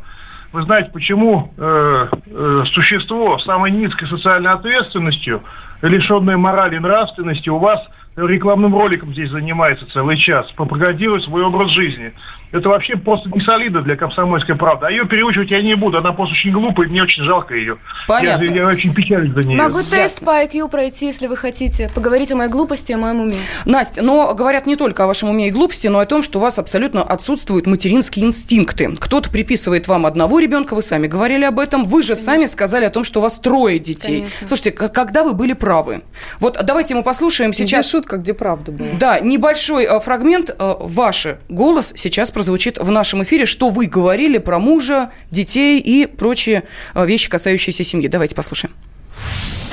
Вы 0.53 0.63
знаете, 0.63 0.91
почему 0.93 1.53
э, 1.57 2.07
э, 2.27 2.63
существо 2.73 3.39
с 3.39 3.45
самой 3.45 3.71
низкой 3.71 4.09
социальной 4.09 4.51
ответственностью, 4.53 5.43
лишенное 5.83 6.37
морали 6.37 6.77
и 6.77 6.81
нравственности, 6.81 7.49
у 7.51 7.59
вас 7.59 7.81
рекламным 8.27 8.75
роликом 8.75 9.13
здесь 9.13 9.31
занимается 9.31 9.87
целый 9.93 10.17
час, 10.17 10.51
пропагандирует 10.57 11.25
свой 11.25 11.43
образ 11.43 11.71
жизни. 11.71 12.13
Это 12.53 12.69
вообще 12.69 12.97
просто 12.97 13.31
не 13.31 13.41
солидно 13.43 13.83
для 13.83 13.97
комсомольской 13.97 14.57
правды. 14.57 14.87
А 14.87 14.91
ее 14.91 15.07
переучивать 15.07 15.51
я 15.51 15.63
не 15.63 15.77
буду, 15.77 15.99
она 15.99 16.13
просто 16.13 16.35
очень 16.35 16.51
глупая, 16.51 16.89
и 16.89 16.91
мне 16.91 17.03
очень 17.03 17.23
жалко 17.23 17.55
ее. 17.55 17.79
Понятно. 18.09 18.43
Я, 18.45 18.55
я 18.55 18.67
очень 18.67 18.93
печален 18.93 19.33
за 19.33 19.49
нее. 19.49 19.57
Могу 19.57 19.79
тест 19.83 20.25
по 20.25 20.43
IQ 20.43 20.69
пройти, 20.69 21.07
если 21.07 21.29
вы 21.29 21.37
хотите. 21.37 21.91
Поговорить 21.95 22.33
о 22.33 22.37
моей 22.37 22.51
глупости 22.51 22.91
и 22.91 22.95
о 22.95 22.99
моем 22.99 23.21
уме. 23.21 23.37
Настя, 23.67 24.03
но 24.03 24.35
говорят 24.35 24.67
не 24.67 24.75
только 24.75 25.05
о 25.05 25.07
вашем 25.07 25.29
уме 25.29 25.49
и 25.49 25.51
глупости, 25.53 25.87
но 25.87 26.01
и 26.01 26.05
о 26.05 26.07
том, 26.07 26.23
что 26.23 26.41
у 26.41 26.43
вас 26.43 26.59
абсолютно 26.59 27.03
отсутствуют 27.03 27.67
материнские 27.67 28.27
инстинкты. 28.27 28.97
Кто-то 28.99 29.31
приписывает 29.31 29.87
вам 29.87 30.05
одного 30.05 30.41
ребенка, 30.41 30.75
вы 30.75 30.83
сами 30.83 31.07
говорили 31.07 31.45
об 31.45 31.61
этом, 31.61 31.85
вы 31.85 32.03
же 32.03 32.17
сами 32.17 32.47
сказали 32.47 32.85
о 32.85 32.91
том, 32.91 33.05
что 33.05 33.21
у 33.21 33.23
вас 33.23 33.39
трое 33.39 33.79
детей. 33.79 34.21
Конечно. 34.21 34.49
Слушайте, 34.49 34.71
когда 34.73 35.23
вы 35.23 35.35
были 35.35 35.53
правы? 35.53 36.03
Вот 36.41 36.59
давайте 36.63 36.97
мы 36.97 37.05
послушаем 37.05 37.53
сейчас... 37.53 37.91
Где 37.91 38.10
шутка, 38.11 38.17
где 38.17 38.35
правда 38.35 38.73
была. 38.73 38.89
Да, 38.99 39.21
небольшой 39.21 39.85
э, 39.85 40.01
фрагмент. 40.01 40.51
э, 40.51 40.75
ваш 40.81 41.27
голос 41.49 41.93
сейчас 41.97 42.31
прозвучит 42.31 42.79
в 42.79 42.91
нашем 42.91 43.23
эфире, 43.23 43.47
что 43.47 43.71
вы 43.71 43.87
говорили 43.87 44.39
про 44.39 44.59
мужа, 44.59 45.11
детей 45.31 45.81
и 45.81 46.07
прочие 46.07 46.65
э, 46.95 47.07
вещи, 47.07 47.29
касающиеся 47.31 47.85
семьи. 47.85 48.09
Давайте 48.09 48.35
послушаем. 48.35 48.75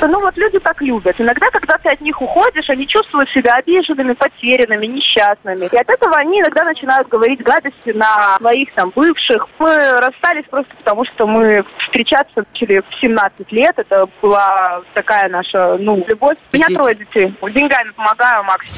Ну 0.02 0.20
вот 0.20 0.38
люди 0.38 0.60
так 0.60 0.82
любят. 0.82 1.16
Иногда, 1.20 1.50
когда 1.50 1.78
ты 1.78 1.90
от 1.90 2.02
них 2.02 2.22
уходишь, 2.22 2.70
они 2.70 2.88
чувствуют 2.88 3.30
себя 3.32 3.56
обиженными, 3.56 4.14
потерянными, 4.14 4.86
несчастными. 4.86 5.66
И 5.72 5.78
от 5.78 5.90
этого 5.90 6.16
они 6.18 6.40
иногда 6.40 6.64
начинают 6.64 7.08
говорить 7.08 7.42
гадости 7.42 7.90
на 7.92 8.38
своих 8.38 8.72
там 8.74 8.92
бывших. 8.96 9.48
Мы 9.60 9.76
расстались 10.00 10.46
просто 10.50 10.76
потому, 10.76 11.06
что 11.06 11.26
мы 11.26 11.66
встречаться 11.86 12.46
начали 12.52 12.80
в 12.80 13.02
17 13.02 13.52
лет. 13.52 13.74
Это 13.78 14.08
была 14.22 14.82
такая 14.94 15.30
наша, 15.30 15.78
ну, 15.78 16.04
любовь. 16.08 16.38
У 16.54 16.56
меня 16.56 16.68
трое 16.68 16.96
детей. 16.96 17.36
Деньгами 17.54 17.92
помогаю, 17.92 18.44
максимум. 18.44 18.78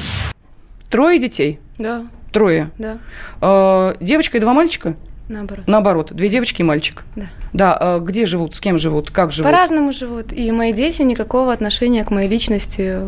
Трое 0.90 1.18
детей? 1.18 1.60
Да, 1.78 2.02
Трое. 2.32 2.70
да, 2.78 2.98
Э, 3.42 3.94
девочка 4.00 4.38
и 4.38 4.40
два 4.40 4.54
мальчика? 4.54 4.96
Наоборот. 5.30 5.64
Наоборот, 5.66 6.12
две 6.12 6.28
девочки 6.28 6.60
и 6.60 6.64
мальчик. 6.64 7.04
Да. 7.16 7.30
Да, 7.52 7.76
э, 7.80 7.98
где 8.00 8.26
живут, 8.26 8.54
с 8.54 8.60
кем 8.60 8.78
живут, 8.78 9.10
как 9.10 9.32
живут? 9.32 9.50
По-разному 9.50 9.92
живут. 9.92 10.32
И 10.32 10.52
мои 10.52 10.72
дети 10.72 11.02
никакого 11.02 11.52
отношения 11.52 12.04
к 12.04 12.10
моей 12.10 12.28
личности 12.28 12.98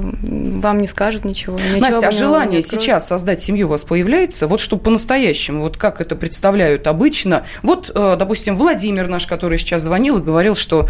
вам 0.60 0.80
не 0.80 0.88
скажут 0.88 1.24
ничего. 1.24 1.58
ничего 1.58 1.80
Настя, 1.80 2.08
а 2.08 2.10
желание 2.10 2.60
сейчас 2.62 3.06
создать 3.06 3.40
семью 3.40 3.68
у 3.68 3.70
вас 3.70 3.84
появляется? 3.84 4.48
Вот 4.48 4.58
чтобы 4.60 4.82
по-настоящему, 4.82 5.62
вот 5.62 5.76
как 5.76 6.00
это 6.00 6.16
представляют 6.16 6.88
обычно? 6.88 7.44
Вот, 7.62 7.90
э, 7.94 8.16
допустим, 8.18 8.56
Владимир 8.56 9.06
наш, 9.06 9.26
который 9.28 9.58
сейчас 9.58 9.82
звонил 9.82 10.18
и 10.18 10.22
говорил, 10.22 10.56
что 10.56 10.88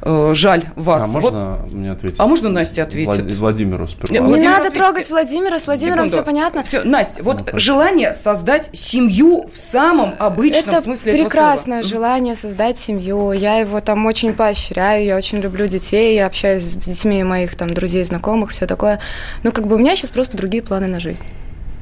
э, 0.00 0.30
жаль 0.34 0.62
А 0.74 0.80
вас. 0.80 1.12
Вот- 1.12 1.22
можно 1.24 1.58
мне 1.70 1.92
ответить? 1.92 2.18
а 2.20 2.26
можно 2.26 2.48
Настя 2.48 2.84
ответит? 2.84 3.26
Влад- 3.26 3.34
Владимиру 3.36 3.86
сперва. 3.86 4.12
Не 4.14 4.20
Владимир, 4.20 4.44
надо 4.50 4.56
ответьте. 4.68 4.78
трогать 4.78 5.10
Владимира, 5.10 5.58
с 5.60 5.66
Владимиром 5.66 6.08
Секунду. 6.08 6.14
все 6.16 6.22
понятно. 6.24 6.62
Все, 6.62 6.82
Настя, 6.84 7.22
вот 7.22 7.52
Ну, 7.52 7.58
желание 7.58 8.14
создать 8.14 8.70
семью 8.72 9.46
в 9.52 9.58
самом 9.58 10.14
обычном 10.18 10.73
Это 10.73 10.73
слова. 10.82 10.96
прекрасное 11.18 11.82
желание 11.82 12.36
создать 12.36 12.78
семью. 12.78 13.32
Я 13.32 13.56
его 13.56 13.80
там 13.80 14.06
очень 14.06 14.32
поощряю, 14.32 15.04
я 15.04 15.16
очень 15.16 15.38
люблю 15.38 15.66
детей, 15.66 16.14
я 16.14 16.26
общаюсь 16.26 16.64
с 16.64 16.76
детьми 16.76 17.22
моих 17.22 17.54
там 17.54 17.68
друзей, 17.68 18.04
знакомых, 18.04 18.50
все 18.50 18.66
такое. 18.66 19.00
Но 19.42 19.52
как 19.52 19.66
бы 19.66 19.76
у 19.76 19.78
меня 19.78 19.96
сейчас 19.96 20.10
просто 20.10 20.36
другие 20.36 20.62
планы 20.62 20.86
на 20.86 21.00
жизнь. 21.00 21.24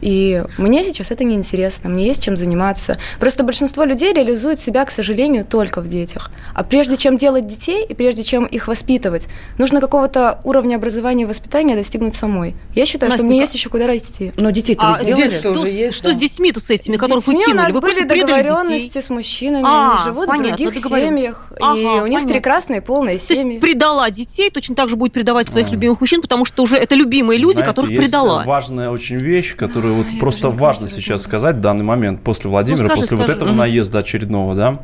И 0.02 0.42
мне 0.58 0.84
сейчас 0.84 1.10
это 1.12 1.24
неинтересно, 1.24 1.88
мне 1.88 2.06
есть 2.06 2.22
чем 2.22 2.36
заниматься. 2.36 2.98
Просто 3.20 3.44
большинство 3.44 3.84
людей 3.84 4.12
реализует 4.12 4.60
себя, 4.60 4.84
к 4.84 4.90
сожалению, 4.90 5.44
только 5.44 5.80
в 5.80 5.86
детях. 5.88 6.30
А 6.54 6.64
прежде 6.64 6.96
чем 6.96 7.16
делать 7.16 7.46
детей 7.46 7.86
и 7.88 7.94
прежде 7.94 8.22
чем 8.24 8.44
их 8.44 8.66
воспитывать, 8.68 9.28
нужно 9.58 9.80
какого-то 9.80 10.40
уровня 10.44 10.74
образования 10.76 11.22
и 11.22 11.26
воспитания 11.26 11.76
достигнуть 11.76 12.14
самой. 12.16 12.54
Я 12.74 12.84
считаю, 12.84 13.12
что 13.12 13.18
Настя, 13.22 13.24
мне 13.26 13.36
ну 13.36 13.40
есть 13.42 13.54
еще 13.54 13.70
куда 13.70 13.86
расти. 13.86 14.32
Но 14.36 14.50
детей-то 14.50 14.90
А 14.90 14.94
сделали? 15.02 15.30
что, 15.30 15.52
уже 15.52 15.68
есть, 15.68 15.96
что 15.98 16.08
да. 16.08 16.14
с 16.14 16.16
детьми-то 16.16 16.58
с 16.60 16.68
этими, 16.68 16.96
С 16.96 16.98
которых 17.00 17.24
детьми 17.24 17.36
вы 17.36 17.42
у 17.42 17.46
кинули? 17.46 17.62
нас 17.62 17.72
Вы 17.72 17.80
были 17.80 18.02
договоренности 18.02 18.86
детей. 18.88 19.02
с 19.02 19.10
мужчинами, 19.10 19.64
А, 19.64 19.92
они 19.94 20.04
живут 20.04 20.26
понятно, 20.26 20.52
в 20.56 20.60
других 20.60 20.84
семьях, 20.84 21.46
и 21.52 21.62
Ага, 21.62 21.72
у 21.76 21.84
них 21.84 22.00
понятно. 22.02 22.28
прекрасные 22.28 22.80
полные 22.82 23.18
То 23.18 23.34
семьи. 23.34 23.52
есть 23.54 23.60
предала 23.62 24.10
детей, 24.10 24.50
точно 24.50 24.74
так 24.74 24.88
же 24.88 24.96
будет 24.96 25.12
предавать 25.12 25.46
своих 25.46 25.68
А. 25.68 25.70
любимых 25.70 26.00
мужчин, 26.00 26.20
потому 26.20 26.44
что 26.44 26.64
уже 26.64 26.76
это 26.76 26.96
любимые 26.96 27.38
люди, 27.38 27.56
Знаете, 27.58 27.70
которых 27.70 27.90
есть 27.92 28.02
предала. 28.02 28.42
важная 28.44 28.90
очень 28.90 29.18
вещь, 29.18 29.54
которую 29.54 29.91
вот 29.92 30.06
я 30.10 30.18
просто 30.20 30.50
важно 30.50 30.88
сейчас 30.88 31.22
сказать 31.22 31.56
в 31.56 31.60
данный 31.60 31.84
момент, 31.84 32.22
после 32.22 32.50
Владимира, 32.50 32.82
Ну, 32.84 32.88
скажи, 32.88 33.00
после 33.02 33.16
вот 33.16 33.22
скажи. 33.24 33.36
этого 33.36 33.48
Мгм. 33.50 33.58
наезда 33.58 33.98
очередного, 34.00 34.54
да, 34.54 34.80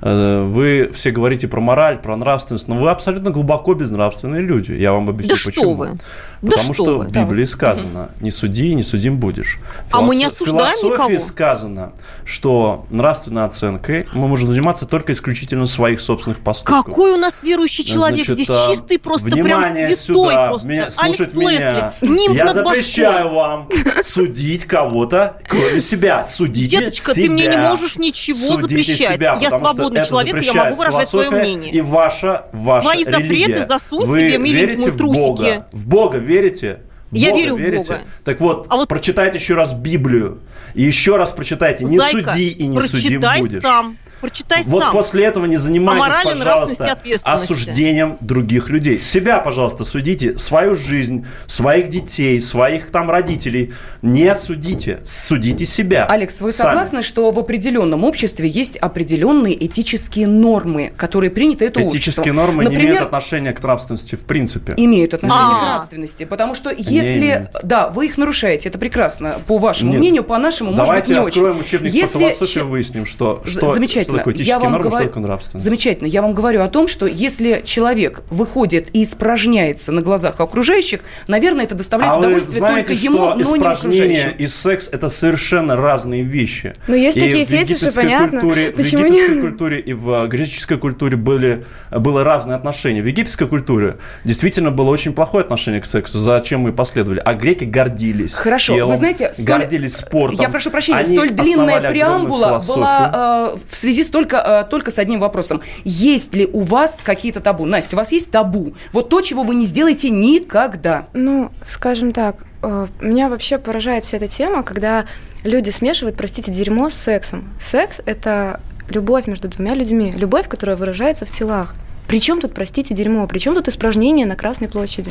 э, 0.00 0.42
вы 0.44 0.90
все 0.94 1.10
говорите 1.10 1.48
про 1.48 1.60
мораль, 1.60 1.98
про 1.98 2.16
нравственность, 2.16 2.68
но 2.68 2.76
вы 2.76 2.90
абсолютно 2.90 3.30
глубоко 3.30 3.74
безнравственные 3.74 4.42
люди. 4.42 4.72
Я 4.72 4.92
вам 4.92 5.08
объясню, 5.08 5.34
Да 5.34 5.40
что 5.40 5.50
почему. 5.50 5.74
вы. 5.74 5.94
Да 6.42 6.50
Потому 6.50 6.74
что 6.74 6.84
что, 6.84 6.98
вы. 6.98 7.04
в 7.06 7.10
Библии 7.12 7.44
сказано, 7.44 8.08
не 8.20 8.30
суди, 8.30 8.74
не 8.74 8.82
судим 8.82 9.18
будешь. 9.18 9.58
А 9.92 10.00
мы 10.00 10.16
не 10.16 10.22
Философ- 10.24 10.42
осуждаем 10.42 10.76
В 10.76 10.80
философии 10.80 11.12
никого. 11.12 11.26
сказано, 11.28 11.92
что 12.24 12.86
нравственной 12.90 13.44
оценкой 13.44 14.06
мы 14.12 14.26
можем 14.28 14.48
заниматься 14.48 14.86
только 14.86 15.12
исключительно 15.12 15.66
своих 15.66 16.00
собственных 16.00 16.40
поступков. 16.40 16.84
Какой 16.86 17.12
у 17.12 17.16
нас 17.16 17.42
верующий 17.42 17.84
человек 17.84 18.24
Значит, 18.24 18.34
здесь, 18.34 18.50
а, 18.50 18.70
чистый 18.70 18.98
просто, 18.98 19.28
внимание 19.28 19.86
прям 19.86 19.96
святой 19.98 20.26
сюда, 20.30 20.46
просто. 20.48 20.68
меня- 20.68 20.82
Алекс 20.82 20.96
слушать 20.96 21.34
меня. 21.34 21.92
Лесли, 22.00 22.34
Я 22.36 22.52
запрещаю 22.52 23.24
башкой. 23.24 23.34
вам 23.36 23.68
судить 24.02 24.51
кого-то, 24.58 25.36
кроме 25.48 25.80
себя. 25.80 26.24
Судите 26.26 26.78
Деточка, 26.80 27.14
себя. 27.14 27.24
ты 27.26 27.30
мне 27.30 27.46
не 27.46 27.56
можешь 27.56 27.96
ничего 27.96 28.36
Судите 28.56 28.82
запрещать. 28.92 29.14
себя, 29.16 29.38
Я 29.40 29.50
свободный 29.50 30.06
человек, 30.06 30.42
и 30.42 30.44
я 30.46 30.52
могу 30.54 30.76
выражать 30.76 31.08
свое 31.08 31.30
мнение. 31.30 31.72
И 31.72 31.80
ваша, 31.80 32.46
ваша 32.52 32.84
Свои 32.84 33.04
запреты 33.04 33.28
религия. 33.28 33.64
засунь 33.66 34.06
Вы 34.06 34.18
себе, 34.32 34.38
верите 34.38 34.90
в 34.90 34.94
в 34.94 34.96
трусики. 34.96 35.20
Бога? 35.20 35.66
В 35.72 35.86
Бога 35.86 36.18
верите? 36.18 36.80
В 37.10 37.14
Я 37.14 37.30
Бога 37.30 37.42
верю 37.42 37.54
в 37.54 37.58
верите? 37.58 37.92
Бога. 37.92 38.04
Так 38.24 38.40
вот, 38.40 38.66
А 38.70 38.76
вот- 38.76 38.88
прочитайте 38.88 39.38
еще 39.38 39.54
раз 39.54 39.72
Библию. 39.74 40.38
И 40.74 40.82
еще 40.82 41.16
раз 41.16 41.30
прочитайте. 41.32 41.84
Не 41.84 41.98
Зайка, 41.98 42.30
суди 42.32 42.48
и 42.48 42.66
не 42.66 42.80
судим 42.80 43.20
будешь. 43.20 43.60
сам. 43.60 43.98
Прочитай 44.22 44.62
вот 44.64 44.84
сам. 44.84 44.92
после 44.92 45.24
этого 45.26 45.44
не 45.46 45.56
занимайтесь, 45.58 46.14
пожалуйста, 46.24 46.98
осуждением 47.24 48.16
других 48.20 48.70
людей. 48.70 49.02
Себя, 49.02 49.38
пожалуйста, 49.40 49.84
судите, 49.84 50.38
свою 50.38 50.74
жизнь, 50.74 51.26
своих 51.46 51.88
детей, 51.88 52.40
своих 52.40 52.90
там 52.90 53.10
родителей. 53.10 53.72
Не 54.00 54.34
судите, 54.34 55.00
судите 55.04 55.66
себя. 55.66 56.06
Алекс, 56.06 56.40
вы 56.40 56.50
сами. 56.52 56.70
согласны, 56.70 57.02
что 57.02 57.30
в 57.30 57.38
определенном 57.38 58.04
обществе 58.04 58.48
есть 58.48 58.76
определенные 58.76 59.66
этические 59.66 60.26
нормы, 60.26 60.92
которые 60.96 61.30
приняты 61.30 61.66
это 61.66 61.80
Этические 61.82 62.32
обществом? 62.32 62.36
нормы 62.36 62.62
Например, 62.64 62.80
не 62.82 62.88
имеют 62.90 63.02
отношения 63.06 63.52
к 63.52 63.62
нравственности 63.62 64.14
в 64.14 64.20
принципе. 64.20 64.74
имеют 64.76 65.14
отношение 65.14 65.56
А. 65.56 65.58
к 65.58 65.62
нравственности, 65.62 66.24
потому 66.24 66.54
что 66.54 66.70
если, 66.70 67.18
имеют. 67.18 67.50
да, 67.62 67.90
вы 67.90 68.06
их 68.06 68.16
нарушаете, 68.18 68.68
это 68.68 68.78
прекрасно, 68.78 69.36
по 69.46 69.58
вашему 69.58 69.90
Нет. 69.92 70.00
мнению, 70.00 70.24
по 70.24 70.38
нашему, 70.38 70.70
может 70.70 70.80
быть, 70.94 71.06
Давайте 71.08 71.12
не 71.14 71.18
откроем 71.26 71.56
очень. 71.58 71.66
учебник 71.66 71.92
Если 71.92 72.12
по 72.14 72.18
философии, 72.20 72.52
че- 72.52 72.62
выясним, 72.64 73.06
что, 73.06 73.42
что, 73.46 73.72
Замечательно. 73.72 74.11
Что 74.12 74.18
такое 74.18 74.34
Я 74.34 74.36
этические 74.38 74.58
вам 74.60 74.72
нормы, 74.72 74.88
говорю- 74.88 75.02
что 75.04 75.08
такое 75.08 75.22
нравственность. 75.22 75.64
Замечательно. 75.64 76.06
Я 76.06 76.22
вам 76.22 76.32
говорю 76.34 76.62
о 76.62 76.68
том, 76.68 76.88
что 76.88 77.06
если 77.06 77.62
человек 77.64 78.22
выходит 78.30 78.88
и 78.94 79.02
испражняется 79.02 79.92
на 79.92 80.02
глазах 80.02 80.40
окружающих, 80.40 81.00
наверное, 81.26 81.64
это 81.64 81.74
доставляет 81.74 82.12
А 82.14 82.18
вы 82.18 82.20
удовольствие 82.26 82.58
знаете, 82.58 82.86
только 82.88 82.92
ему, 82.92 83.16
что 83.18 83.28
но 83.30 83.34
не 83.36 83.42
испражнение 83.42 84.02
окружающим. 84.20 84.36
и 84.38 84.46
секс– 84.46 84.88
это 84.92 85.08
совершенно 85.08 85.76
разные 85.76 86.22
вещи. 86.22 86.74
Ну, 86.86 86.94
есть 86.94 87.16
и 87.16 87.20
такие 87.20 87.44
в 87.46 87.48
фетиши, 87.48 87.72
египетской 87.74 88.02
понятно. 88.02 88.40
Культуре, 88.40 88.70
Почему 88.72 89.02
в 89.02 89.06
египетской 89.06 89.34
нет? 89.34 89.40
культуре 89.42 89.80
и 89.80 89.92
в 89.92 90.26
греческой 90.28 90.78
культуре 90.78 91.16
были, 91.16 91.64
было 91.90 92.24
разные 92.24 92.56
отношения. 92.56 93.02
В 93.02 93.06
египетской 93.06 93.46
культуре 93.48 93.96
действительно 94.24 94.70
было 94.70 94.90
очень 94.90 95.12
плохое 95.12 95.42
отношение 95.42 95.80
к 95.80 95.86
сексу, 95.86 96.18
за 96.18 96.40
чем 96.40 96.60
мы 96.60 96.72
последовали. 96.72 97.20
А 97.24 97.34
греки 97.34 97.64
гордились 97.64 98.34
Хорошо, 98.34 98.74
телом, 98.74 98.90
вы 98.90 98.96
знаете, 98.96 99.32
столь- 99.32 99.44
гордились 99.44 99.96
спортом. 99.96 100.40
Я 100.40 100.48
прошу 100.48 100.70
прощения, 100.70 100.98
Они 100.98 101.16
столь 101.16 101.30
длинная 101.30 101.80
преамбула 101.90 102.60
была 102.66 103.52
э, 103.54 103.58
в 103.70 103.76
связи 103.76 104.01
с 104.02 104.08
только, 104.08 104.36
э, 104.36 104.70
только 104.70 104.90
с 104.90 104.98
одним 104.98 105.20
вопросом. 105.20 105.60
Есть 105.84 106.34
ли 106.34 106.48
у 106.52 106.60
вас 106.60 107.00
какие-то 107.02 107.40
табу? 107.40 107.64
Настя, 107.64 107.96
у 107.96 107.98
вас 107.98 108.12
есть 108.12 108.30
табу? 108.30 108.74
Вот 108.92 109.08
то, 109.08 109.20
чего 109.20 109.42
вы 109.42 109.54
не 109.54 109.66
сделаете 109.66 110.10
никогда. 110.10 111.06
Ну, 111.12 111.50
скажем 111.68 112.12
так, 112.12 112.44
э, 112.62 112.86
меня 113.00 113.28
вообще 113.28 113.58
поражает 113.58 114.04
вся 114.04 114.16
эта 114.18 114.28
тема, 114.28 114.62
когда 114.62 115.06
люди 115.44 115.70
смешивают, 115.70 116.16
простите, 116.16 116.52
дерьмо 116.52 116.90
с 116.90 116.94
сексом. 116.94 117.52
Секс– 117.60 118.00
это 118.06 118.60
любовь 118.88 119.26
между 119.26 119.48
двумя 119.48 119.74
людьми, 119.74 120.12
любовь, 120.16 120.48
которая 120.48 120.76
выражается 120.76 121.24
в 121.24 121.30
телах. 121.30 121.74
Причем 122.06 122.40
тут, 122.40 122.54
простите, 122.54 122.94
дерьмо? 122.94 123.26
Причем 123.26 123.54
тут 123.54 123.68
испражнение 123.68 124.26
на 124.26 124.36
Красной 124.36 124.68
площади? 124.68 125.10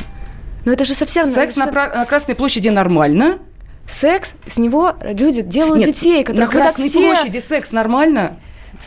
Ну 0.64 0.72
это 0.72 0.84
же 0.84 0.94
совсем... 0.94 1.24
Секс 1.24 1.56
на, 1.56 1.66
пра- 1.66 1.92
на 1.94 2.06
Красной 2.06 2.34
площади 2.34 2.68
нормально? 2.68 3.38
Секс, 3.88 4.34
с 4.46 4.58
него 4.58 4.94
люди 5.02 5.42
делают 5.42 5.84
Нет, 5.84 5.94
детей, 5.94 6.18
на 6.18 6.24
которых 6.24 6.52
вы 6.52 6.58
так 6.60 6.74
Красной 6.74 6.88
все... 6.88 7.00
площади 7.00 7.38
секс 7.40 7.72
нормально? 7.72 8.36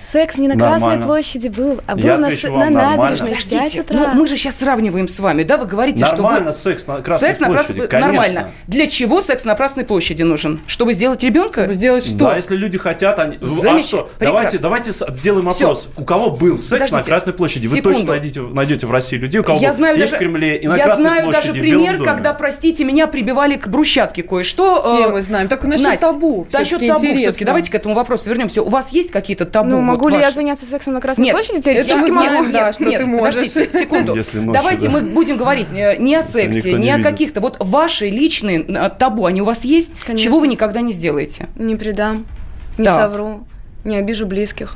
Секс 0.02 0.38
не 0.38 0.48
на 0.48 0.56
Нормально. 0.56 0.80
Красной 0.88 1.06
площади 1.06 1.48
был, 1.48 1.80
а 1.86 1.98
Я 1.98 2.14
был 2.16 2.22
на, 2.22 2.28
отвечу 2.28 2.52
на 2.52 2.70
нормально. 2.70 2.98
набережной 2.98 3.28
в 3.30 3.32
5 3.32 3.50
Подождите, 3.56 3.86
ну 3.92 4.08
мы 4.14 4.28
же 4.28 4.38
сейчас 4.38 4.56
сравниваем 4.58 5.08
с 5.08 5.20
вами, 5.20 5.44
да? 5.44 5.58
Вы 5.58 5.66
говорите, 5.66 6.06
Нормально 6.06 6.52
что 6.54 6.70
вы... 6.70 6.74
секс 6.74 6.88
на 6.88 7.02
Красной 7.02 7.28
секс 7.28 7.40
на 7.40 7.48
площади, 7.48 7.68
Красной- 7.74 7.88
конечно. 7.88 8.12
Нормально. 8.14 8.52
Для 8.68 8.88
чего 8.88 9.22
секс 9.22 9.46
на 9.46 9.56
Красной 9.56 9.86
площади 9.86 10.24
нужен? 10.24 10.62
Чтобы 10.68 10.94
сделать 10.94 11.24
ребенка? 11.24 11.62
Чтобы 11.62 11.74
сделать 11.74 12.06
что? 12.06 12.18
Да, 12.18 12.36
если 12.36 12.56
люди 12.56 12.78
хотят, 12.78 13.20
они... 13.20 13.38
А 13.38 13.46
Замечательно. 13.46 13.82
что? 13.82 14.10
Прекрасно. 14.20 14.60
Давайте, 14.60 14.92
давайте 14.94 15.16
сделаем 15.20 15.50
опрос. 15.50 15.90
У 15.98 16.04
кого 16.04 16.30
был 16.32 16.58
секс 16.58 16.72
на 16.72 16.78
Подождите. 16.98 17.10
Красной 17.10 17.34
площади? 17.34 17.68
Вы 17.68 17.76
Секунду. 17.78 17.98
точно 18.00 18.12
найдете, 18.14 18.42
найдете 18.42 18.86
в 18.88 18.92
России 18.92 19.18
людей, 19.18 19.40
у 19.40 19.44
кого 19.44 19.60
Я 19.60 19.70
был 19.70 19.76
знаю 19.76 19.96
и 19.98 20.00
даже, 20.00 20.16
в 20.16 20.20
Кремле, 20.20 20.58
и 20.58 20.68
на 20.68 20.76
я 20.78 20.84
Красной 20.86 21.06
знаю 21.06 21.24
площади, 21.24 21.48
даже 21.48 21.60
пример, 21.62 22.04
когда, 22.04 22.34
простите 22.34 22.84
меня, 22.84 23.08
прибивали 23.08 23.56
к 23.56 23.68
брусчатке 23.68 24.24
кое-что. 24.24 24.82
Все 24.82 25.06
Э, 25.10 25.12
мы 25.12 25.22
знаем. 25.22 25.48
Так 25.48 25.64
насчет 25.64 25.86
Настя, 25.88 26.12
табу. 26.12 26.48
Насчет 26.52 26.80
табу 26.80 27.00
интересно. 27.00 27.18
все-таки. 27.20 27.46
Давайте 27.46 27.72
к 27.72 27.76
этому 27.76 27.96
вопросу 27.96 28.30
вернемся. 28.30 28.62
У 28.62 28.70
вас 28.70 28.92
есть 28.92 29.12
какие-то 29.12 29.46
табу? 29.46 29.82
Ну, 29.86 29.92
вот 29.92 29.98
могу 29.98 30.10
ли 30.10 30.16
я 30.16 30.22
ваши? 30.24 30.36
заняться 30.36 30.66
сексом 30.66 30.94
на 30.94 31.02
Красной 31.02 31.26
Нет, 31.26 31.34
площади? 31.34 31.56
это 31.58 31.64
Теоретически 31.64 32.00
мы 32.02 32.10
знаем, 32.10 32.34
могу. 32.44 32.52
да, 32.54 32.66
нет, 32.66 32.76
что 32.76 32.84
нет, 32.86 33.02
ты 33.02 33.06
можешь. 33.08 33.36
подождите, 33.36 33.70
секунду. 33.70 34.16
Если 34.18 34.40
ночью, 34.40 34.54
Давайте 34.54 34.88
да. 34.88 34.94
мы 34.94 35.02
будем 35.02 35.38
говорить 35.38 35.68
э, 35.74 35.98
не 35.98 36.16
о 36.16 36.24
сексе, 36.24 36.74
не 36.74 36.80
не 36.86 36.92
о 36.92 37.02
каких-то. 37.02 37.42
Вот 37.42 37.58
ваши 37.60 38.10
личные 38.10 38.62
э, 38.62 38.90
табу, 38.98 39.26
они 39.26 39.42
у 39.42 39.46
вас 39.46 39.64
есть? 39.66 39.92
Конечно. 40.06 40.24
Чего 40.24 40.40
вы 40.40 40.48
никогда 40.48 40.82
не 40.82 40.92
сделаете? 40.94 41.48
Не 41.56 41.76
предам, 41.76 42.26
не 42.78 42.86
Так. 42.86 43.00
совру, 43.00 43.46
не 43.84 43.98
обижу 43.98 44.26
близких. 44.26 44.76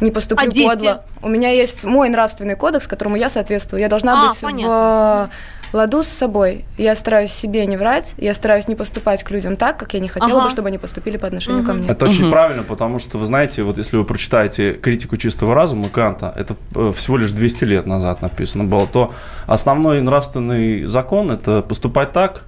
Не 0.00 0.10
поступлю 0.12 0.48
А 0.48 0.70
подло. 0.74 1.04
У 1.22 1.28
меня 1.28 1.50
есть 1.50 1.84
мой 1.84 2.08
нравственный 2.08 2.54
кодекс, 2.54 2.86
которому 2.86 3.16
я 3.16 3.28
соответствую. 3.28 3.80
Я 3.80 3.88
должна 3.88 4.26
А, 4.26 4.28
быть 4.28 4.38
понятно. 4.40 5.30
в 5.32 5.57
ладу 5.72 6.02
с 6.02 6.08
собой. 6.08 6.64
Я 6.76 6.94
стараюсь 6.94 7.32
себе 7.32 7.66
не 7.66 7.76
врать, 7.76 8.14
я 8.16 8.34
стараюсь 8.34 8.68
не 8.68 8.74
поступать 8.74 9.22
к 9.22 9.30
людям 9.30 9.56
так, 9.56 9.78
как 9.78 9.94
я 9.94 10.00
не 10.00 10.08
хотела 10.08 10.38
Ага. 10.38 10.44
бы, 10.44 10.50
чтобы 10.50 10.68
они 10.68 10.78
поступили 10.78 11.16
по 11.16 11.26
отношению 11.26 11.64
ко 11.64 11.72
мне. 11.72 11.88
Это 11.88 12.06
очень 12.06 12.30
правильно, 12.30 12.62
потому 12.62 12.98
что, 12.98 13.18
вы 13.18 13.26
знаете, 13.26 13.62
вот 13.62 13.78
если 13.78 13.96
вы 13.96 14.04
прочитаете 14.04 14.72
критику 14.74 15.16
чистого 15.16 15.54
разума 15.54 15.88
Канта, 15.88 16.32
это 16.36 16.56
э, 16.74 16.92
всего 16.94 17.16
лишь 17.16 17.32
200 17.32 17.64
лет 17.64 17.86
назад 17.86 18.22
написано 18.22 18.64
было, 18.64 18.86
то 18.86 19.12
основной 19.46 20.00
нравственный 20.00 20.84
закон– 20.86 21.30
это 21.32 21.62
поступать 21.62 22.12
так, 22.12 22.44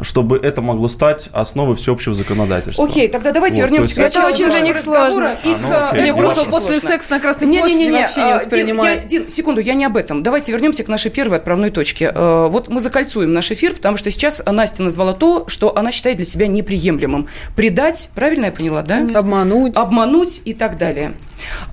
чтобы 0.00 0.38
это 0.38 0.62
могло 0.62 0.88
стать 0.88 1.28
основой 1.32 1.76
всеобщего 1.76 2.14
законодательства. 2.14 2.84
Окей, 2.84 3.08
тогда 3.08 3.32
давайте 3.32 3.62
Вот, 3.62 3.70
вернемся 3.70 3.94
к 3.94 3.98
началу 3.98 4.28
это 4.28 4.34
очень 4.34 4.50
для 4.50 4.60
них 4.60 4.78
сложно. 4.78 5.36
и 5.44 5.50
А, 5.52 5.54
к, 5.54 5.60
ну, 5.60 5.68
э, 5.68 5.88
окей. 5.90 6.00
Мне 6.02 6.14
просто 6.14 6.44
после 6.46 6.74
сложно. 6.74 6.88
секса 6.90 7.10
на 7.12 7.20
Красной 7.20 7.48
Не-не-не-не, 7.48 7.90
площади 7.90 8.02
вообще 8.02 8.20
не 8.24 8.30
а, 8.32 8.36
воспринимать. 8.36 9.06
Дин, 9.06 9.20
я- 9.22 9.24
Дин, 9.26 9.30
секунду, 9.30 9.60
я 9.60 9.74
не 9.74 9.84
об 9.84 9.96
этом. 9.96 10.22
Давайте 10.22 10.52
вернемся 10.52 10.84
к 10.84 10.88
нашей 10.88 11.10
первой 11.10 11.38
отправной 11.38 11.70
точке. 11.70 12.12
Э, 12.14 12.46
Вот 12.48 12.68
мы 12.68 12.80
закольцуем 12.80 13.32
наш 13.32 13.50
эфир, 13.50 13.74
потому 13.74 13.96
что 13.96 14.10
сейчас 14.10 14.42
Настя 14.46 14.82
назвала 14.82 15.12
то, 15.12 15.44
что 15.48 15.76
она 15.76 15.90
считает 15.92 16.16
для 16.16 16.26
себя 16.26 16.46
неприемлемым. 16.46 17.26
Предать, 17.56 18.10
правильно 18.14 18.46
я 18.46 18.52
поняла, 18.52 18.82
да? 18.82 19.06
Обмануть. 19.14 19.76
Обмануть 19.76 20.42
и 20.44 20.54
так 20.54 20.78
далее. 20.78 21.14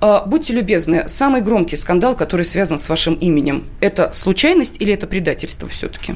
Э, 0.00 0.20
Будьте 0.26 0.52
любезны, 0.52 1.08
самый 1.08 1.40
громкий 1.40 1.76
скандал, 1.76 2.14
который 2.16 2.44
связан 2.44 2.78
с 2.78 2.88
вашим 2.88 3.14
именем, 3.14 3.64
это 3.80 4.12
случайность 4.12 4.76
или 4.80 4.92
это 4.92 5.06
предательство 5.06 5.68
все-таки? 5.68 6.14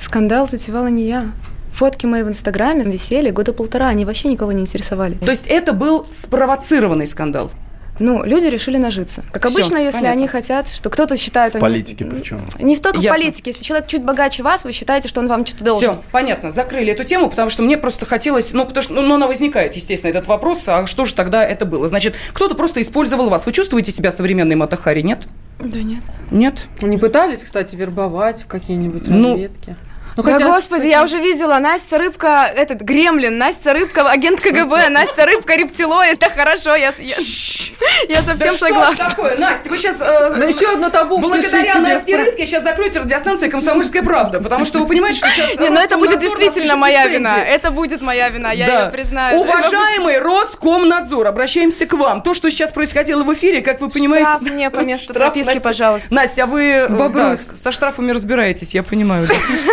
Скандал 0.00 0.48
затевала 0.48 0.88
не 0.88 1.06
я. 1.08 1.26
Фотки 1.74 2.06
мои 2.06 2.22
в 2.22 2.28
Инстаграме 2.28 2.84
висели 2.84 3.30
года 3.30 3.52
полтора, 3.52 3.88
они 3.88 4.04
вообще 4.04 4.28
никого 4.28 4.52
не 4.52 4.62
интересовали. 4.62 5.14
То 5.14 5.30
есть 5.30 5.46
это 5.46 5.72
был 5.72 6.06
спровоцированный 6.10 7.06
скандал? 7.06 7.50
Ну, 7.98 8.22
люди 8.24 8.44
решили 8.46 8.76
нажиться. 8.76 9.24
Как 9.32 9.46
Всё, 9.46 9.54
обычно, 9.54 9.78
если 9.78 9.98
понятно. 10.00 10.10
они 10.20 10.28
хотят, 10.28 10.68
что 10.68 10.90
кто-то 10.90 11.16
считает... 11.16 11.52
В 11.52 11.56
они- 11.56 11.62
политике 11.62 12.04
причем. 12.04 12.46
Не 12.58 12.76
только 12.76 12.98
Ясно. 13.00 13.10
в 13.18 13.22
политике. 13.22 13.50
Если 13.52 13.64
человек 13.64 13.88
чуть 13.88 14.04
богаче 14.04 14.42
вас, 14.42 14.64
вы 14.64 14.72
считаете, 14.72 15.08
что 15.08 15.20
он 15.20 15.28
вам 15.28 15.46
что-то 15.46 15.64
должен. 15.64 15.92
Все, 15.94 16.02
понятно, 16.12 16.50
закрыли 16.50 16.92
эту 16.92 17.04
тему, 17.04 17.30
потому 17.30 17.48
что 17.48 17.62
мне 17.62 17.78
просто 17.78 18.04
хотелось, 18.04 18.52
ну, 18.52 18.66
потому 18.66 18.82
что, 18.82 18.92
ну, 18.92 19.14
она 19.14 19.26
возникает, 19.26 19.76
естественно, 19.76 20.10
этот 20.10 20.26
вопрос, 20.26 20.68
а 20.68 20.86
что 20.86 21.06
же 21.06 21.14
тогда 21.14 21.42
это 21.42 21.64
было? 21.64 21.88
Значит, 21.88 22.16
кто-то 22.34 22.54
просто 22.54 22.82
использовал 22.82 23.30
вас. 23.30 23.46
Вы 23.46 23.52
чувствуете 23.52 23.90
себя 23.92 24.10
современной 24.10 24.56
Матахари, 24.56 25.00
нет? 25.00 25.22
Да 25.58 25.80
нет. 25.80 26.02
Нет? 26.30 26.64
Не 26.82 26.98
пытались, 26.98 27.42
кстати, 27.44 27.76
вербовать 27.76 28.42
в 28.42 28.46
какие-нибудь 28.46 29.06
Ну, 29.06 29.30
разведки? 29.32 29.70
Ну, 29.70 29.74
да 30.16 30.32
хотя 30.32 30.46
господи, 30.46 30.86
я 30.86 31.02
уже 31.02 31.18
видела. 31.18 31.58
Настя 31.58 31.98
Рыбка, 31.98 32.50
этот, 32.54 32.80
Гремлин, 32.80 33.36
Настя 33.38 33.72
Рыбка, 33.72 34.08
агент 34.10 34.40
КГБ, 34.40 34.88
Настя 34.90 35.26
Рыбка, 35.26 35.54
рептилоид. 35.56 36.22
Это 36.22 36.30
хорошо, 36.30 36.74
я, 36.74 36.92
я, 36.98 37.16
я 38.08 38.22
совсем 38.22 38.38
Да 38.38 38.48
что 38.48 38.66
согласна. 38.66 39.10
такое, 39.10 39.36
Настя, 39.36 39.68
вы 39.68 39.76
сейчас... 39.76 39.98
Да 39.98 40.44
еще 40.46 40.72
одно 40.72 40.88
табу 40.90 41.18
Благодаря. 41.18 41.80
Насте 41.80 42.16
Рыбке 42.16 42.46
сейчас 42.46 42.62
закроете 42.62 43.00
радиостанции 43.00 43.48
«Комсомольская 43.48 44.02
правда», 44.02 44.40
потому 44.40 44.64
что 44.64 44.78
вы 44.78 44.86
понимаете, 44.86 45.18
что 45.18 45.30
сейчас... 45.30 45.58
Не, 45.58 45.68
ну 45.68 45.80
это 45.80 45.98
будет 45.98 46.20
действительно 46.20 46.76
моя 46.76 47.06
вина. 47.06 47.38
Это 47.44 47.70
будет 47.70 48.00
моя 48.00 48.28
вина, 48.30 48.52
я 48.52 48.66
Да. 48.66 48.84
ее 48.84 48.90
признаю. 48.90 49.40
Уважаемый 49.40 50.18
Роскомнадзор, 50.18 51.26
обращаемся 51.26 51.86
к 51.86 51.92
вам. 51.92 52.22
То, 52.22 52.32
что 52.34 52.50
сейчас 52.50 52.72
происходило 52.72 53.22
в 53.22 53.32
эфире, 53.34 53.60
как 53.60 53.80
вы 53.80 53.88
понимаете... 53.90 54.30
Штраф 54.30 54.42
мне 54.50 54.70
по 54.70 54.80
месту 54.84 55.12
прописки, 55.12 55.58
пожалуйста. 55.58 56.12
Настя, 56.12 56.44
а 56.44 56.46
вы 56.46 56.62
э, 56.88 57.36
со 57.36 57.72
штрафами 57.72 58.12
разбираетесь, 58.12 58.74
я 58.74 58.82
понимаю. 58.82 59.28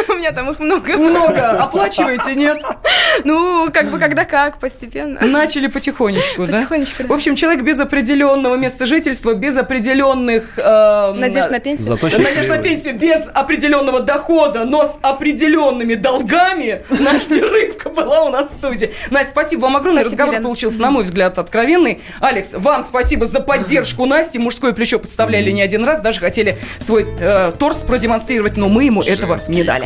У 0.09 0.13
меня 0.13 0.32
там 0.33 0.51
их 0.51 0.59
много. 0.59 0.97
Много. 0.97 1.51
Оплачиваете, 1.51 2.35
нет? 2.35 2.61
Ну, 3.23 3.69
как 3.71 3.91
бы 3.91 3.99
когда 3.99 4.25
как, 4.25 4.57
постепенно. 4.57 5.19
Начали 5.25 5.67
потихонечку, 5.67 6.45
да? 6.47 6.59
Потихонечку, 6.59 7.03
да. 7.03 7.09
В 7.09 7.13
общем, 7.13 7.35
человек 7.35 7.63
без 7.63 7.79
определенного 7.79 8.55
места 8.55 8.85
жительства, 8.85 9.33
без 9.33 9.57
определенных... 9.57 10.57
э, 10.57 11.13
Надежд 11.15 11.51
на 11.51 11.59
пенсию. 11.59 11.85
Зато 11.85 12.17
Надежд 12.17 12.49
на 12.49 12.57
пенсию 12.57 12.95
без 12.95 13.27
определенного 13.33 13.99
дохода, 14.01 14.65
но 14.65 14.83
с 14.85 14.97
определенными 15.01 15.95
долгами. 15.95 16.83
Настя 16.89 17.41
Рыбка 17.47 17.89
была 17.89 18.23
у 18.23 18.29
нас 18.29 18.49
в 18.51 18.53
студии. 18.53 18.91
Настя, 19.11 19.29
спасибо 19.31 19.61
вам 19.61 19.77
огромное. 19.77 20.03
Спасибо, 20.03 20.23
Разговор 20.23 20.41
получился, 20.43 20.81
на 20.81 20.91
мой 20.91 21.03
взгляд, 21.03 21.37
откровенный. 21.37 22.01
Алекс, 22.19 22.53
вам 22.53 22.83
спасибо 22.83 23.25
за 23.25 23.39
поддержку 23.39 24.05
Насти. 24.05 24.39
Мужское 24.39 24.73
плечо 24.73 24.99
подставляли 24.99 25.51
не 25.51 25.61
один 25.61 25.85
раз. 25.85 25.99
Даже 26.01 26.19
хотели 26.19 26.57
свой 26.79 27.05
э, 27.19 27.51
торс 27.57 27.77
продемонстрировать, 27.83 28.57
но 28.57 28.69
мы 28.69 28.85
ему 28.85 29.01
этого 29.03 29.39
не 29.47 29.63
дали. 29.63 29.85